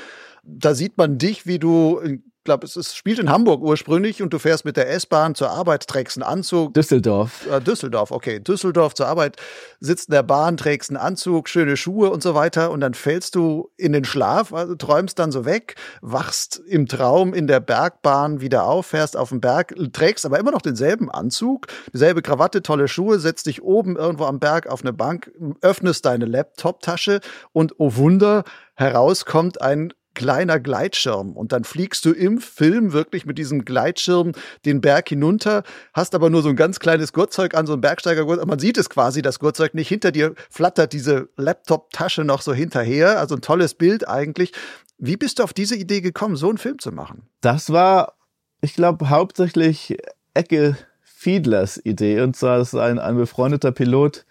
da 0.47 0.75
sieht 0.75 0.97
man 0.97 1.19
dich, 1.19 1.47
wie 1.47 1.59
du, 1.59 2.01
ich 2.01 2.21
glaube, 2.47 2.65
es 2.65 2.77
ist, 2.77 2.97
spielt 2.97 3.19
in 3.19 3.31
Hamburg 3.31 3.61
ursprünglich 3.61 4.23
und 4.23 4.33
du 4.33 4.39
fährst 4.39 4.65
mit 4.65 4.79
der 4.79 4.91
S-Bahn 4.91 5.35
zur 5.35 5.51
Arbeit, 5.51 5.87
trägst 5.87 6.17
einen 6.17 6.23
Anzug. 6.23 6.73
Düsseldorf. 6.73 7.47
Äh, 7.47 7.61
Düsseldorf, 7.61 8.11
okay. 8.11 8.41
Düsseldorf 8.41 8.95
zur 8.95 9.07
Arbeit, 9.07 9.37
sitzt 9.81 10.09
in 10.09 10.13
der 10.13 10.23
Bahn, 10.23 10.57
trägst 10.57 10.89
einen 10.89 10.97
Anzug, 10.97 11.51
schöne 11.51 11.77
Schuhe 11.77 12.09
und 12.11 12.23
so 12.23 12.35
weiter 12.35 12.71
und 12.71 12.81
dann 12.81 12.95
fällst 12.95 13.35
du 13.35 13.71
in 13.77 13.93
den 13.93 14.07
Schlaf, 14.07 14.55
also 14.55 14.75
träumst 14.75 15.19
dann 15.19 15.31
so 15.31 15.45
weg, 15.45 15.75
wachst 16.01 16.63
im 16.67 16.87
Traum 16.87 17.35
in 17.35 17.47
der 17.47 17.61
Bergbahn 17.61 18.41
wieder 18.41 18.65
auf, 18.65 18.87
fährst 18.87 19.17
auf 19.17 19.29
den 19.29 19.41
Berg, 19.43 19.75
trägst 19.93 20.25
aber 20.25 20.39
immer 20.39 20.53
noch 20.53 20.63
denselben 20.63 21.11
Anzug, 21.11 21.67
dieselbe 21.93 22.23
Krawatte, 22.23 22.63
tolle 22.63 22.89
Schuhe, 22.89 23.19
setzt 23.19 23.47
dich 23.47 23.63
oben 23.63 23.97
irgendwo 23.97 24.25
am 24.25 24.39
Berg 24.39 24.69
auf 24.69 24.81
eine 24.83 24.93
Bank, 24.93 25.31
öffnest 25.61 26.07
deine 26.07 26.25
Laptop-Tasche 26.25 27.21
und 27.53 27.75
oh 27.79 27.97
Wunder, 27.97 28.45
herauskommt 28.75 29.61
ein 29.61 29.93
kleiner 30.17 30.59
Gleitschirm 30.59 31.37
und 31.37 31.53
dann 31.53 31.63
fliegst 31.63 32.05
du 32.07 32.11
im 32.11 32.41
Film 32.41 32.93
wirklich 32.95 33.27
mit 33.27 33.37
diesem 33.37 33.67
Gleitschirm 33.67 34.33
den 34.65 34.81
Berg 34.81 35.11
hinunter, 35.11 35.63
hast 35.93 36.15
aber 36.15 36.31
nur 36.31 36.43
so 36.43 36.49
ein 36.49 36.57
ganz 36.57 36.81
kleines 36.81 37.13
Gurtzeug 37.13 37.55
an, 37.55 37.67
so 37.67 37.75
ein 37.75 37.83
Bergsteigergurt. 37.83 38.45
Man 38.47 38.59
sieht 38.59 38.79
es 38.79 38.89
quasi, 38.89 39.21
das 39.21 39.39
Gurtzeug 39.39 39.75
nicht. 39.75 39.89
Hinter 39.89 40.11
dir 40.11 40.35
flattert 40.51 40.95
diese 40.95 41.29
Laptop-Tasche 41.37 42.25
noch 42.25 42.41
so 42.41 42.55
hinterher. 42.55 43.21
Also 43.21 43.35
ein 43.37 43.43
tolles 43.43 43.75
Bild 43.75 44.09
eigentlich. 44.09 44.53
Wie 44.99 45.19
bist 45.19 45.39
du 45.39 45.43
auf 45.43 45.53
diese 45.53 45.77
Idee 45.77 46.01
gekommen, 46.01 46.37
so 46.37 46.49
einen 46.49 46.59
Film 46.59 46.79
zu 46.79 46.93
machen? 46.93 47.29
Das 47.43 47.71
war, 47.71 48.14
ich 48.62 48.75
glaube, 48.75 49.11
hauptsächlich 49.11 49.99
Ecke 50.33 50.79
Fiedlers 51.03 51.79
Idee. 51.85 52.23
Und 52.23 52.37
zwar 52.37 52.61
ist 52.61 52.75
ein, 52.75 52.99
ein 52.99 53.17
befreundeter 53.17 53.71
Pilot 53.71 54.25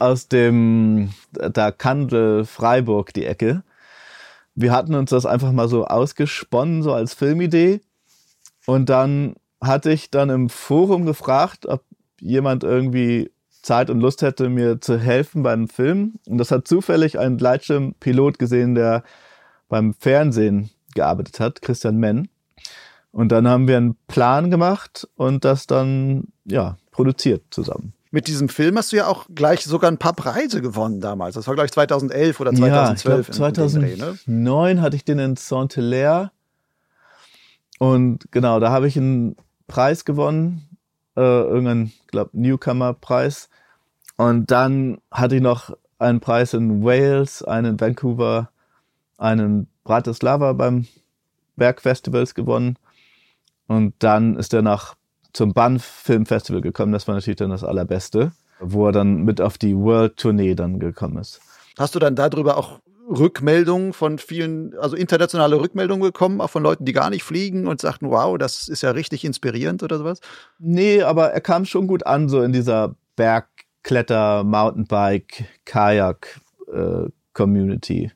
aus 0.00 0.26
dem, 0.26 1.14
da 1.30 1.70
Kandel 1.70 2.44
Freiburg, 2.44 3.14
die 3.14 3.24
Ecke 3.24 3.62
wir 4.54 4.72
hatten 4.72 4.94
uns 4.94 5.10
das 5.10 5.26
einfach 5.26 5.52
mal 5.52 5.68
so 5.68 5.84
ausgesponnen, 5.84 6.82
so 6.82 6.92
als 6.92 7.14
Filmidee. 7.14 7.80
Und 8.66 8.88
dann 8.88 9.34
hatte 9.60 9.92
ich 9.92 10.10
dann 10.10 10.30
im 10.30 10.48
Forum 10.48 11.06
gefragt, 11.06 11.66
ob 11.66 11.84
jemand 12.20 12.64
irgendwie 12.64 13.30
Zeit 13.62 13.90
und 13.90 14.00
Lust 14.00 14.22
hätte, 14.22 14.48
mir 14.48 14.80
zu 14.80 14.98
helfen 14.98 15.42
beim 15.42 15.68
Film. 15.68 16.14
Und 16.26 16.38
das 16.38 16.50
hat 16.50 16.66
zufällig 16.66 17.18
ein 17.18 17.36
Gleitschirmpilot 17.38 18.38
gesehen, 18.38 18.74
der 18.74 19.04
beim 19.68 19.94
Fernsehen 19.94 20.70
gearbeitet 20.94 21.40
hat, 21.40 21.62
Christian 21.62 21.96
Menn. 21.96 22.28
Und 23.12 23.30
dann 23.30 23.46
haben 23.46 23.68
wir 23.68 23.76
einen 23.76 23.96
Plan 24.08 24.50
gemacht 24.50 25.08
und 25.16 25.44
das 25.44 25.66
dann, 25.66 26.28
ja, 26.44 26.76
produziert 26.90 27.42
zusammen. 27.50 27.94
Mit 28.12 28.28
diesem 28.28 28.50
Film 28.50 28.76
hast 28.76 28.92
du 28.92 28.96
ja 28.96 29.06
auch 29.06 29.26
gleich 29.34 29.64
sogar 29.64 29.90
ein 29.90 29.98
paar 29.98 30.12
Preise 30.12 30.60
gewonnen 30.60 31.00
damals. 31.00 31.34
Das 31.34 31.46
war, 31.46 31.54
glaube 31.54 31.66
ich, 31.66 31.72
2011 31.72 32.40
oder 32.40 32.52
2012. 32.52 33.04
Ja, 33.04 33.20
ich 33.20 33.26
glaub, 33.26 33.34
2009 33.34 34.76
ne? 34.76 34.82
hatte 34.82 34.96
ich 34.96 35.04
den 35.04 35.18
in 35.18 35.34
Saint-Hilaire. 35.36 36.30
Und 37.78 38.30
genau, 38.30 38.60
da 38.60 38.70
habe 38.70 38.86
ich 38.86 38.98
einen 38.98 39.34
Preis 39.66 40.04
gewonnen. 40.04 40.68
Äh, 41.16 41.20
irgendeinen, 41.20 41.92
glaube 42.08 42.30
Newcomer-Preis. 42.34 43.48
Und 44.18 44.50
dann 44.50 44.98
hatte 45.10 45.36
ich 45.36 45.42
noch 45.42 45.74
einen 45.98 46.20
Preis 46.20 46.52
in 46.52 46.84
Wales, 46.84 47.42
einen 47.42 47.72
in 47.72 47.80
Vancouver, 47.80 48.50
einen 49.16 49.46
in 49.46 49.66
Bratislava 49.84 50.52
beim 50.52 50.86
Bergfestivals 51.56 52.34
gewonnen. 52.34 52.76
Und 53.68 53.94
dann 54.00 54.36
ist 54.36 54.52
er 54.52 54.60
nach 54.60 54.96
zum 55.32 55.52
Banff 55.52 55.84
Film 55.84 56.26
Festival 56.26 56.60
gekommen. 56.60 56.92
Das 56.92 57.08
war 57.08 57.14
natürlich 57.14 57.36
dann 57.36 57.50
das 57.50 57.64
Allerbeste, 57.64 58.32
wo 58.60 58.86
er 58.86 58.92
dann 58.92 59.22
mit 59.24 59.40
auf 59.40 59.58
die 59.58 59.76
World 59.76 60.16
Tournee 60.16 60.54
dann 60.54 60.78
gekommen 60.78 61.18
ist. 61.18 61.40
Hast 61.78 61.94
du 61.94 61.98
dann 61.98 62.14
darüber 62.14 62.56
auch 62.56 62.80
Rückmeldungen 63.08 63.92
von 63.92 64.18
vielen, 64.18 64.76
also 64.78 64.96
internationale 64.96 65.60
Rückmeldungen 65.60 66.02
bekommen, 66.02 66.40
auch 66.40 66.50
von 66.50 66.62
Leuten, 66.62 66.84
die 66.84 66.92
gar 66.92 67.10
nicht 67.10 67.24
fliegen 67.24 67.66
und 67.66 67.80
sagten, 67.80 68.10
wow, 68.10 68.38
das 68.38 68.68
ist 68.68 68.82
ja 68.82 68.90
richtig 68.90 69.24
inspirierend 69.24 69.82
oder 69.82 69.98
sowas? 69.98 70.20
Nee, 70.58 71.02
aber 71.02 71.32
er 71.32 71.40
kam 71.40 71.64
schon 71.64 71.86
gut 71.86 72.06
an, 72.06 72.28
so 72.28 72.42
in 72.42 72.52
dieser 72.52 72.94
Bergkletter, 73.16 74.44
Mountainbike, 74.44 75.46
Kajak 75.64 76.40
äh, 76.72 77.08
Community. 77.32 78.12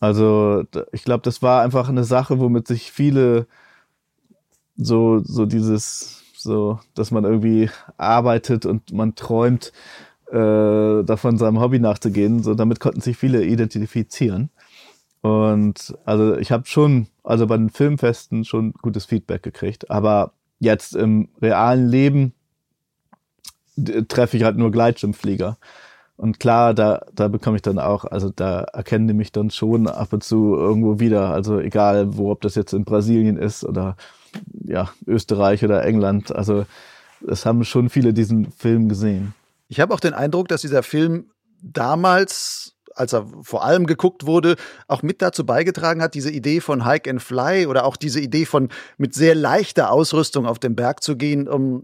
Also 0.00 0.64
ich 0.92 1.04
glaube, 1.04 1.22
das 1.22 1.42
war 1.42 1.62
einfach 1.62 1.88
eine 1.88 2.04
Sache, 2.04 2.38
womit 2.40 2.66
sich 2.66 2.90
viele 2.90 3.46
so, 4.76 5.18
so 5.18 5.44
dieses, 5.44 6.19
so, 6.42 6.80
dass 6.94 7.10
man 7.10 7.24
irgendwie 7.24 7.70
arbeitet 7.96 8.66
und 8.66 8.92
man 8.92 9.14
träumt, 9.14 9.72
äh, 10.30 11.02
davon 11.04 11.38
seinem 11.38 11.60
Hobby 11.60 11.78
nachzugehen. 11.78 12.42
So, 12.42 12.54
damit 12.54 12.80
konnten 12.80 13.00
sich 13.00 13.16
viele 13.16 13.44
identifizieren. 13.44 14.50
Und 15.22 15.94
also 16.04 16.36
ich 16.38 16.50
habe 16.50 16.66
schon, 16.66 17.08
also 17.22 17.46
bei 17.46 17.56
den 17.56 17.70
Filmfesten 17.70 18.44
schon 18.44 18.72
gutes 18.80 19.04
Feedback 19.04 19.42
gekriegt. 19.42 19.90
Aber 19.90 20.32
jetzt 20.60 20.94
im 20.94 21.28
realen 21.42 21.88
Leben 21.88 22.32
treffe 24.08 24.36
ich 24.36 24.44
halt 24.44 24.56
nur 24.56 24.70
Gleitschirmflieger. 24.70 25.58
Und 26.16 26.38
klar, 26.38 26.74
da, 26.74 27.06
da 27.14 27.28
bekomme 27.28 27.56
ich 27.56 27.62
dann 27.62 27.78
auch, 27.78 28.04
also 28.04 28.30
da 28.30 28.60
erkennen 28.60 29.08
die 29.08 29.14
mich 29.14 29.32
dann 29.32 29.50
schon 29.50 29.86
ab 29.88 30.12
und 30.12 30.22
zu 30.22 30.54
irgendwo 30.54 31.00
wieder. 31.00 31.30
Also 31.30 31.58
egal, 31.58 32.16
wo, 32.16 32.30
ob 32.30 32.42
das 32.42 32.54
jetzt 32.54 32.74
in 32.74 32.84
Brasilien 32.84 33.38
ist 33.38 33.64
oder 33.64 33.96
ja, 34.64 34.90
Österreich 35.06 35.64
oder 35.64 35.84
England. 35.84 36.34
Also 36.34 36.66
es 37.26 37.46
haben 37.46 37.64
schon 37.64 37.90
viele 37.90 38.12
diesen 38.12 38.50
Film 38.52 38.88
gesehen. 38.88 39.34
Ich 39.68 39.80
habe 39.80 39.94
auch 39.94 40.00
den 40.00 40.14
Eindruck, 40.14 40.48
dass 40.48 40.62
dieser 40.62 40.82
Film 40.82 41.26
damals 41.62 42.74
als 42.94 43.12
er 43.12 43.26
vor 43.42 43.64
allem 43.64 43.86
geguckt 43.86 44.26
wurde, 44.26 44.56
auch 44.88 45.02
mit 45.02 45.22
dazu 45.22 45.46
beigetragen 45.46 46.02
hat, 46.02 46.14
diese 46.14 46.30
Idee 46.30 46.60
von 46.60 46.84
Hike 46.84 47.08
and 47.08 47.22
Fly 47.22 47.66
oder 47.66 47.84
auch 47.84 47.96
diese 47.96 48.20
Idee 48.20 48.44
von 48.44 48.68
mit 48.98 49.14
sehr 49.14 49.34
leichter 49.34 49.90
Ausrüstung 49.90 50.46
auf 50.46 50.58
den 50.58 50.74
Berg 50.76 51.02
zu 51.02 51.16
gehen, 51.16 51.48
um 51.48 51.82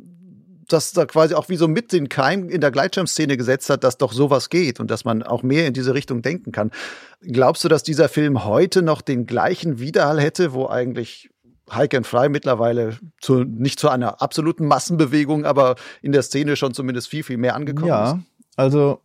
das 0.69 0.93
da 0.93 1.07
quasi 1.07 1.35
auch 1.35 1.49
wie 1.49 1.57
so 1.57 1.69
mit 1.69 1.93
den 1.93 2.09
Keim 2.09 2.49
in 2.49 2.61
der 2.61 2.73
Gleitschirmszene 2.73 3.37
gesetzt 3.37 3.71
hat, 3.71 3.85
dass 3.85 3.99
doch 3.99 4.13
sowas 4.13 4.51
geht 4.51 4.81
und 4.81 4.91
dass 4.91 5.05
man 5.05 5.23
auch 5.23 5.43
mehr 5.43 5.67
in 5.67 5.75
diese 5.75 5.95
Richtung 5.95 6.23
denken 6.23 6.51
kann. 6.51 6.73
Glaubst 7.21 7.63
du, 7.63 7.69
dass 7.69 7.85
dieser 7.85 8.09
Film 8.09 8.45
heute 8.45 8.83
noch 8.83 9.01
den 9.01 9.27
gleichen 9.27 9.79
Widerhall 9.79 10.21
hätte, 10.21 10.53
wo 10.53 10.69
eigentlich 10.69 11.31
Hike 11.71 11.97
and 11.97 12.07
Fly 12.07 12.29
mittlerweile 12.29 12.97
zu, 13.21 13.45
nicht 13.45 13.81
zu 13.81 13.89
einer 13.89 14.23
absoluten 14.23 14.67
Massenbewegung, 14.67 15.45
aber 15.45 15.77
in 16.03 16.13
der 16.13 16.23
Szene 16.23 16.57
schon 16.57 16.75
zumindest 16.75 17.09
viel, 17.09 17.23
viel 17.23 17.39
mehr 17.39 17.57
angekommen 17.57 17.89
ja, 17.89 18.05
ist? 18.05 18.13
Ja, 18.13 18.21
also 18.57 19.01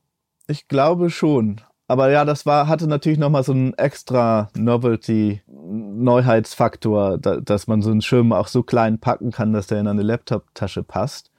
ich 0.48 0.68
glaube 0.68 1.10
schon. 1.10 1.62
Aber 1.88 2.10
ja, 2.10 2.24
das 2.24 2.46
war, 2.46 2.68
hatte 2.68 2.88
natürlich 2.88 3.20
nochmal 3.20 3.44
so 3.44 3.52
einen 3.52 3.74
extra 3.74 4.50
Novelty, 4.56 5.42
Neuheitsfaktor, 5.48 7.18
da, 7.18 7.38
dass 7.38 7.68
man 7.68 7.82
so 7.82 7.92
einen 7.92 8.02
Schirm 8.02 8.32
auch 8.32 8.48
so 8.48 8.64
klein 8.64 9.00
packen 9.00 9.32
kann, 9.32 9.52
dass 9.52 9.68
der 9.68 9.80
in 9.80 9.88
eine 9.88 10.04
Laptop-Tasche 10.04 10.84
passt. 10.84 11.32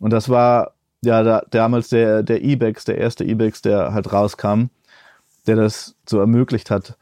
Und 0.00 0.12
das 0.12 0.28
war 0.28 0.72
ja 1.02 1.22
da, 1.22 1.42
damals 1.50 1.90
der, 1.90 2.22
der 2.22 2.42
E-Bex, 2.42 2.86
der 2.86 2.98
erste 2.98 3.24
E-Bex, 3.24 3.62
der 3.62 3.92
halt 3.92 4.12
rauskam, 4.12 4.64
der 5.46 5.56
das 5.56 5.94
so 6.08 6.18
ermöglicht 6.18 6.70
hat 6.70 6.96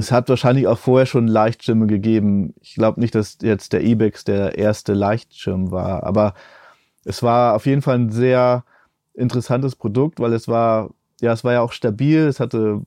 es 0.00 0.12
hat 0.12 0.28
wahrscheinlich 0.28 0.66
auch 0.66 0.78
vorher 0.78 1.06
schon 1.06 1.26
Leichtschirme 1.28 1.86
gegeben. 1.86 2.54
Ich 2.60 2.74
glaube 2.74 3.00
nicht, 3.00 3.14
dass 3.14 3.38
jetzt 3.42 3.72
der 3.72 3.82
Ibex 3.82 4.24
der 4.24 4.58
erste 4.58 4.94
Leichtschirm 4.94 5.70
war, 5.70 6.04
aber 6.04 6.34
es 7.04 7.22
war 7.22 7.54
auf 7.54 7.66
jeden 7.66 7.82
Fall 7.82 7.96
ein 7.96 8.10
sehr 8.10 8.64
interessantes 9.14 9.76
Produkt, 9.76 10.20
weil 10.20 10.32
es 10.32 10.48
war, 10.48 10.90
ja, 11.20 11.32
es 11.32 11.44
war 11.44 11.52
ja 11.52 11.60
auch 11.60 11.72
stabil, 11.72 12.20
es 12.20 12.40
hatte 12.40 12.82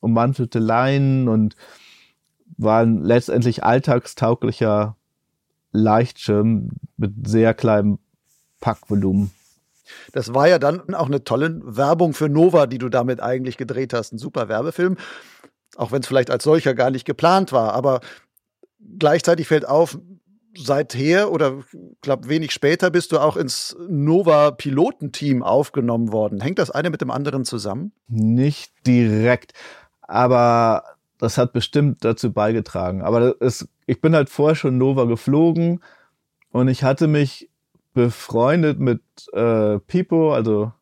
ummantelte 0.00 0.58
Leinen 0.58 1.28
und 1.28 1.56
war 2.58 2.82
ein 2.82 3.02
letztendlich 3.02 3.64
alltagstauglicher 3.64 4.96
Leichtschirm 5.72 6.70
mit 6.96 7.28
sehr 7.28 7.54
kleinem 7.54 7.98
Packvolumen. 8.60 9.30
Das 10.12 10.34
war 10.34 10.48
ja 10.48 10.58
dann 10.58 10.94
auch 10.94 11.06
eine 11.06 11.22
tolle 11.22 11.60
Werbung 11.64 12.12
für 12.12 12.28
Nova, 12.28 12.66
die 12.66 12.78
du 12.78 12.88
damit 12.88 13.20
eigentlich 13.20 13.56
gedreht 13.56 13.92
hast. 13.92 14.12
Ein 14.12 14.18
super 14.18 14.48
Werbefilm 14.48 14.96
auch 15.76 15.92
wenn 15.92 16.00
es 16.00 16.06
vielleicht 16.06 16.30
als 16.30 16.44
solcher 16.44 16.74
gar 16.74 16.90
nicht 16.90 17.04
geplant 17.04 17.52
war. 17.52 17.74
Aber 17.74 18.00
gleichzeitig 18.98 19.48
fällt 19.48 19.68
auf, 19.68 19.98
seither 20.58 21.30
oder 21.32 21.62
glaube 22.00 22.28
wenig 22.28 22.52
später 22.52 22.90
bist 22.90 23.12
du 23.12 23.18
auch 23.18 23.36
ins 23.36 23.76
Nova 23.88 24.50
Pilotenteam 24.52 25.42
aufgenommen 25.42 26.12
worden. 26.12 26.40
Hängt 26.40 26.58
das 26.58 26.70
eine 26.70 26.90
mit 26.90 27.00
dem 27.00 27.10
anderen 27.10 27.44
zusammen? 27.44 27.92
Nicht 28.08 28.72
direkt, 28.86 29.52
aber 30.02 30.84
das 31.18 31.38
hat 31.38 31.52
bestimmt 31.52 32.04
dazu 32.04 32.32
beigetragen. 32.32 33.02
Aber 33.02 33.34
es, 33.40 33.68
ich 33.86 34.00
bin 34.00 34.14
halt 34.14 34.28
vorher 34.28 34.56
schon 34.56 34.78
Nova 34.78 35.04
geflogen 35.04 35.82
und 36.52 36.68
ich 36.68 36.84
hatte 36.84 37.06
mich 37.06 37.50
befreundet 37.94 38.78
mit 38.78 39.02
äh, 39.32 39.78
Pipo, 39.78 40.34
also 40.34 40.72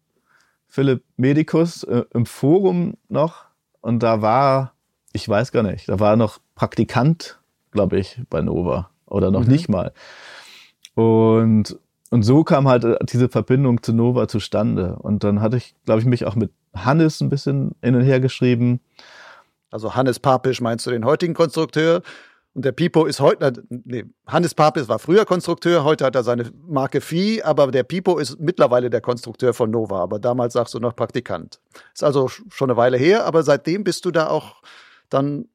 Philipp 0.67 1.05
Medicus, 1.17 1.85
äh, 1.85 2.03
im 2.13 2.27
Forum 2.27 2.97
noch. 3.09 3.45
Und 3.81 4.03
da 4.03 4.23
war 4.23 4.74
ich 5.15 5.29
weiß 5.29 5.53
gar 5.53 5.63
nicht, 5.63 5.89
da 5.89 6.01
war 6.01 6.17
noch 6.17 6.41
Praktikant, 6.57 7.39
glaube 7.71 7.99
ich, 7.99 8.21
bei 8.29 8.43
Nova 8.43 8.91
oder 9.07 9.31
noch 9.31 9.45
mhm. 9.45 9.53
nicht 9.53 9.69
mal. 9.69 9.93
Und, 10.95 11.79
und 12.11 12.23
so 12.25 12.45
kam 12.45 12.69
halt 12.69 12.85
äh, 12.85 12.99
diese 13.05 13.29
Verbindung 13.29 13.83
zu 13.83 13.93
Nova 13.93 14.29
zustande. 14.29 14.97
Und 14.97 15.25
dann 15.25 15.41
hatte 15.41 15.57
ich, 15.57 15.75
glaube 15.85 16.01
ich, 16.01 16.07
mich 16.07 16.27
auch 16.27 16.35
mit 16.35 16.51
Hannes 16.75 17.21
ein 17.21 17.31
bisschen 17.31 17.77
hin 17.81 17.95
und 17.95 18.03
her 18.03 18.21
geschrieben. 18.21 18.81
Also 19.71 19.95
Hannes 19.95 20.19
Papisch 20.19 20.61
meinst 20.61 20.85
du 20.87 20.91
den 20.91 21.05
heutigen 21.05 21.35
Konstrukteur? 21.35 22.03
Und 22.55 22.65
der 22.65 22.73
Pipo 22.73 23.05
ist 23.07 23.21
heute, 23.21 23.65
nee, 23.69 24.05
Hannes 24.27 24.55
Papis 24.55 24.89
war 24.89 25.01
früher 25.01 25.25
Konstrukteur, 25.25 25.83
heute 25.83 26.05
hat 26.05 26.15
er 26.15 26.23
seine 26.23 26.53
Marke 26.67 27.01
Vieh, 27.01 27.43
aber 27.43 27.69
der 27.73 27.83
Pipo 27.83 28.19
ist 28.19 28.39
mittlerweile 28.39 28.91
der 28.91 29.01
Konstrukteur 29.01 29.55
von 29.55 29.71
Nova, 29.71 30.01
aber 30.01 30.21
damals 30.21 30.53
sagst 30.55 30.75
du 30.75 30.79
noch 30.79 30.95
Praktikant. 30.95 31.59
Ist 31.93 32.05
also 32.05 32.29
schon 32.29 32.71
eine 32.71 32.77
Weile 32.77 32.97
her, 32.97 33.27
aber 33.27 33.43
seitdem 33.43 33.83
bist 33.83 34.05
du 34.05 34.13
da 34.13 34.29
auch 34.29 34.63
dann 35.15 35.47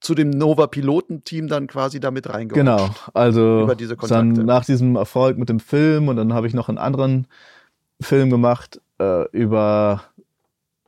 zu 0.00 0.14
dem 0.14 0.30
Nova-Pilotenteam 0.30 1.48
dann 1.48 1.66
quasi 1.66 2.00
damit 2.00 2.28
reingerutscht. 2.28 2.54
Genau, 2.54 2.90
also 3.12 3.62
über 3.62 3.74
diese 3.74 3.96
dann 3.96 4.32
nach 4.32 4.64
diesem 4.64 4.96
Erfolg 4.96 5.36
mit 5.36 5.48
dem 5.48 5.60
Film 5.60 6.08
und 6.08 6.16
dann 6.16 6.32
habe 6.32 6.46
ich 6.46 6.54
noch 6.54 6.68
einen 6.68 6.78
anderen 6.78 7.26
Film 8.00 8.30
gemacht 8.30 8.80
äh, 8.98 9.28
über 9.30 10.04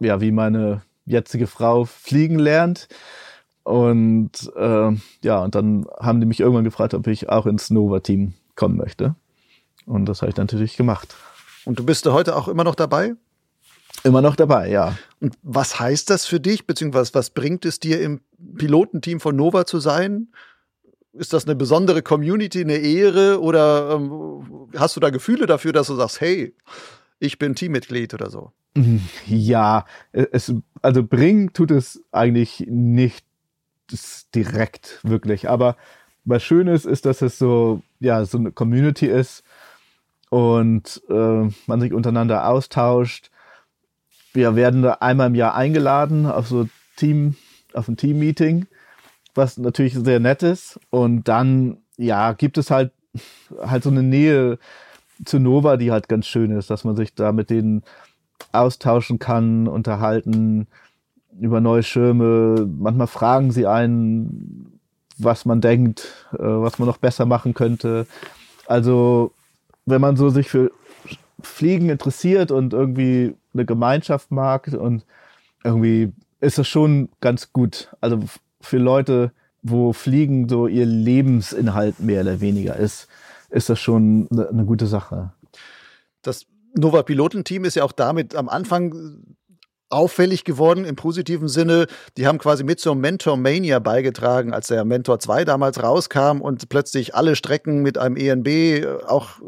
ja 0.01 0.21
wie 0.21 0.33
meine 0.33 0.83
jetzige 1.05 1.47
Frau 1.47 1.85
fliegen 1.85 2.39
lernt 2.39 2.89
und 3.65 4.31
äh, 4.57 4.91
ja 5.23 5.43
und 5.43 5.55
dann 5.55 5.87
haben 6.01 6.21
die 6.21 6.27
mich 6.27 6.41
irgendwann 6.41 6.65
gefragt, 6.65 6.95
ob 6.95 7.07
ich 7.07 7.29
auch 7.29 7.47
ins 7.47 7.69
Nova-Team 7.69 8.33
kommen 8.57 8.79
möchte 8.79 9.15
und 9.85 10.07
das 10.07 10.23
habe 10.23 10.31
ich 10.31 10.37
natürlich 10.37 10.77
gemacht. 10.77 11.15
Und 11.65 11.79
du 11.79 11.85
bist 11.85 12.07
heute 12.07 12.35
auch 12.35 12.49
immer 12.49 12.65
noch 12.65 12.75
dabei? 12.75 13.15
Immer 14.05 14.23
noch 14.23 14.37
dabei, 14.37 14.69
ja. 14.69 14.97
Und 15.21 15.37
was 15.43 15.79
heißt 15.79 16.11
das 16.11 16.27
für 16.27 16.41
dich, 16.41 16.67
beziehungsweise 16.67 17.15
was 17.15 17.31
bringt 17.31 17.65
es 17.65 17.79
dir 17.79 18.01
im 18.01 18.21
Pilotenteam 18.57 19.21
von 19.21 19.37
Nova 19.37 19.65
zu 19.65 19.79
sein? 19.79 20.29
Ist 21.13 21.33
das 21.33 21.45
eine 21.45 21.55
besondere 21.55 22.03
Community, 22.03 22.63
eine 22.63 22.79
Ehre 22.79 23.41
oder 23.41 23.93
ähm, 23.93 24.69
hast 24.77 24.97
du 24.97 25.01
da 25.01 25.11
Gefühle 25.11 25.47
dafür, 25.47 25.73
dass 25.73 25.87
du 25.87 25.95
sagst, 25.95 26.21
hey, 26.21 26.55
ich 27.19 27.39
bin 27.39 27.55
Teammitglied 27.55 28.15
oder 28.15 28.31
so? 28.31 28.53
Ja, 29.27 29.85
es, 30.13 30.53
also 30.81 31.03
bringen 31.05 31.53
tut 31.53 31.71
es 31.71 32.03
eigentlich 32.11 32.65
nicht 32.69 33.25
direkt 34.35 35.01
wirklich, 35.03 35.49
aber 35.49 35.77
was 36.25 36.43
schön 36.43 36.69
ist, 36.69 36.87
ist, 36.87 37.05
dass 37.05 37.21
es 37.21 37.39
so, 37.39 37.83
ja, 38.01 38.25
so 38.25 38.39
eine 38.39 38.53
Community 38.53 39.07
ist 39.07 39.43
und 40.31 41.03
äh, 41.11 41.49
man 41.67 41.81
sich 41.81 41.93
untereinander 41.93 42.49
austauscht 42.49 43.31
wir 44.33 44.57
werden 44.57 44.85
einmal 44.85 45.29
im 45.29 45.35
Jahr 45.35 45.55
eingeladen 45.55 46.27
auf 46.27 46.49
so 46.49 46.69
Team, 46.97 47.37
auf 47.75 47.89
ein 47.89 47.97
Team-Meeting, 47.97 48.67
was 49.35 49.59
natürlich 49.59 49.95
sehr 49.95 50.21
nett 50.21 50.43
ist. 50.43 50.79
Und 50.91 51.29
dann, 51.29 51.79
ja, 51.97 52.33
gibt 52.33 52.59
es 52.59 52.71
halt, 52.71 52.93
halt 53.61 53.83
so 53.83 53.91
eine 53.91 54.03
Nähe 54.03 54.59
zu 55.25 55.39
Nova, 55.39 55.77
die 55.77 55.93
halt 55.93 56.09
ganz 56.09 56.27
schön 56.27 56.51
ist, 56.51 56.71
dass 56.71 56.85
man 56.85 56.97
sich 56.97 57.15
da 57.15 57.33
mit 57.33 57.51
denen 57.51 57.83
austauschen 58.53 59.19
kann, 59.19 59.69
unterhalten 59.69 60.67
über 61.39 61.61
neue 61.61 61.83
Schirme. 61.83 62.69
Manchmal 62.79 63.07
fragen 63.07 63.53
sie 63.53 63.67
einen, 63.67 64.81
was 65.19 65.45
man 65.45 65.61
denkt, 65.61 66.29
äh, 66.35 66.39
was 66.43 66.79
man 66.79 66.89
noch 66.89 66.99
besser 66.99 67.27
machen 67.27 67.55
könnte. 67.55 68.07
Also, 68.67 69.33
wenn 69.87 70.01
man 70.01 70.17
so 70.17 70.29
sich 70.29 70.49
für 70.49 70.71
Fliegen 71.47 71.89
interessiert 71.89 72.51
und 72.51 72.73
irgendwie 72.73 73.35
eine 73.55 73.65
Gemeinschaft 73.65 74.31
mag 74.31 74.69
und 74.69 75.05
irgendwie 75.65 76.13
ist 76.41 76.59
das 76.59 76.69
schon 76.69 77.09
ganz 77.21 77.53
gut. 77.53 77.95
Also 78.01 78.21
für 78.61 78.79
Leute, 78.79 79.33
wo 79.63 79.93
Fliegen 79.93 80.49
so 80.49 80.67
ihr 80.67 80.87
Lebensinhalt 80.87 82.01
mehr 82.01 82.23
oder 82.23 82.41
weniger 82.41 82.77
ist, 82.77 83.09
ist 83.51 83.69
das 83.69 83.79
schon 83.79 84.29
eine 84.31 84.65
gute 84.65 84.87
Sache. 84.87 85.33
Das 86.23 86.47
Nova 86.75 87.03
Pilotenteam 87.03 87.65
ist 87.65 87.77
ja 87.77 87.85
auch 87.85 87.93
damit 87.93 88.35
am 88.35 88.49
Anfang 88.49 89.37
auffällig 89.93 90.45
geworden 90.45 90.85
im 90.85 90.97
positiven 90.97 91.49
Sinne. 91.49 91.87
Die 92.17 92.27
haben 92.27 92.39
quasi 92.39 92.65
mit 92.65 92.81
zur 92.81 92.97
Mentor 92.97 93.37
Mania 93.37 93.79
beigetragen, 93.79 94.55
als 94.55 94.69
der 94.69 94.85
Mentor 94.85 95.19
2 95.19 95.45
damals 95.45 95.83
rauskam 95.83 96.41
und 96.41 96.69
plötzlich 96.69 97.15
alle 97.15 97.37
Strecken 97.37 97.83
mit 97.83 97.99
einem 97.99 98.17
ENB 98.17 98.49
äh, 98.49 98.87
auch 99.07 99.41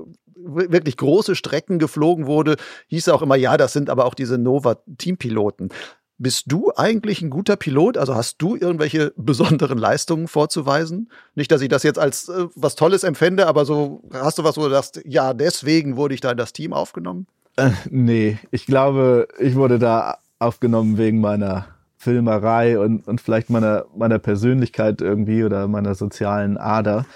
wirklich 0.44 0.96
große 0.96 1.34
Strecken 1.34 1.78
geflogen 1.78 2.26
wurde, 2.26 2.56
hieß 2.88 3.08
auch 3.08 3.22
immer, 3.22 3.36
ja, 3.36 3.56
das 3.56 3.72
sind 3.72 3.90
aber 3.90 4.04
auch 4.04 4.14
diese 4.14 4.38
Nova 4.38 4.78
Teampiloten. 4.98 5.70
Bist 6.16 6.44
du 6.46 6.70
eigentlich 6.76 7.22
ein 7.22 7.30
guter 7.30 7.56
Pilot? 7.56 7.98
Also 7.98 8.14
hast 8.14 8.40
du 8.40 8.54
irgendwelche 8.54 9.12
besonderen 9.16 9.78
Leistungen 9.78 10.28
vorzuweisen? 10.28 11.10
Nicht, 11.34 11.50
dass 11.50 11.60
ich 11.60 11.68
das 11.68 11.82
jetzt 11.82 11.98
als 11.98 12.28
äh, 12.28 12.46
was 12.54 12.76
Tolles 12.76 13.02
empfände, 13.02 13.46
aber 13.48 13.64
so 13.64 14.02
hast 14.12 14.38
du 14.38 14.44
was, 14.44 14.56
wo 14.56 14.62
du 14.62 14.70
sagst, 14.70 15.00
ja, 15.04 15.34
deswegen 15.34 15.96
wurde 15.96 16.14
ich 16.14 16.20
da 16.20 16.30
in 16.30 16.36
das 16.36 16.52
Team 16.52 16.72
aufgenommen? 16.72 17.26
Äh, 17.56 17.70
nee, 17.90 18.38
ich 18.52 18.66
glaube, 18.66 19.26
ich 19.38 19.56
wurde 19.56 19.78
da 19.78 20.18
aufgenommen 20.38 20.98
wegen 20.98 21.20
meiner 21.20 21.66
Filmerei 21.96 22.78
und, 22.78 23.08
und 23.08 23.20
vielleicht 23.20 23.50
meiner, 23.50 23.86
meiner 23.96 24.18
Persönlichkeit 24.18 25.00
irgendwie 25.00 25.42
oder 25.42 25.66
meiner 25.66 25.94
sozialen 25.94 26.58
Ader. 26.58 27.06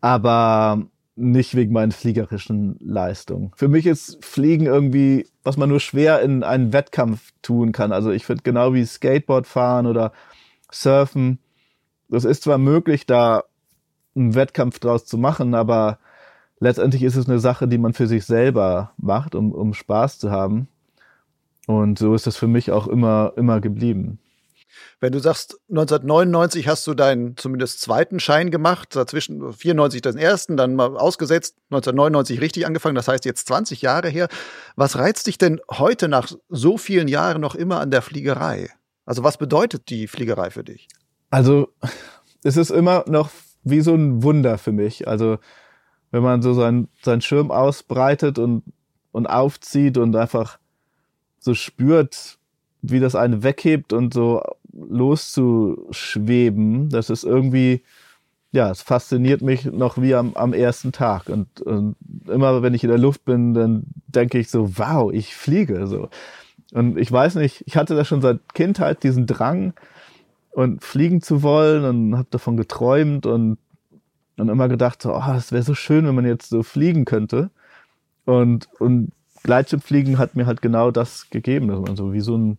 Aber 0.00 0.82
nicht 1.16 1.54
wegen 1.54 1.72
meinen 1.72 1.92
fliegerischen 1.92 2.76
Leistungen. 2.80 3.52
Für 3.56 3.68
mich 3.68 3.86
ist 3.86 4.24
Fliegen 4.24 4.66
irgendwie, 4.66 5.26
was 5.42 5.56
man 5.56 5.68
nur 5.68 5.80
schwer 5.80 6.20
in 6.22 6.42
einen 6.42 6.72
Wettkampf 6.72 7.32
tun 7.42 7.72
kann. 7.72 7.92
Also 7.92 8.10
ich 8.10 8.24
finde 8.24 8.42
genau 8.42 8.74
wie 8.74 8.84
Skateboard 8.84 9.46
fahren 9.46 9.86
oder 9.86 10.12
Surfen, 10.72 11.38
das 12.08 12.24
ist 12.24 12.42
zwar 12.42 12.58
möglich, 12.58 13.06
da 13.06 13.44
einen 14.14 14.34
Wettkampf 14.34 14.78
draus 14.78 15.04
zu 15.04 15.18
machen, 15.18 15.54
aber 15.54 15.98
letztendlich 16.60 17.02
ist 17.02 17.16
es 17.16 17.28
eine 17.28 17.38
Sache, 17.38 17.68
die 17.68 17.78
man 17.78 17.92
für 17.92 18.06
sich 18.06 18.24
selber 18.24 18.92
macht, 18.96 19.34
um, 19.34 19.52
um 19.52 19.74
Spaß 19.74 20.18
zu 20.18 20.30
haben. 20.30 20.68
Und 21.66 21.98
so 21.98 22.14
ist 22.14 22.26
das 22.26 22.36
für 22.36 22.46
mich 22.46 22.70
auch 22.70 22.86
immer, 22.86 23.32
immer 23.36 23.60
geblieben. 23.60 24.18
Wenn 25.04 25.12
du 25.12 25.18
sagst, 25.18 25.60
1999 25.68 26.66
hast 26.66 26.86
du 26.86 26.94
deinen 26.94 27.36
zumindest 27.36 27.82
zweiten 27.82 28.20
Schein 28.20 28.50
gemacht, 28.50 28.96
dazwischen 28.96 29.52
94 29.52 30.00
den 30.00 30.16
ersten, 30.16 30.56
dann 30.56 30.76
mal 30.76 30.96
ausgesetzt, 30.96 31.58
1999 31.64 32.40
richtig 32.40 32.64
angefangen, 32.64 32.94
das 32.94 33.06
heißt 33.06 33.26
jetzt 33.26 33.46
20 33.48 33.82
Jahre 33.82 34.08
her. 34.08 34.28
Was 34.76 34.96
reizt 34.96 35.26
dich 35.26 35.36
denn 35.36 35.60
heute 35.70 36.08
nach 36.08 36.32
so 36.48 36.78
vielen 36.78 37.06
Jahren 37.06 37.42
noch 37.42 37.54
immer 37.54 37.80
an 37.80 37.90
der 37.90 38.00
Fliegerei? 38.00 38.70
Also 39.04 39.22
was 39.22 39.36
bedeutet 39.36 39.90
die 39.90 40.06
Fliegerei 40.06 40.50
für 40.50 40.64
dich? 40.64 40.88
Also 41.28 41.68
es 42.42 42.56
ist 42.56 42.70
immer 42.70 43.04
noch 43.06 43.28
wie 43.62 43.82
so 43.82 43.94
ein 43.94 44.22
Wunder 44.22 44.56
für 44.56 44.72
mich. 44.72 45.06
Also 45.06 45.36
wenn 46.12 46.22
man 46.22 46.40
so 46.40 46.54
seinen, 46.54 46.88
seinen 47.02 47.20
Schirm 47.20 47.50
ausbreitet 47.50 48.38
und, 48.38 48.62
und 49.12 49.26
aufzieht 49.26 49.98
und 49.98 50.16
einfach 50.16 50.58
so 51.40 51.52
spürt, 51.52 52.38
wie 52.80 53.00
das 53.00 53.14
eine 53.14 53.42
weghebt 53.42 53.92
und 53.92 54.14
so 54.14 54.42
loszuschweben, 54.76 56.90
das 56.90 57.10
ist 57.10 57.24
irgendwie, 57.24 57.82
ja, 58.52 58.70
es 58.70 58.82
fasziniert 58.82 59.42
mich 59.42 59.64
noch 59.64 60.00
wie 60.00 60.14
am, 60.14 60.34
am 60.34 60.52
ersten 60.52 60.92
Tag. 60.92 61.28
Und, 61.28 61.60
und 61.60 61.96
immer 62.28 62.62
wenn 62.62 62.74
ich 62.74 62.84
in 62.84 62.90
der 62.90 62.98
Luft 62.98 63.24
bin, 63.24 63.54
dann 63.54 63.84
denke 64.06 64.38
ich 64.38 64.50
so, 64.50 64.78
wow, 64.78 65.12
ich 65.12 65.34
fliege 65.34 65.86
so. 65.86 66.08
Und 66.72 66.98
ich 66.98 67.10
weiß 67.10 67.36
nicht, 67.36 67.62
ich 67.66 67.76
hatte 67.76 67.94
da 67.94 68.04
schon 68.04 68.20
seit 68.20 68.54
Kindheit 68.54 69.02
diesen 69.02 69.26
Drang 69.26 69.74
und 70.50 70.82
fliegen 70.82 71.22
zu 71.22 71.42
wollen 71.42 71.84
und 71.84 72.16
habe 72.16 72.28
davon 72.30 72.56
geträumt 72.56 73.26
und, 73.26 73.58
und 74.36 74.48
immer 74.48 74.68
gedacht, 74.68 75.02
so, 75.02 75.14
oh, 75.14 75.34
es 75.36 75.52
wäre 75.52 75.62
so 75.62 75.74
schön, 75.74 76.06
wenn 76.06 76.14
man 76.14 76.26
jetzt 76.26 76.48
so 76.48 76.62
fliegen 76.62 77.04
könnte. 77.04 77.50
Und, 78.24 78.68
und 78.78 79.12
Gleitschirmfliegen 79.42 80.18
hat 80.18 80.36
mir 80.36 80.46
halt 80.46 80.62
genau 80.62 80.90
das 80.90 81.28
gegeben, 81.30 81.68
dass 81.68 81.80
man 81.80 81.96
so 81.96 82.12
wie 82.12 82.20
so 82.20 82.36
ein 82.36 82.58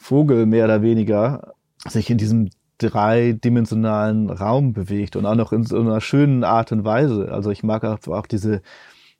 Vogel 0.00 0.46
mehr 0.46 0.64
oder 0.64 0.80
weniger 0.80 1.52
sich 1.86 2.08
in 2.08 2.16
diesem 2.16 2.48
dreidimensionalen 2.78 4.30
Raum 4.30 4.72
bewegt 4.72 5.14
und 5.14 5.26
auch 5.26 5.34
noch 5.34 5.52
in 5.52 5.64
so 5.64 5.78
einer 5.78 6.00
schönen 6.00 6.42
Art 6.42 6.72
und 6.72 6.84
Weise. 6.84 7.30
Also 7.30 7.50
ich 7.50 7.62
mag 7.62 7.84
auch, 7.84 7.98
auch 8.08 8.26
diese, 8.26 8.62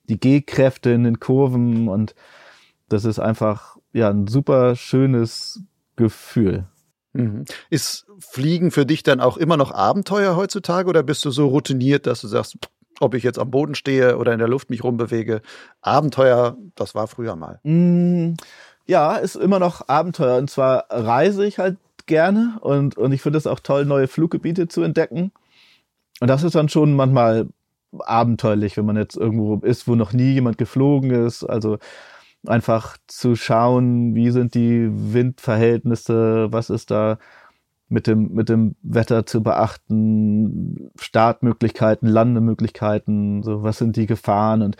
die 0.04 0.18
G-Kräfte 0.18 0.90
in 0.90 1.04
den 1.04 1.20
Kurven 1.20 1.88
und 1.88 2.14
das 2.88 3.04
ist 3.04 3.18
einfach, 3.18 3.76
ja, 3.92 4.08
ein 4.08 4.26
super 4.26 4.74
schönes 4.74 5.62
Gefühl. 5.96 6.66
Mhm. 7.12 7.44
Ist 7.68 8.06
Fliegen 8.18 8.70
für 8.70 8.86
dich 8.86 9.02
dann 9.02 9.20
auch 9.20 9.36
immer 9.36 9.58
noch 9.58 9.72
Abenteuer 9.72 10.34
heutzutage 10.34 10.88
oder 10.88 11.02
bist 11.02 11.26
du 11.26 11.30
so 11.30 11.48
routiniert, 11.48 12.06
dass 12.06 12.22
du 12.22 12.28
sagst, 12.28 12.56
ob 13.00 13.14
ich 13.14 13.22
jetzt 13.22 13.38
am 13.38 13.50
Boden 13.50 13.74
stehe 13.74 14.16
oder 14.16 14.32
in 14.32 14.38
der 14.38 14.48
Luft 14.48 14.70
mich 14.70 14.82
rumbewege, 14.82 15.42
Abenteuer, 15.82 16.56
das 16.74 16.94
war 16.94 17.06
früher 17.06 17.36
mal? 17.36 17.60
Mm, 17.64 18.34
ja, 18.86 19.16
ist 19.16 19.36
immer 19.36 19.58
noch 19.58 19.88
Abenteuer. 19.88 20.38
Und 20.38 20.50
zwar 20.50 20.86
reise 20.90 21.46
ich 21.46 21.58
halt 21.58 21.78
gerne 22.06 22.58
und, 22.60 22.96
und 22.96 23.12
ich 23.12 23.22
finde 23.22 23.38
es 23.38 23.46
auch 23.46 23.60
toll, 23.60 23.84
neue 23.84 24.08
Fluggebiete 24.08 24.68
zu 24.68 24.82
entdecken. 24.82 25.32
Und 26.20 26.28
das 26.28 26.42
ist 26.42 26.54
dann 26.54 26.68
schon 26.68 26.94
manchmal 26.94 27.48
abenteuerlich, 27.98 28.76
wenn 28.76 28.86
man 28.86 28.96
jetzt 28.96 29.16
irgendwo 29.16 29.56
ist, 29.56 29.88
wo 29.88 29.94
noch 29.94 30.12
nie 30.12 30.32
jemand 30.32 30.58
geflogen 30.58 31.10
ist. 31.10 31.44
Also 31.44 31.78
einfach 32.46 32.96
zu 33.06 33.36
schauen, 33.36 34.14
wie 34.14 34.30
sind 34.30 34.54
die 34.54 34.88
Windverhältnisse, 34.90 36.48
was 36.50 36.70
ist 36.70 36.90
da 36.90 37.18
mit 37.88 38.06
dem, 38.06 38.32
mit 38.32 38.48
dem 38.48 38.76
Wetter 38.82 39.26
zu 39.26 39.42
beachten, 39.42 40.90
Startmöglichkeiten, 40.98 42.08
Landemöglichkeiten, 42.08 43.42
so 43.42 43.62
was 43.62 43.78
sind 43.78 43.96
die 43.96 44.06
Gefahren 44.06 44.62
und 44.62 44.76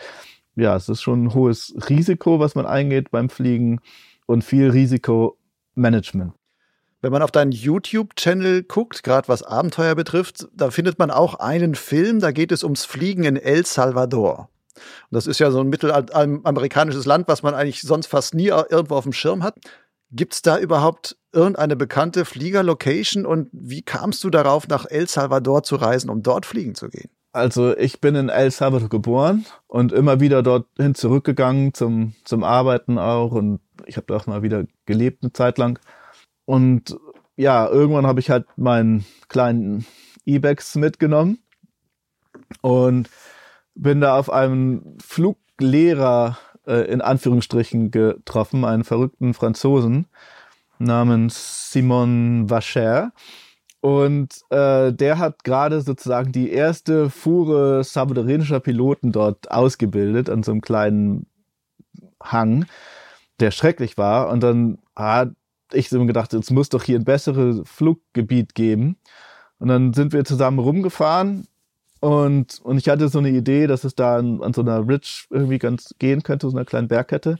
ja, 0.55 0.75
es 0.75 0.89
ist 0.89 1.01
schon 1.01 1.25
ein 1.25 1.33
hohes 1.33 1.73
Risiko, 1.89 2.39
was 2.39 2.55
man 2.55 2.65
eingeht 2.65 3.11
beim 3.11 3.29
Fliegen 3.29 3.79
und 4.25 4.43
viel 4.43 4.69
Risikomanagement. 4.69 6.33
Wenn 7.01 7.11
man 7.11 7.23
auf 7.23 7.31
deinen 7.31 7.51
YouTube-Channel 7.51 8.63
guckt, 8.63 9.01
gerade 9.03 9.27
was 9.27 9.41
Abenteuer 9.41 9.95
betrifft, 9.95 10.47
da 10.53 10.69
findet 10.69 10.99
man 10.99 11.09
auch 11.09 11.35
einen 11.35 11.73
Film, 11.73 12.19
da 12.19 12.31
geht 12.31 12.51
es 12.51 12.63
ums 12.63 12.85
Fliegen 12.85 13.23
in 13.23 13.37
El 13.37 13.65
Salvador. 13.65 14.49
Und 14.75 15.15
das 15.15 15.25
ist 15.25 15.39
ja 15.39 15.51
so 15.51 15.59
ein 15.59 15.69
mittelamerikanisches 15.69 17.05
Land, 17.05 17.27
was 17.27 17.43
man 17.43 17.55
eigentlich 17.55 17.81
sonst 17.81 18.07
fast 18.07 18.35
nie 18.35 18.47
irgendwo 18.47 18.95
auf 18.95 19.03
dem 19.03 19.13
Schirm 19.13 19.43
hat. 19.43 19.55
Gibt 20.11 20.33
es 20.33 20.41
da 20.41 20.59
überhaupt 20.59 21.17
irgendeine 21.31 21.75
bekannte 21.75 22.25
Fliegerlocation 22.25 23.25
und 23.25 23.49
wie 23.51 23.81
kamst 23.81 24.23
du 24.23 24.29
darauf, 24.29 24.67
nach 24.67 24.85
El 24.85 25.07
Salvador 25.07 25.63
zu 25.63 25.77
reisen, 25.77 26.09
um 26.09 26.21
dort 26.21 26.45
fliegen 26.45 26.75
zu 26.75 26.89
gehen? 26.89 27.09
Also 27.33 27.77
ich 27.77 28.01
bin 28.01 28.15
in 28.15 28.29
El 28.29 28.51
Salvador 28.51 28.89
geboren 28.89 29.45
und 29.67 29.93
immer 29.93 30.19
wieder 30.19 30.43
dorthin 30.43 30.95
zurückgegangen 30.95 31.73
zum, 31.73 32.13
zum 32.25 32.43
Arbeiten 32.43 32.97
auch 32.97 33.31
und 33.31 33.61
ich 33.85 33.95
habe 33.95 34.07
da 34.07 34.17
auch 34.17 34.27
mal 34.27 34.43
wieder 34.43 34.65
gelebt 34.85 35.23
eine 35.23 35.31
Zeit 35.31 35.57
lang. 35.57 35.79
Und 36.45 36.97
ja, 37.37 37.67
irgendwann 37.69 38.05
habe 38.05 38.19
ich 38.19 38.29
halt 38.29 38.45
meinen 38.57 39.05
kleinen 39.29 39.85
E-Bags 40.25 40.75
mitgenommen 40.75 41.39
und 42.61 43.09
bin 43.75 44.01
da 44.01 44.17
auf 44.17 44.29
einen 44.29 44.97
Fluglehrer 45.01 46.37
äh, 46.67 46.91
in 46.91 47.01
Anführungsstrichen 47.01 47.91
getroffen, 47.91 48.65
einen 48.65 48.83
verrückten 48.83 49.33
Franzosen 49.33 50.07
namens 50.79 51.71
Simon 51.71 52.49
Vacher. 52.49 53.13
Und 53.81 54.43
äh, 54.51 54.93
der 54.93 55.17
hat 55.17 55.43
gerade 55.43 55.81
sozusagen 55.81 56.31
die 56.31 56.51
erste 56.51 57.09
Fuhre 57.09 57.83
salvadorenischer 57.83 58.59
Piloten 58.59 59.11
dort 59.11 59.51
ausgebildet 59.51 60.29
an 60.29 60.43
so 60.43 60.51
einem 60.51 60.61
kleinen 60.61 61.25
Hang, 62.21 62.65
der 63.39 63.51
schrecklich 63.51 63.97
war. 63.97 64.29
Und 64.29 64.41
dann 64.43 64.77
hat 64.95 65.31
ich 65.73 65.89
so 65.89 66.05
gedacht, 66.05 66.33
es 66.33 66.51
muss 66.51 66.69
doch 66.69 66.83
hier 66.83 66.99
ein 66.99 67.05
besseres 67.05 67.61
Fluggebiet 67.67 68.53
geben. 68.55 68.97
Und 69.57 69.69
dann 69.69 69.93
sind 69.93 70.13
wir 70.13 70.25
zusammen 70.25 70.59
rumgefahren 70.59 71.47
und, 72.01 72.59
und 72.63 72.77
ich 72.79 72.89
hatte 72.89 73.07
so 73.09 73.19
eine 73.19 73.29
Idee, 73.29 73.67
dass 73.67 73.83
es 73.83 73.93
da 73.93 74.17
an, 74.17 74.41
an 74.41 74.53
so 74.53 74.61
einer 74.61 74.87
Ridge 74.87 75.25
irgendwie 75.29 75.59
ganz 75.59 75.93
gehen 75.99 76.23
könnte, 76.23 76.49
so 76.49 76.57
einer 76.57 76.65
kleinen 76.65 76.87
Bergkette. 76.87 77.37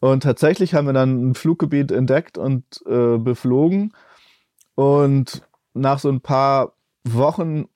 Und 0.00 0.22
tatsächlich 0.22 0.74
haben 0.74 0.86
wir 0.86 0.92
dann 0.92 1.30
ein 1.30 1.34
Fluggebiet 1.34 1.90
entdeckt 1.90 2.36
und 2.36 2.64
äh, 2.86 3.16
beflogen. 3.16 3.94
Und 4.74 5.42
nach 5.78 5.98
so 5.98 6.08
ein 6.08 6.20
paar 6.20 6.74
Wochen 7.04 7.66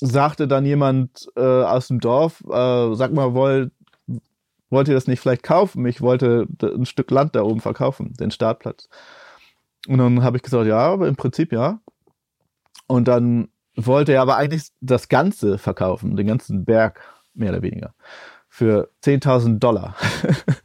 sagte 0.00 0.48
dann 0.48 0.66
jemand 0.66 1.28
äh, 1.36 1.40
aus 1.40 1.88
dem 1.88 2.00
Dorf, 2.00 2.42
äh, 2.48 2.94
sag 2.94 3.12
mal, 3.12 3.34
wollt, 3.34 3.72
wollt 4.70 4.88
ihr 4.88 4.94
das 4.94 5.06
nicht 5.06 5.20
vielleicht 5.20 5.42
kaufen? 5.42 5.86
Ich 5.86 6.00
wollte 6.00 6.46
ein 6.62 6.86
Stück 6.86 7.10
Land 7.10 7.34
da 7.34 7.42
oben 7.42 7.60
verkaufen, 7.60 8.12
den 8.14 8.30
Startplatz. 8.30 8.88
Und 9.86 9.98
dann 9.98 10.22
habe 10.22 10.36
ich 10.36 10.42
gesagt, 10.42 10.66
ja, 10.66 10.78
aber 10.78 11.08
im 11.08 11.16
Prinzip 11.16 11.52
ja. 11.52 11.80
Und 12.86 13.08
dann 13.08 13.48
wollte 13.76 14.12
er 14.12 14.22
aber 14.22 14.36
eigentlich 14.36 14.68
das 14.80 15.08
Ganze 15.08 15.58
verkaufen, 15.58 16.16
den 16.16 16.26
ganzen 16.26 16.64
Berg, 16.64 17.00
mehr 17.34 17.50
oder 17.50 17.62
weniger, 17.62 17.94
für 18.48 18.90
10.000 19.04 19.58
Dollar. 19.58 19.96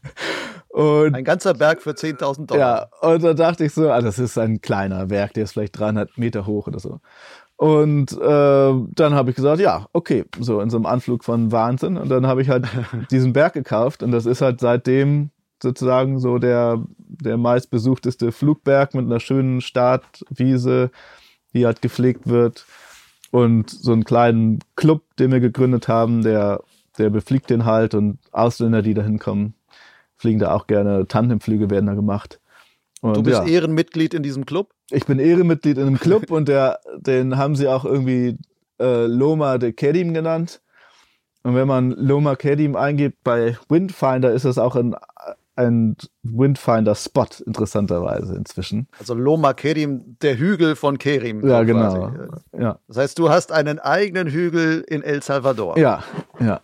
und, 0.80 1.14
ein 1.14 1.26
ganzer 1.26 1.54
Berg 1.54 1.82
für 1.82 1.92
10.000 1.92 2.46
Dollar. 2.46 2.90
Ja, 3.02 3.10
und 3.10 3.22
da 3.22 3.34
dachte 3.34 3.66
ich 3.66 3.74
so, 3.74 3.92
ah, 3.92 4.02
das 4.02 4.18
ist 4.18 4.38
ein 4.38 4.62
kleiner 4.62 5.08
Berg, 5.08 5.34
der 5.34 5.44
ist 5.44 5.52
vielleicht 5.52 5.78
300 5.78 6.18
Meter 6.18 6.46
hoch 6.46 6.68
oder 6.68 6.80
so. 6.80 7.02
Und 7.58 8.14
äh, 8.14 8.74
dann 8.96 9.14
habe 9.14 9.32
ich 9.32 9.36
gesagt, 9.36 9.60
ja, 9.60 9.88
okay, 9.92 10.24
so 10.40 10.62
in 10.62 10.70
so 10.70 10.78
einem 10.78 10.86
Anflug 10.86 11.26
von 11.26 11.52
Wahnsinn. 11.52 11.98
Und 11.98 12.08
dann 12.08 12.26
habe 12.26 12.42
ich 12.42 12.48
halt 12.48 12.66
diesen 13.12 13.34
Berg 13.34 13.54
gekauft 13.54 14.04
und 14.04 14.12
das 14.12 14.26
ist 14.26 14.42
halt 14.42 14.62
seitdem 14.62 15.32
sozusagen 15.62 16.20
so 16.20 16.38
der, 16.38 16.82
der 16.98 17.36
meistbesuchteste 17.36 18.32
Flugberg 18.32 18.94
mit 18.94 19.06
einer 19.06 19.20
schönen 19.20 19.60
Startwiese, 19.60 20.92
die 21.54 21.66
halt 21.66 21.82
gepflegt 21.82 22.30
wird. 22.30 22.66
Und 23.32 23.70
so 23.70 23.92
einen 23.92 24.06
kleinen 24.06 24.60
Club, 24.78 25.04
den 25.20 25.34
wir 25.34 25.42
gegründet 25.42 25.90
haben, 25.90 26.24
der, 26.24 26.62
der 26.98 27.10
befliegt 27.10 27.50
den 27.50 27.66
halt 27.66 27.94
und 27.94 28.18
Ausländer, 28.32 28.82
die 28.82 28.94
da 28.94 29.04
hinkommen, 29.04 29.54
fliegen 30.20 30.40
da 30.40 30.54
auch 30.54 30.68
gerne. 30.68 31.08
Tandemflüge 31.08 31.70
werden 31.70 31.88
da 31.88 31.96
gemacht. 31.96 32.40
Und, 33.02 33.16
du 33.16 33.24
bist 33.24 33.40
ja. 33.40 33.48
Ehrenmitglied 33.48 34.14
in 34.14 34.22
diesem 34.22 34.46
Club? 34.46 34.70
Ich 34.92 35.06
bin 35.06 35.20
Ehrenmitglied 35.20 35.78
in 35.78 35.88
einem 35.88 36.00
Club 36.00 36.30
und 36.32 36.48
der, 36.48 36.80
den 36.98 37.38
haben 37.38 37.56
sie 37.56 37.68
auch 37.68 37.86
irgendwie 37.86 38.38
äh, 38.80 39.06
Loma 39.06 39.58
de 39.58 39.72
Kedim 39.72 40.14
genannt. 40.14 40.62
Und 41.44 41.56
wenn 41.56 41.68
man 41.68 41.92
Loma 41.92 42.36
Kedim 42.36 42.76
eingibt 42.76 43.24
bei 43.24 43.58
Windfinder, 43.70 44.34
ist 44.34 44.44
das 44.44 44.58
auch 44.58 44.76
ein 44.76 44.96
ein 45.60 45.98
Windfinder-Spot, 46.24 47.28
interessanterweise 47.46 48.34
inzwischen. 48.36 48.88
Also 48.98 49.14
Loma 49.14 49.54
Kerim, 49.54 50.16
der 50.22 50.38
Hügel 50.38 50.78
von 50.78 50.98
Kerim. 50.98 51.46
Ja, 51.46 51.64
genau. 51.64 52.14
Ja. 52.58 52.80
Das 52.88 52.98
heißt, 52.98 53.20
du 53.20 53.30
hast 53.30 53.52
einen 53.52 53.78
eigenen 53.78 54.30
Hügel 54.30 54.86
in 54.88 55.04
El 55.04 55.22
Salvador. 55.22 55.78
Ja, 55.78 56.02
ja. 56.40 56.62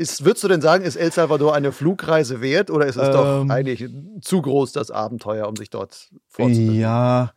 Ist, 0.00 0.24
würdest 0.24 0.42
du 0.42 0.48
denn 0.48 0.62
sagen, 0.62 0.82
ist 0.82 0.96
El 0.96 1.12
Salvador 1.12 1.54
eine 1.54 1.72
Flugreise 1.72 2.40
wert 2.40 2.70
oder 2.70 2.86
ist 2.86 2.96
es 2.96 3.08
ähm, 3.08 3.12
doch 3.12 3.48
eigentlich 3.50 3.86
zu 4.22 4.40
groß, 4.40 4.72
das 4.72 4.90
Abenteuer, 4.90 5.46
um 5.46 5.56
sich 5.56 5.68
dort 5.68 6.08
vorzustellen? 6.26 6.80
Ja, 6.80 7.34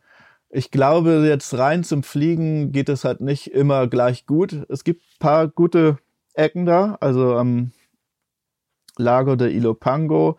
ich 0.48 0.70
glaube, 0.70 1.26
jetzt 1.28 1.52
rein 1.58 1.84
zum 1.84 2.02
Fliegen 2.02 2.72
geht 2.72 2.88
es 2.88 3.04
halt 3.04 3.20
nicht 3.20 3.48
immer 3.48 3.86
gleich 3.86 4.24
gut. 4.24 4.64
Es 4.70 4.82
gibt 4.82 5.02
ein 5.02 5.18
paar 5.18 5.48
gute 5.48 5.98
Ecken 6.32 6.64
da. 6.64 6.96
Also 7.00 7.36
am 7.36 7.72
Lago 8.96 9.36
de 9.36 9.54
Ilopango. 9.54 10.38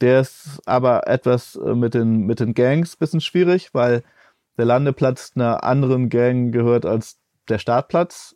Der 0.00 0.22
ist 0.22 0.60
aber 0.66 1.06
etwas 1.06 1.54
äh, 1.54 1.76
mit 1.76 1.94
den, 1.94 2.26
mit 2.26 2.40
den 2.40 2.54
Gangs 2.54 2.94
ein 2.94 2.98
bisschen 2.98 3.20
schwierig, 3.20 3.72
weil 3.74 4.02
der 4.58 4.64
Landeplatz 4.64 5.30
einer 5.36 5.62
anderen 5.62 6.08
Gang 6.08 6.52
gehört 6.52 6.84
als 6.84 7.20
der 7.48 7.58
Startplatz. 7.58 8.34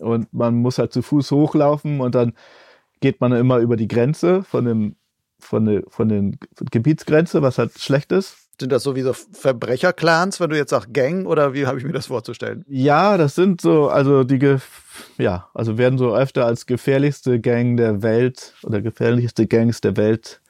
Und 0.00 0.32
man 0.32 0.54
muss 0.56 0.78
halt 0.78 0.92
zu 0.92 1.02
Fuß 1.02 1.30
hochlaufen 1.30 2.00
und 2.00 2.14
dann 2.14 2.34
geht 3.00 3.20
man 3.20 3.32
immer 3.32 3.58
über 3.58 3.76
die 3.76 3.88
Grenze 3.88 4.42
von 4.42 4.64
dem, 4.64 4.96
von 5.38 5.66
der, 5.66 5.82
von 5.88 6.08
den 6.08 6.38
Gebietsgrenze, 6.70 7.42
was 7.42 7.58
halt 7.58 7.78
schlecht 7.78 8.12
ist. 8.12 8.36
Sind 8.60 8.72
das 8.72 8.82
so 8.82 8.96
wie 8.96 9.02
so 9.02 9.12
Verbrecherclans, 9.12 10.40
wenn 10.40 10.50
du 10.50 10.56
jetzt 10.56 10.70
sagst 10.70 10.92
Gang 10.92 11.28
oder 11.28 11.54
wie 11.54 11.66
habe 11.66 11.78
ich 11.78 11.84
mir 11.84 11.92
das 11.92 12.06
vorzustellen? 12.06 12.64
Ja, 12.66 13.16
das 13.16 13.36
sind 13.36 13.60
so, 13.60 13.88
also 13.88 14.24
die, 14.24 14.56
ja, 15.16 15.48
also 15.54 15.78
werden 15.78 15.96
so 15.96 16.16
öfter 16.16 16.44
als 16.44 16.66
gefährlichste 16.66 17.38
Gang 17.38 17.76
der 17.76 18.02
Welt 18.02 18.54
oder 18.64 18.82
gefährlichste 18.82 19.46
Gangs 19.46 19.80
der 19.80 19.96
Welt 19.96 20.40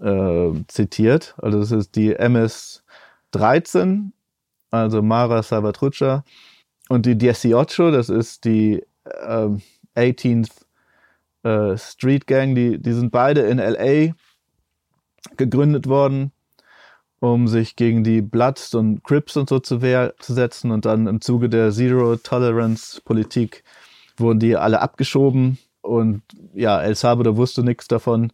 äh, 0.00 0.50
zitiert. 0.66 1.36
Also 1.38 1.60
das 1.60 1.70
ist 1.70 1.94
die 1.94 2.16
MS-13, 2.16 4.10
also 4.72 5.00
Mara 5.00 5.44
Salvatrucha 5.44 6.24
und 6.90 7.06
die 7.06 7.16
Dieciocho, 7.16 7.90
das 7.90 8.10
ist 8.10 8.44
die 8.44 8.82
äh, 9.04 9.48
18th 9.96 10.50
äh, 11.44 11.78
Street 11.78 12.26
Gang, 12.26 12.54
die, 12.54 12.78
die 12.78 12.92
sind 12.92 13.10
beide 13.10 13.40
in 13.40 13.56
LA 13.58 14.12
gegründet 15.36 15.86
worden 15.86 16.32
um 17.20 17.48
sich 17.48 17.76
gegen 17.76 18.02
die 18.02 18.22
Bloods 18.22 18.74
und 18.74 19.04
Crips 19.04 19.36
und 19.36 19.48
so 19.48 19.60
zu 19.60 19.82
Wehr 19.82 20.14
zu 20.18 20.32
setzen. 20.32 20.70
Und 20.70 20.86
dann 20.86 21.06
im 21.06 21.20
Zuge 21.20 21.48
der 21.48 21.70
Zero-Tolerance-Politik 21.70 23.62
wurden 24.16 24.40
die 24.40 24.56
alle 24.56 24.80
abgeschoben. 24.80 25.58
Und 25.82 26.22
ja, 26.54 26.80
El 26.80 26.94
Salvador 26.94 27.36
wusste 27.36 27.62
nichts 27.62 27.88
davon. 27.88 28.32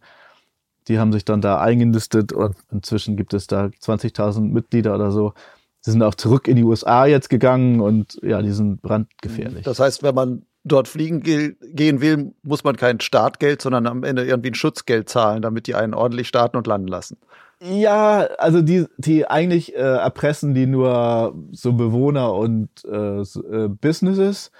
Die 0.87 0.99
haben 0.99 1.11
sich 1.11 1.25
dann 1.25 1.41
da 1.41 1.59
eingenistet 1.59 2.31
und 2.31 2.55
inzwischen 2.71 3.17
gibt 3.17 3.33
es 3.33 3.45
da 3.47 3.65
20.000 3.65 4.39
Mitglieder 4.39 4.95
oder 4.95 5.11
so. 5.11 5.33
Sie 5.87 5.91
sind 5.91 6.03
auch 6.03 6.15
zurück 6.15 6.49
in 6.49 6.57
die 6.57 6.65
USA 6.65 7.05
jetzt 7.05 7.29
gegangen 7.29 7.79
und 7.79 8.19
ja, 8.21 8.41
die 8.41 8.51
sind 8.51 8.81
brandgefährlich. 8.81 9.63
Das 9.63 9.79
heißt, 9.79 10.03
wenn 10.03 10.13
man 10.13 10.41
dort 10.65 10.89
fliegen 10.89 11.21
gehen 11.21 12.01
will, 12.01 12.33
muss 12.43 12.65
man 12.65 12.75
kein 12.75 12.99
Startgeld, 12.99 13.61
sondern 13.61 13.87
am 13.87 14.03
Ende 14.03 14.25
irgendwie 14.25 14.49
ein 14.49 14.55
Schutzgeld 14.55 15.07
zahlen, 15.07 15.41
damit 15.41 15.65
die 15.65 15.75
einen 15.75 15.93
ordentlich 15.93 16.27
starten 16.27 16.57
und 16.57 16.67
landen 16.67 16.89
lassen. 16.89 17.15
Ja, 17.61 18.27
also 18.37 18.61
die, 18.61 18.85
die 18.97 19.29
eigentlich 19.29 19.77
äh, 19.77 19.79
erpressen 19.79 20.53
die 20.53 20.65
nur 20.65 21.33
so 21.53 21.71
Bewohner 21.71 22.33
und 22.33 22.67
äh, 22.83 23.21
äh, 23.21 23.69
Businesses. 23.69 24.51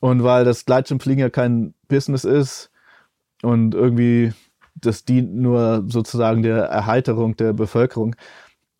Und 0.00 0.22
weil 0.22 0.44
das 0.44 0.66
Gleitschirmfliegen 0.66 1.20
ja 1.20 1.30
kein 1.30 1.72
Business 1.88 2.26
ist 2.26 2.70
und 3.40 3.74
irgendwie 3.74 4.34
das 4.74 5.06
dient 5.06 5.34
nur 5.34 5.84
sozusagen 5.88 6.42
der 6.42 6.64
Erheiterung 6.64 7.36
der 7.36 7.54
Bevölkerung, 7.54 8.14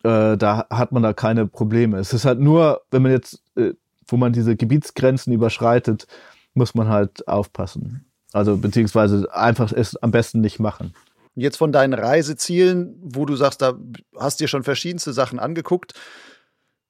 äh, 0.03 0.37
da 0.37 0.67
hat 0.69 0.91
man 0.91 1.03
da 1.03 1.13
keine 1.13 1.45
Probleme. 1.47 1.97
Es 1.97 2.13
ist 2.13 2.25
halt 2.25 2.39
nur, 2.39 2.81
wenn 2.91 3.01
man 3.01 3.11
jetzt, 3.11 3.41
äh, 3.55 3.73
wo 4.07 4.17
man 4.17 4.33
diese 4.33 4.55
Gebietsgrenzen 4.55 5.33
überschreitet, 5.33 6.07
muss 6.53 6.75
man 6.75 6.89
halt 6.89 7.27
aufpassen. 7.27 8.05
Also 8.33 8.57
beziehungsweise 8.57 9.33
einfach 9.33 9.71
es 9.71 9.95
am 9.97 10.11
besten 10.11 10.41
nicht 10.41 10.59
machen. 10.59 10.93
Jetzt 11.35 11.57
von 11.57 11.71
deinen 11.71 11.93
Reisezielen, 11.93 12.95
wo 13.01 13.25
du 13.25 13.35
sagst, 13.35 13.61
da 13.61 13.73
hast 14.17 14.39
dir 14.39 14.47
schon 14.47 14.63
verschiedenste 14.63 15.13
Sachen 15.13 15.39
angeguckt. 15.39 15.93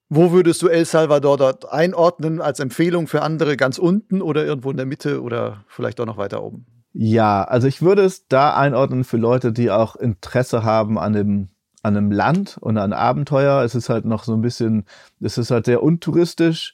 Wo 0.10 0.32
würdest 0.32 0.62
du 0.62 0.68
El 0.68 0.86
Salvador 0.86 1.38
dort 1.38 1.72
einordnen 1.72 2.42
als 2.42 2.60
Empfehlung 2.60 3.08
für 3.08 3.22
andere? 3.22 3.58
Ganz 3.58 3.78
unten 3.78 4.22
oder 4.22 4.44
irgendwo 4.44 4.72
in 4.72 4.78
der 4.78 4.88
Mitte 4.88 5.22
oder 5.22 5.64
vielleicht 5.68 6.00
auch 6.02 6.08
noch 6.08 6.18
weiter 6.18 6.42
oben? 6.42 6.66
Ja, 6.94 7.44
also 7.44 7.68
ich 7.68 7.84
würde 7.84 8.04
es 8.04 8.28
da 8.28 8.56
einordnen 8.56 9.04
für 9.04 9.18
Leute, 9.18 9.52
die 9.52 9.70
auch 9.70 9.96
Interesse 9.96 10.64
haben 10.64 10.98
an 10.98 11.14
dem, 11.14 11.50
an 11.82 11.98
einem 11.98 12.12
Land 12.12 12.58
und 12.60 12.78
an 12.78 12.94
Abenteuer. 12.94 13.64
Es 13.64 13.76
ist 13.76 13.90
halt 13.90 14.06
noch 14.06 14.24
so 14.24 14.34
ein 14.34 14.42
bisschen, 14.42 14.86
es 15.20 15.38
ist 15.38 15.52
halt 15.52 15.66
sehr 15.66 15.84
untouristisch. 15.84 16.74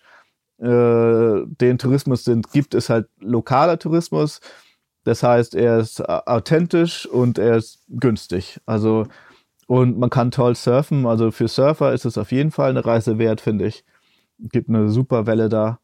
Äh, 0.58 1.46
den 1.46 1.78
Tourismus, 1.78 2.24
den 2.24 2.42
gibt 2.42 2.74
es 2.74 2.90
halt 2.90 3.08
lokaler 3.20 3.78
Tourismus. 3.78 4.40
Das 5.04 5.22
heißt, 5.22 5.54
er 5.54 5.80
ist 5.80 6.02
authentisch 6.10 7.06
und 7.06 7.38
er 7.38 7.58
ist 7.58 7.84
günstig. 7.90 8.60
Also, 8.66 9.06
und 9.68 9.98
man 10.00 10.10
kann 10.10 10.32
toll 10.32 10.56
surfen. 10.56 11.06
Also 11.06 11.32
für 11.32 11.48
Surfer 11.48 11.94
ist 11.94 12.06
es 12.06 12.18
auf 12.18 12.32
jeden 12.32 12.52
Fall 12.52 12.72
eine 12.72 12.86
Reise 12.86 13.20
wert, 13.20 13.42
finde 13.42 13.68
ich. 13.68 13.86
Gibt 14.40 14.70
eine 14.70 14.90
super 14.90 15.28
Welle 15.28 15.50
da. 15.50 15.80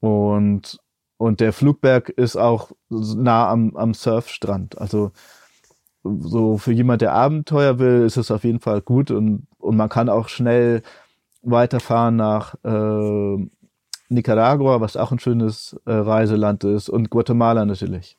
Und, 0.00 0.80
und 1.16 1.40
der 1.40 1.52
Flugberg 1.52 2.08
ist 2.08 2.36
auch 2.36 2.72
nah 2.88 3.48
am, 3.48 3.76
am 3.76 3.94
Surfstrand. 3.94 4.78
Also, 4.78 5.12
so 6.02 6.58
für 6.58 6.72
jemand, 6.72 7.02
der 7.02 7.12
Abenteuer 7.12 7.78
will, 7.78 8.02
ist 8.02 8.16
es 8.16 8.30
auf 8.30 8.44
jeden 8.44 8.60
Fall 8.60 8.80
gut 8.80 9.10
und, 9.10 9.46
und 9.58 9.76
man 9.76 9.88
kann 9.88 10.08
auch 10.08 10.28
schnell 10.28 10.82
weiterfahren 11.42 12.16
nach 12.16 12.54
äh, 12.64 13.48
Nicaragua, 14.08 14.80
was 14.80 14.96
auch 14.96 15.12
ein 15.12 15.18
schönes 15.18 15.76
äh, 15.86 15.92
Reiseland 15.92 16.64
ist 16.64 16.88
und 16.88 17.10
Guatemala 17.10 17.64
natürlich. 17.64 18.18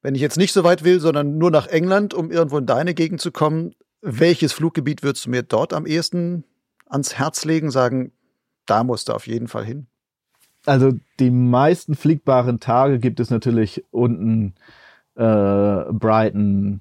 Wenn 0.00 0.14
ich 0.14 0.20
jetzt 0.20 0.38
nicht 0.38 0.52
so 0.52 0.64
weit 0.64 0.82
will, 0.82 0.98
sondern 0.98 1.38
nur 1.38 1.50
nach 1.50 1.68
England, 1.68 2.14
um 2.14 2.30
irgendwo 2.30 2.58
in 2.58 2.66
deine 2.66 2.94
Gegend 2.94 3.20
zu 3.20 3.30
kommen, 3.30 3.74
welches 4.00 4.52
Fluggebiet 4.52 5.02
würdest 5.02 5.26
du 5.26 5.30
mir 5.30 5.42
dort 5.42 5.72
am 5.72 5.86
ehesten 5.86 6.44
ans 6.86 7.14
Herz 7.14 7.44
legen, 7.44 7.70
sagen, 7.70 8.12
da 8.66 8.82
musst 8.82 9.08
du 9.08 9.12
auf 9.12 9.26
jeden 9.26 9.46
Fall 9.46 9.64
hin? 9.64 9.86
Also 10.66 10.92
die 11.18 11.30
meisten 11.30 11.94
fliegbaren 11.94 12.60
Tage 12.60 12.98
gibt 12.98 13.20
es 13.20 13.30
natürlich 13.30 13.84
unten 13.90 14.54
äh, 15.14 15.92
Brighton, 15.92 16.80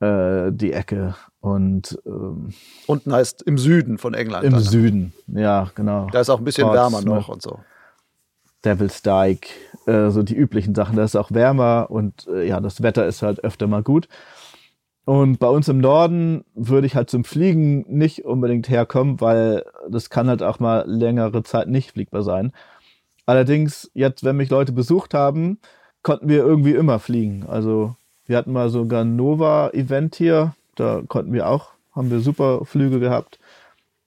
äh, 0.00 0.52
die 0.52 0.72
Ecke 0.72 1.14
und 1.40 1.98
ähm, 2.06 2.50
unten 2.86 3.12
heißt 3.12 3.42
im 3.42 3.58
Süden 3.58 3.98
von 3.98 4.14
England. 4.14 4.44
Im 4.44 4.52
dann. 4.52 4.60
Ne? 4.60 4.68
Süden, 4.68 5.12
ja, 5.28 5.70
genau. 5.74 6.08
Da 6.10 6.20
ist 6.20 6.30
auch 6.30 6.38
ein 6.38 6.44
bisschen 6.44 6.64
Portsmouth, 6.64 7.04
wärmer 7.04 7.16
noch 7.16 7.28
und 7.28 7.42
so. 7.42 7.60
Devil's 8.64 9.02
Dyke, 9.02 9.48
äh, 9.86 10.10
so 10.10 10.22
die 10.22 10.34
üblichen 10.34 10.74
Sachen. 10.74 10.96
Da 10.96 11.04
ist 11.04 11.16
auch 11.16 11.30
wärmer 11.30 11.86
und 11.90 12.26
äh, 12.28 12.46
ja, 12.46 12.60
das 12.60 12.82
Wetter 12.82 13.06
ist 13.06 13.22
halt 13.22 13.42
öfter 13.44 13.66
mal 13.66 13.82
gut. 13.82 14.08
Und 15.04 15.38
bei 15.38 15.48
uns 15.48 15.68
im 15.68 15.78
Norden 15.78 16.44
würde 16.54 16.86
ich 16.86 16.94
halt 16.94 17.08
zum 17.08 17.24
Fliegen 17.24 17.86
nicht 17.88 18.26
unbedingt 18.26 18.68
herkommen, 18.68 19.22
weil 19.22 19.64
das 19.88 20.10
kann 20.10 20.28
halt 20.28 20.42
auch 20.42 20.58
mal 20.58 20.84
längere 20.86 21.42
Zeit 21.42 21.68
nicht 21.68 21.92
fliegbar 21.92 22.22
sein. 22.22 22.52
Allerdings, 23.24 23.90
jetzt, 23.94 24.22
wenn 24.22 24.36
mich 24.36 24.50
Leute 24.50 24.72
besucht 24.72 25.14
haben, 25.14 25.60
konnten 26.08 26.30
wir 26.30 26.38
irgendwie 26.38 26.72
immer 26.72 26.98
fliegen. 27.00 27.44
Also 27.46 27.94
Wir 28.24 28.38
hatten 28.38 28.52
mal 28.52 28.70
sogar 28.70 29.02
ein 29.04 29.14
Nova-Event 29.14 30.14
hier. 30.14 30.54
Da 30.74 31.02
konnten 31.06 31.34
wir 31.34 31.46
auch, 31.46 31.72
haben 31.94 32.10
wir 32.10 32.20
super 32.20 32.64
Flüge 32.64 32.98
gehabt. 32.98 33.38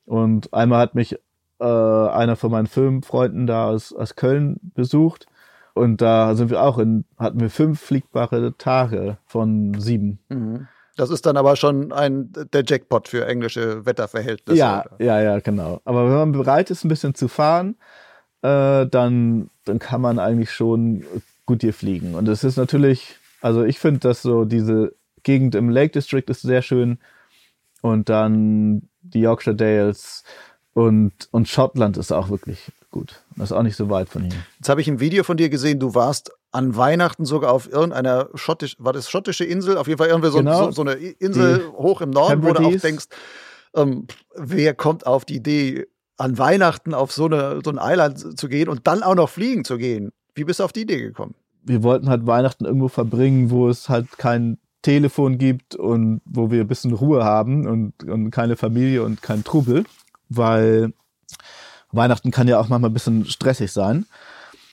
Und 0.07 0.51
einmal 0.51 0.79
hat 0.79 0.95
mich 0.95 1.19
äh, 1.59 1.63
einer 1.63 2.35
von 2.35 2.49
meinen 2.49 2.65
Filmfreunden 2.65 3.45
da 3.45 3.67
aus, 3.69 3.93
aus 3.93 4.15
Köln 4.15 4.59
besucht. 4.73 5.27
Und 5.75 6.01
da 6.01 6.33
sind 6.33 6.49
wir 6.49 6.63
auch 6.63 6.79
in, 6.79 7.05
hatten 7.19 7.39
wir 7.39 7.51
fünf 7.51 7.79
fliegbare 7.79 8.57
Tage 8.57 9.17
von 9.27 9.79
sieben. 9.79 10.17
Mhm. 10.29 10.67
Das 10.97 11.11
ist 11.11 11.27
dann 11.27 11.37
aber 11.37 11.55
schon 11.55 11.91
ein, 11.91 12.31
der 12.51 12.63
Jackpot 12.65 13.09
für 13.09 13.27
englische 13.27 13.85
Wetterverhältnisse. 13.85 14.57
Ja, 14.57 14.85
oder? 14.87 15.05
ja, 15.05 15.21
ja, 15.21 15.39
genau. 15.39 15.81
Aber 15.85 16.05
wenn 16.05 16.17
man 16.17 16.31
bereit 16.31 16.71
ist, 16.71 16.83
ein 16.83 16.89
bisschen 16.89 17.13
zu 17.13 17.27
fahren, 17.27 17.75
äh, 18.41 18.87
dann, 18.87 19.51
dann 19.65 19.77
kann 19.77 20.01
man 20.01 20.17
eigentlich 20.17 20.51
schon 20.51 21.03
gut 21.51 21.61
hier 21.61 21.73
fliegen. 21.73 22.15
Und 22.15 22.29
es 22.29 22.45
ist 22.45 22.55
natürlich, 22.55 23.15
also 23.41 23.63
ich 23.63 23.77
finde, 23.77 23.99
dass 23.99 24.21
so 24.21 24.45
diese 24.45 24.95
Gegend 25.23 25.53
im 25.53 25.69
Lake 25.69 25.91
District 25.91 26.23
ist 26.27 26.41
sehr 26.43 26.61
schön. 26.61 26.97
Und 27.81 28.07
dann 28.07 28.87
die 29.01 29.19
Yorkshire 29.21 29.55
Dales 29.55 30.23
und, 30.73 31.11
und 31.31 31.49
Schottland 31.49 31.97
ist 31.97 32.13
auch 32.13 32.29
wirklich 32.29 32.71
gut. 32.89 33.21
Das 33.35 33.51
ist 33.51 33.57
auch 33.57 33.63
nicht 33.63 33.75
so 33.75 33.89
weit 33.89 34.07
von 34.07 34.21
hier. 34.23 34.39
Jetzt 34.59 34.69
habe 34.69 34.79
ich 34.79 34.87
ein 34.87 35.01
Video 35.01 35.25
von 35.25 35.35
dir 35.35 35.49
gesehen, 35.49 35.79
du 35.79 35.93
warst 35.93 36.31
an 36.51 36.77
Weihnachten 36.77 37.25
sogar 37.25 37.51
auf 37.51 37.69
irgendeiner 37.69 38.29
schottisch, 38.35 38.77
war 38.79 38.93
das 38.93 39.09
schottische 39.09 39.43
Insel? 39.43 39.77
Auf 39.77 39.87
jeden 39.87 39.97
Fall 39.97 40.07
irgendwie 40.07 40.29
so, 40.31 40.37
Genau. 40.37 40.65
so, 40.65 40.71
so 40.71 40.81
eine 40.83 40.93
Insel 40.93 41.69
hoch 41.73 41.99
im 42.01 42.11
Norden, 42.11 42.43
wo 42.43 42.47
du 42.53 42.59
auch 42.59 42.59
Hebrides. 42.59 42.81
denkst, 42.81 43.05
ähm, 43.75 44.07
wer 44.35 44.73
kommt 44.73 45.05
auf 45.05 45.25
die 45.25 45.35
Idee, 45.35 45.87
an 46.17 46.37
Weihnachten 46.37 46.93
auf 46.93 47.11
so, 47.11 47.25
eine, 47.25 47.59
so 47.65 47.71
ein 47.71 47.79
Island 47.81 48.39
zu 48.39 48.47
gehen 48.47 48.69
und 48.69 48.87
dann 48.87 49.03
auch 49.03 49.15
noch 49.15 49.29
fliegen 49.29 49.65
zu 49.65 49.77
gehen? 49.77 50.11
Wie 50.35 50.45
bist 50.45 50.59
du 50.61 50.63
auf 50.63 50.71
die 50.71 50.81
Idee 50.81 51.01
gekommen? 51.01 51.35
Wir 51.63 51.83
wollten 51.83 52.09
halt 52.09 52.25
Weihnachten 52.25 52.65
irgendwo 52.65 52.87
verbringen, 52.87 53.49
wo 53.49 53.69
es 53.69 53.89
halt 53.89 54.17
kein 54.17 54.57
Telefon 54.81 55.37
gibt 55.37 55.75
und 55.75 56.21
wo 56.25 56.49
wir 56.49 56.61
ein 56.61 56.67
bisschen 56.67 56.93
Ruhe 56.93 57.23
haben 57.23 57.67
und, 57.67 58.03
und 58.03 58.31
keine 58.31 58.55
Familie 58.55 59.03
und 59.03 59.21
kein 59.21 59.43
Trubel, 59.43 59.85
weil 60.29 60.93
Weihnachten 61.91 62.31
kann 62.31 62.47
ja 62.47 62.59
auch 62.59 62.69
manchmal 62.69 62.89
ein 62.89 62.95
bisschen 62.95 63.25
stressig 63.25 63.71
sein. 63.71 64.05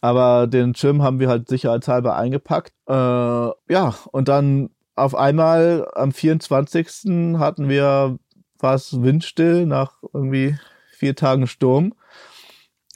Aber 0.01 0.47
den 0.47 0.75
Schirm 0.75 1.03
haben 1.03 1.19
wir 1.19 1.29
halt 1.29 1.49
sicherheitshalber 1.49 2.17
eingepackt. 2.17 2.73
Äh, 2.89 2.93
ja, 2.93 3.95
und 4.13 4.29
dann 4.29 4.71
auf 4.95 5.15
einmal 5.15 5.89
am 5.95 6.13
24. 6.13 7.39
hatten 7.39 7.69
wir 7.69 8.19
was 8.59 9.03
windstill 9.03 9.67
nach 9.67 9.95
irgendwie 10.13 10.57
vier 10.93 11.15
Tagen 11.15 11.47
Sturm 11.47 11.95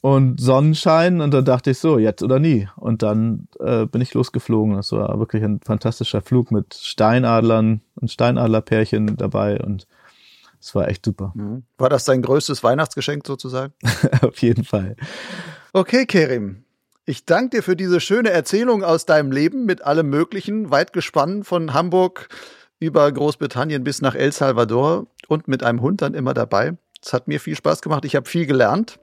und 0.03 0.41
Sonnenschein 0.41 1.21
und 1.21 1.33
dann 1.33 1.45
dachte 1.45 1.71
ich 1.71 1.79
so, 1.79 1.97
jetzt 1.97 2.25
oder 2.25 2.41
nie. 2.41 2.69
Und 2.75 3.03
dann 3.03 3.47
äh, 3.61 3.87
bin 3.87 4.01
ich 4.01 4.13
losgeflogen. 4.15 4.75
Das 4.75 4.91
war 4.91 5.17
wirklich 5.21 5.45
ein 5.45 5.61
fantastischer 5.65 6.21
Flug 6.21 6.51
mit 6.51 6.75
Steinadlern 6.75 7.83
und 7.95 8.11
Steinadlerpärchen 8.11 9.17
dabei 9.17 9.61
und 9.61 9.87
es 10.61 10.75
war 10.75 10.89
echt 10.89 11.05
super. 11.05 11.33
War 11.79 11.89
das 11.89 12.05
dein 12.05 12.21
größtes 12.21 12.65
Weihnachtsgeschenk 12.65 13.25
sozusagen? 13.25 13.75
Auf 14.23 14.39
jeden 14.39 14.65
Fall. 14.65 14.97
Okay, 15.73 16.05
Kerim. 16.05 16.65
Ich 17.05 17.25
danke 17.25 17.59
dir 17.59 17.63
für 17.63 17.77
diese 17.77 18.01
schöne 18.01 18.31
Erzählung 18.31 18.83
aus 18.83 19.07
deinem 19.07 19.31
Leben 19.31 19.67
mit 19.67 19.83
allem 19.83 20.09
Möglichen, 20.09 20.71
weit 20.71 20.93
gespannt 20.93 21.47
von 21.47 21.75
Hamburg 21.75 22.29
über 22.81 23.11
Großbritannien 23.11 23.85
bis 23.85 24.03
nach 24.03 24.17
El 24.17 24.33
Salvador 24.33 25.07
und 25.29 25.47
mit 25.47 25.63
einem 25.63 25.81
Hund 25.81 26.03
dann 26.03 26.15
immer 26.15 26.35
dabei. 26.35 26.77
Es 27.01 27.13
hat 27.13 27.29
mir 27.29 27.39
viel 27.39 27.57
Spaß 27.57 27.83
gemacht. 27.83 28.05
Ich 28.05 28.17
habe 28.17 28.29
viel 28.29 28.47
gelernt 28.47 28.99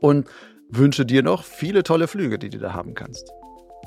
und 0.00 0.26
wünsche 0.70 1.06
dir 1.06 1.22
noch 1.22 1.44
viele 1.44 1.82
tolle 1.82 2.08
Flüge, 2.08 2.38
die 2.38 2.50
du 2.50 2.58
da 2.58 2.72
haben 2.74 2.94
kannst. 2.94 3.30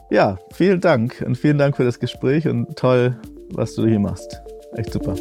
Ja, 0.09 0.37
vielen 0.53 0.79
Dank 0.79 1.23
und 1.25 1.37
vielen 1.37 1.57
Dank 1.57 1.75
für 1.75 1.83
das 1.83 1.99
Gespräch 1.99 2.47
und 2.47 2.77
toll, 2.77 3.19
was 3.49 3.75
du 3.75 3.85
hier 3.85 3.99
machst. 3.99 4.39
Echt 4.75 4.93
super. 4.93 5.15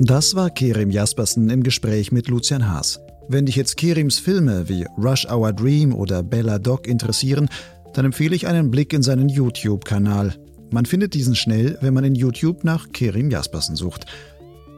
Das 0.00 0.34
war 0.34 0.50
Kerim 0.50 0.90
Jaspersen 0.90 1.48
im 1.50 1.62
Gespräch 1.62 2.10
mit 2.10 2.26
Lucian 2.26 2.68
Haas. 2.68 3.00
Wenn 3.28 3.46
dich 3.46 3.54
jetzt 3.54 3.76
Kerims 3.76 4.18
Filme 4.18 4.68
wie 4.68 4.84
Rush 4.98 5.26
Hour 5.30 5.52
Dream 5.52 5.94
oder 5.94 6.24
Bella 6.24 6.58
Doc 6.58 6.88
interessieren, 6.88 7.48
dann 7.94 8.06
empfehle 8.06 8.34
ich 8.34 8.48
einen 8.48 8.72
Blick 8.72 8.92
in 8.92 9.02
seinen 9.02 9.28
YouTube-Kanal. 9.28 10.34
Man 10.72 10.86
findet 10.86 11.14
diesen 11.14 11.36
schnell, 11.36 11.78
wenn 11.80 11.94
man 11.94 12.02
in 12.04 12.16
YouTube 12.16 12.64
nach 12.64 12.88
Kerim 12.92 13.30
Jaspersen 13.30 13.76
sucht. 13.76 14.06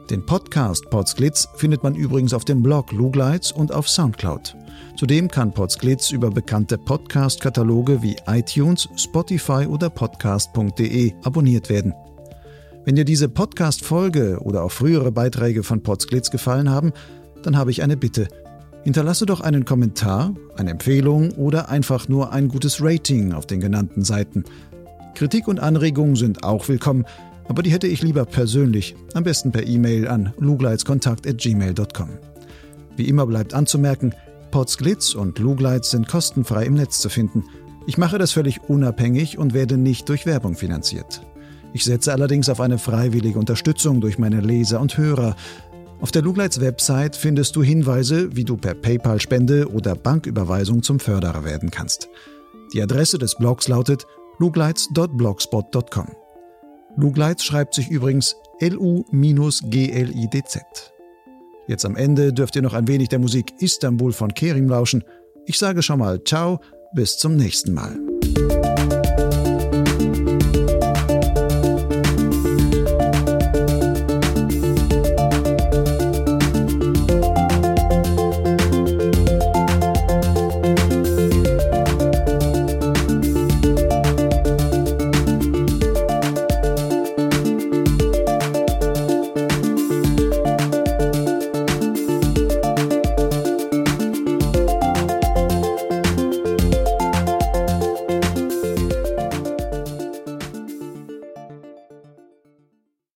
Den 0.09 0.25
Podcast 0.25 0.89
Potsglitz 0.89 1.47
findet 1.55 1.81
man 1.81 1.95
übrigens 1.95 2.33
auf 2.33 2.43
dem 2.43 2.61
Blog 2.61 2.91
Lugleitz 2.91 3.51
und 3.51 3.71
auf 3.71 3.87
Soundcloud. 3.87 4.55
Zudem 4.97 5.29
kann 5.29 5.53
Potsglitz 5.53 6.11
über 6.11 6.29
bekannte 6.29 6.77
Podcast-Kataloge 6.77 8.01
wie 8.03 8.17
iTunes, 8.27 8.89
Spotify 8.97 9.65
oder 9.65 9.89
podcast.de 9.89 11.13
abonniert 11.23 11.69
werden. 11.69 11.93
Wenn 12.83 12.97
dir 12.97 13.05
diese 13.05 13.29
Podcast-Folge 13.29 14.39
oder 14.41 14.63
auch 14.63 14.71
frühere 14.71 15.13
Beiträge 15.13 15.63
von 15.63 15.81
Potsglitz 15.81 16.29
gefallen 16.31 16.69
haben, 16.69 16.91
dann 17.41 17.55
habe 17.55 17.71
ich 17.71 17.81
eine 17.81 17.95
Bitte. 17.95 18.27
Hinterlasse 18.83 19.25
doch 19.25 19.39
einen 19.39 19.63
Kommentar, 19.63 20.33
eine 20.57 20.71
Empfehlung 20.71 21.31
oder 21.31 21.69
einfach 21.69 22.09
nur 22.09 22.33
ein 22.33 22.49
gutes 22.49 22.83
Rating 22.83 23.31
auf 23.31 23.45
den 23.45 23.61
genannten 23.61 24.03
Seiten. 24.03 24.43
Kritik 25.15 25.47
und 25.47 25.61
Anregungen 25.61 26.17
sind 26.17 26.43
auch 26.43 26.67
willkommen, 26.67 27.05
aber 27.47 27.63
die 27.63 27.71
hätte 27.71 27.87
ich 27.87 28.01
lieber 28.01 28.25
persönlich, 28.25 28.95
am 29.13 29.23
besten 29.23 29.51
per 29.51 29.65
E-Mail 29.65 30.07
an 30.07 30.33
lugleitskontakt.gmail.com. 30.39 32.09
Wie 32.95 33.07
immer 33.07 33.25
bleibt 33.25 33.53
anzumerken, 33.53 34.13
Potsglitz 34.51 35.15
und 35.15 35.39
Lugleitz 35.39 35.91
sind 35.91 36.07
kostenfrei 36.07 36.65
im 36.65 36.75
Netz 36.75 36.99
zu 36.99 37.09
finden. 37.09 37.43
Ich 37.87 37.97
mache 37.97 38.17
das 38.17 38.31
völlig 38.31 38.69
unabhängig 38.69 39.37
und 39.37 39.53
werde 39.53 39.77
nicht 39.77 40.07
durch 40.09 40.25
Werbung 40.25 40.55
finanziert. 40.55 41.21
Ich 41.73 41.83
setze 41.83 42.13
allerdings 42.13 42.49
auf 42.49 42.61
eine 42.61 42.77
freiwillige 42.77 43.39
Unterstützung 43.39 43.99
durch 43.99 44.19
meine 44.19 44.41
Leser 44.41 44.79
und 44.79 44.97
Hörer. 44.97 45.35
Auf 45.99 46.11
der 46.11 46.21
Lugleits 46.21 46.61
Website 46.61 47.15
findest 47.15 47.55
du 47.55 47.63
Hinweise, 47.63 48.35
wie 48.35 48.43
du 48.43 48.57
per 48.57 48.75
PayPal-Spende 48.75 49.71
oder 49.71 49.95
Banküberweisung 49.95 50.83
zum 50.83 50.99
Förderer 50.99 51.43
werden 51.45 51.71
kannst. 51.71 52.09
Die 52.73 52.81
Adresse 52.81 53.17
des 53.17 53.35
Blogs 53.35 53.67
lautet 53.67 54.05
lugleitz.blogspot.com. 54.37 56.22
Lugleitz 56.95 57.43
schreibt 57.43 57.73
sich 57.73 57.89
übrigens 57.89 58.35
L-U-G-L-I-D-Z. 58.59 58.93
Jetzt 61.67 61.85
am 61.85 61.95
Ende 61.95 62.33
dürft 62.33 62.55
ihr 62.55 62.61
noch 62.61 62.73
ein 62.73 62.87
wenig 62.87 63.09
der 63.09 63.19
Musik 63.19 63.53
Istanbul 63.59 64.11
von 64.11 64.33
Kerim 64.33 64.67
lauschen. 64.67 65.03
Ich 65.45 65.57
sage 65.57 65.81
schon 65.81 65.99
mal 65.99 66.23
Ciao, 66.23 66.59
bis 66.93 67.17
zum 67.17 67.35
nächsten 67.35 67.73
Mal. 67.73 67.97